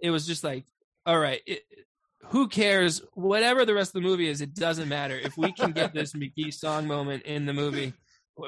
[0.00, 0.64] it was just like,
[1.04, 1.62] all right, it,
[2.28, 3.02] who cares?
[3.12, 5.18] Whatever the rest of the movie is, it doesn't matter.
[5.18, 7.92] If we can get this McGee song moment in the movie,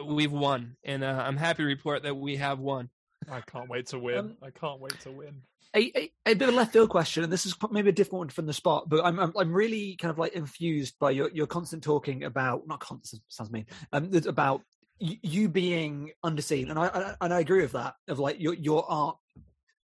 [0.04, 0.76] we've won.
[0.84, 2.88] And uh, I'm happy to report that we have won.
[3.30, 4.18] I can't wait to win.
[4.18, 5.42] Um, I can't wait to win.
[5.76, 8.28] A, a, bit of a left field question, and this is maybe a different one
[8.28, 11.46] from the spot, but I'm I'm, I'm really kind of like infused by your, your
[11.46, 14.62] constant talking about not constant sounds mean um about
[14.98, 18.90] you, being underseen, and I, I and I agree with that of like your your
[18.90, 19.18] art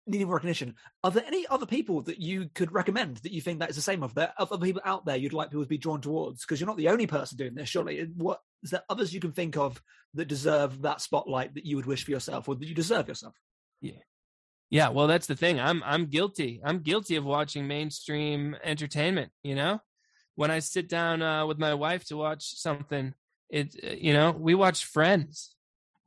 [0.08, 0.76] needing recognition.
[1.04, 3.82] Are there any other people that you could recommend that you think that is the
[3.82, 4.14] same of?
[4.14, 6.78] There other people out there you'd like people to be drawn towards because you're not
[6.78, 7.70] the only person doing this.
[7.70, 9.82] Surely, what is there others you can think of
[10.14, 13.36] that deserve that spotlight that you would wish for yourself or that you deserve yourself?
[13.82, 14.00] Yeah,
[14.72, 15.60] well, that's the thing.
[15.60, 16.61] I'm I'm guilty.
[16.64, 19.31] I'm guilty of watching mainstream entertainment.
[19.43, 19.81] You know,
[20.35, 23.14] when I sit down uh, with my wife to watch something,
[23.49, 25.56] it uh, you know we watch Friends.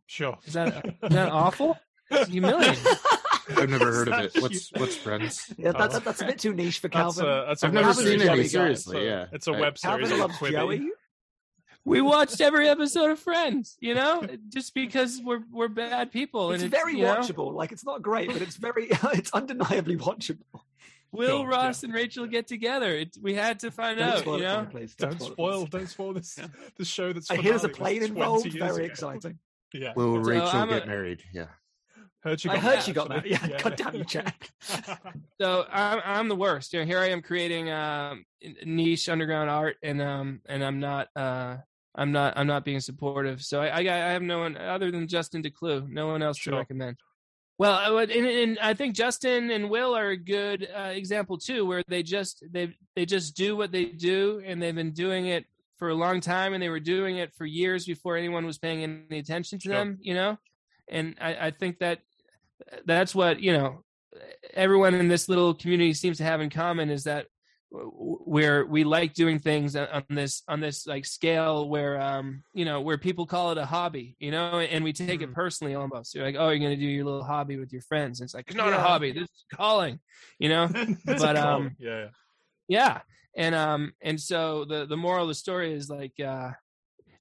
[0.07, 0.39] Sure.
[0.47, 1.79] Is that is that awful?
[2.11, 2.85] It's humiliating.
[3.57, 4.33] I've never heard of it.
[4.43, 5.53] What's what's Friends?
[5.59, 5.79] Yeah, Oh.
[5.79, 7.27] that, that- that's a bit too niche for That's Calvin.
[7.27, 8.21] a, that's a I've never series.
[8.23, 9.27] seen any, It's a- seriously, yeah.
[9.33, 10.09] It's a web series.
[10.09, 10.89] Calvin loves Joey.
[11.85, 13.77] We watched every episode of Friends.
[13.81, 16.53] You know, just because we're we're bad people.
[16.53, 17.53] It's and very you know, watchable.
[17.53, 20.61] Like it's not great, but it's very it's undeniably watchable.
[21.13, 22.91] Will Sure, Ross and Rachel get together?
[22.91, 24.27] It, we had to find Don't out.
[24.27, 24.95] You know, me, please.
[24.97, 25.67] Don't spoil it, spoil.
[25.67, 26.39] Don't spoil this.
[26.77, 27.31] The show that's.
[27.31, 28.51] I hear there's a plane involved.
[28.53, 28.85] Very ago.
[28.85, 29.39] exciting.
[29.73, 29.93] Yeah.
[29.95, 31.23] Will So Rachel I'm get a- married?
[31.33, 31.47] Yeah.
[32.21, 33.33] Heard she I got heard married, she got married.
[33.35, 33.51] actually.
[33.53, 34.51] Yeah, God damn you, Jack.
[35.41, 36.73] so I'm I'm the worst.
[36.73, 38.25] You know, here I am creating um,
[38.65, 41.59] niche underground art, and um, and I'm not uh,
[41.95, 43.43] I'm not I'm not being supportive.
[43.43, 45.89] So I I, I have no one other than Justin Decloux.
[45.89, 46.53] No one else Sure.
[46.53, 46.97] to recommend.
[47.57, 51.39] Well, I would- and, and I think Justin and Will are a good uh, example
[51.39, 55.27] too, where they just they they just do what they do, and they've been doing
[55.27, 55.45] it
[55.79, 58.83] for a long time, and they were doing it for years before anyone was paying
[59.09, 59.75] any attention to Sure.
[59.75, 59.99] them.
[60.01, 60.39] You know,
[60.89, 62.01] and I, I think that
[62.85, 63.85] that's what you know
[64.53, 67.27] everyone in this little community seems to have in common is that
[67.77, 72.81] where we like doing things on this on this like scale where um you know
[72.81, 75.35] where people call it a hobby you know and we take it Mhm.
[75.35, 76.15] personally almost.
[76.15, 78.21] You're like oh you're gonna do your little hobby with your friends.
[78.21, 79.11] It's like it's not a hobby.
[79.13, 79.99] this is calling
[80.39, 80.69] you know?
[81.05, 82.09] But, um, yeah, yeah.
[82.69, 83.01] yeah.
[83.37, 86.51] And um and so the the moral of the story is like uh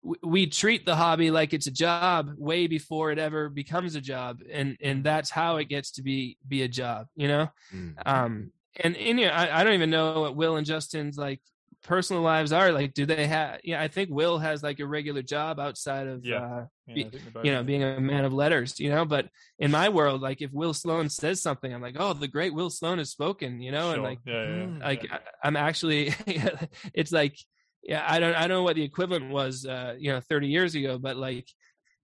[0.03, 4.01] we, we treat the hobby like it's a job way before it ever becomes a
[4.01, 7.47] job and and that's how it gets to be be a job you know?
[7.73, 7.93] Mm.
[8.05, 8.51] um
[8.81, 11.41] and in here I, I don't even know what will and justin's like
[11.83, 15.21] personal lives are like do they have yeah i think will has like a regular
[15.21, 16.37] job outside of Yeah.
[16.39, 18.89] uh Yeah, be- I think they both you know being a man of letters you
[18.89, 19.03] know?
[19.05, 19.27] But
[19.59, 22.69] in my world like if will sloan says something i'm like oh the great will
[22.69, 23.91] sloan has spoken you know?
[23.91, 26.13] And like yeah, like I, i'm actually
[26.93, 27.35] it's like
[27.83, 30.73] yeah i don't i don't know what the equivalent was uh you know 30 years
[30.75, 31.47] ago but like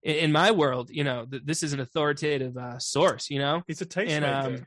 [0.03, 3.63] in, in my world you know th- this is an authoritative uh source you know?
[3.67, 4.11] He's a tastemaker.
[4.11, 4.65] and, um,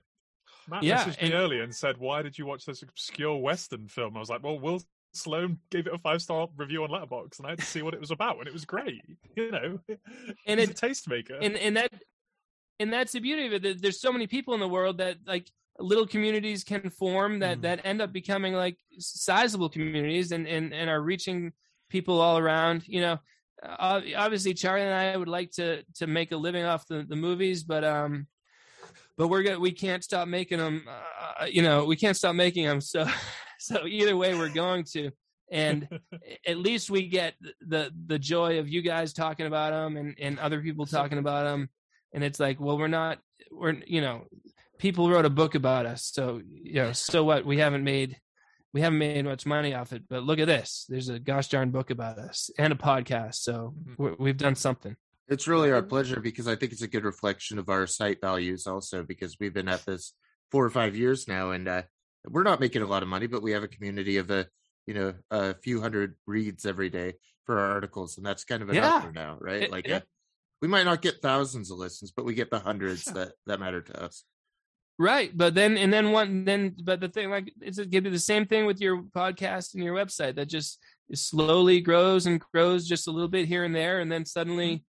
[0.69, 3.89] Matt yeah, messaged and- me earlier and said, "Why did you watch this obscure Western
[3.89, 4.83] film?" I was like, "Well, Will
[5.15, 7.95] Sloan gave it a five star review on Letterboxd, and I had to see what
[7.95, 9.03] it was about, and it was great.
[9.37, 9.79] You know,
[10.47, 11.39] And he's it- a tastemaker.
[11.41, 11.93] and and that
[12.81, 15.47] and that's the beauty of it there's so many people in the world that like
[15.79, 17.63] little communities can form that Mhm.
[17.63, 21.53] that end up becoming like sizable communities and and and are reaching
[21.91, 23.19] people all around you know
[23.63, 27.15] uh, obviously charlie and i would like to to make a living off the, the
[27.17, 28.27] movies but um
[29.19, 30.85] but we're gonna we can't stop making them
[31.41, 33.07] uh, you know we can't stop making them so
[33.59, 35.11] so either way we're going to.
[35.51, 35.87] And
[36.47, 40.39] at least we get the the joy of you guys talking about them and and
[40.39, 41.69] other people talking about them
[42.15, 43.19] and it's like well we're not
[43.51, 44.25] we're you know
[44.79, 47.45] people wrote a book about us so you know so what?
[47.45, 48.17] We haven't made
[48.73, 50.87] we haven't made much money off it but look at this.
[50.89, 53.95] There's a gosh darn book about us and a podcast so Mhm.
[53.99, 54.97] we're, we've done something
[55.29, 58.67] It's really our pleasure because I think it's a good reflection of our site values
[58.67, 60.15] also because we've been at this
[60.51, 61.83] four or five years now and uh,
[62.29, 64.47] we're not making a lot of money, but we have a community of a
[64.87, 67.15] you know a few hundred reads every day
[67.47, 69.01] for our articles, and that's kind of enough Yeah.
[69.01, 69.63] for now, right?
[69.63, 69.97] It- like yeah.
[69.97, 70.01] uh,
[70.61, 73.81] we might not get thousands of listens, but we get the hundreds that that matter
[73.81, 74.25] to us.
[74.99, 78.11] Right, but then and then one then but the thing like it's it could be
[78.11, 80.79] the same thing with your podcast and your website that just
[81.15, 84.85] slowly grows and grows just a little bit here and there, and then suddenly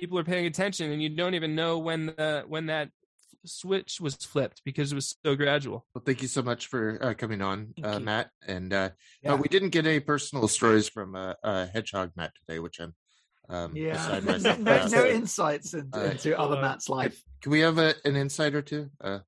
[0.00, 2.90] people are paying attention, and you don't even know when the when that
[3.46, 5.84] switch was flipped because it was so gradual.
[5.94, 7.98] Well, thank you so much for uh, coming on, uh.
[7.98, 8.30] Matt.
[8.46, 8.90] And uh,
[9.22, 9.34] Yeah.
[9.34, 12.94] uh, we didn't get any personal stories from uh, uh, Hedgehog Matt today, which I'm
[13.50, 17.22] um, Yeah, no, no, no insights into, Uh, into other uh, Matt's life.
[17.42, 18.88] Can we have a, an insight or two?
[18.98, 19.18] Uh,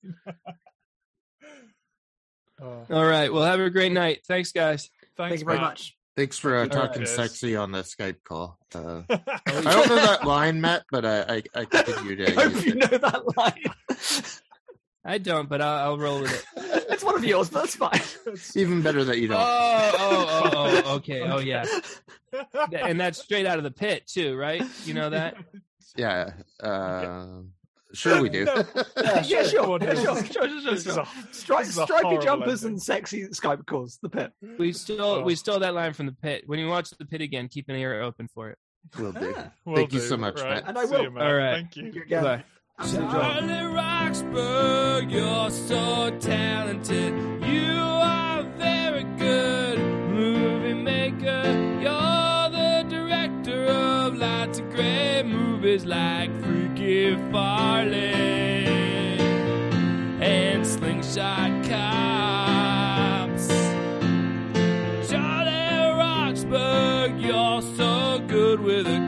[2.62, 3.32] Oh, All right.
[3.32, 4.20] Well, have a great night.
[4.28, 4.88] Thanks, guys.
[5.16, 5.66] thanks Thank you very Matt.
[5.70, 5.96] much.
[6.16, 7.10] Thanks for uh, talking Cheers.
[7.16, 8.56] sexy on the Skype call.
[8.72, 12.64] Uh, I don't know that line, Matt, but I I, I continue to I hope
[12.64, 12.76] you it.
[12.78, 13.74] know that line.
[15.04, 16.44] I don't, but I'll, I'll roll with it.
[16.90, 18.00] it's one of yours, but that's fine.
[18.54, 20.00] Even better that you Oh, don't.
[20.00, 21.20] oh, oh, oh, okay.
[21.22, 21.64] Oh, yeah.
[22.72, 24.60] And that's straight out of the pit, too, right?
[24.84, 25.36] You know that?
[25.96, 26.32] Yeah.
[26.60, 27.42] Uh,
[27.92, 28.44] sure we do.
[28.44, 28.64] No.
[28.96, 31.02] yeah, sure, Come on, yeah, this sure, sure, sure, sure, this is sure.
[31.02, 32.74] a- Strike, this is stripy jumpers ending.
[32.74, 33.98] and sexy Skype calls.
[34.02, 34.32] The pit.
[34.58, 35.22] We stole Oh.
[35.22, 36.42] we stole that line from the pit.
[36.46, 38.58] When you watch the pit again, keep an ear open for it.
[38.98, 39.32] Will do.
[39.36, 40.06] Ah, Will Thank you do.
[40.06, 40.54] so much, Right.
[40.54, 40.68] Matt.
[40.68, 41.02] And I will.
[41.02, 41.54] you, All right.
[41.72, 41.92] Thank you.
[41.92, 42.04] you
[42.82, 47.14] Charlie Roxburgh, you're so talented.
[47.44, 51.44] You are very good movie maker.
[51.80, 58.24] You're the director of lots of great movies like Freaky Farley
[60.20, 63.46] and Slingshot Cops.
[65.08, 69.03] Charlie Roxburgh, you're so good with a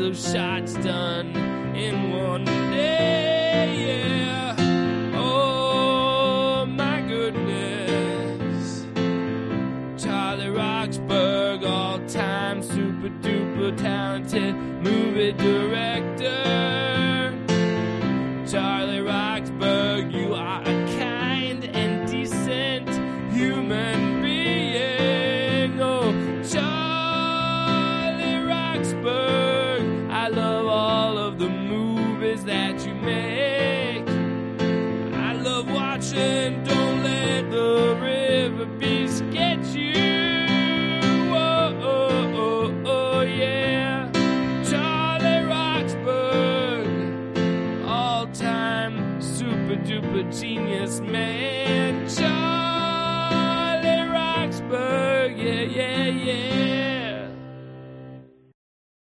[0.00, 1.34] of shots done
[1.74, 3.74] in one day.
[3.88, 4.54] Yeah.
[5.16, 8.86] Oh my goodness.
[10.02, 15.87] Charlie Roxburgh, all time super duper talented movie director.
[36.18, 36.67] Love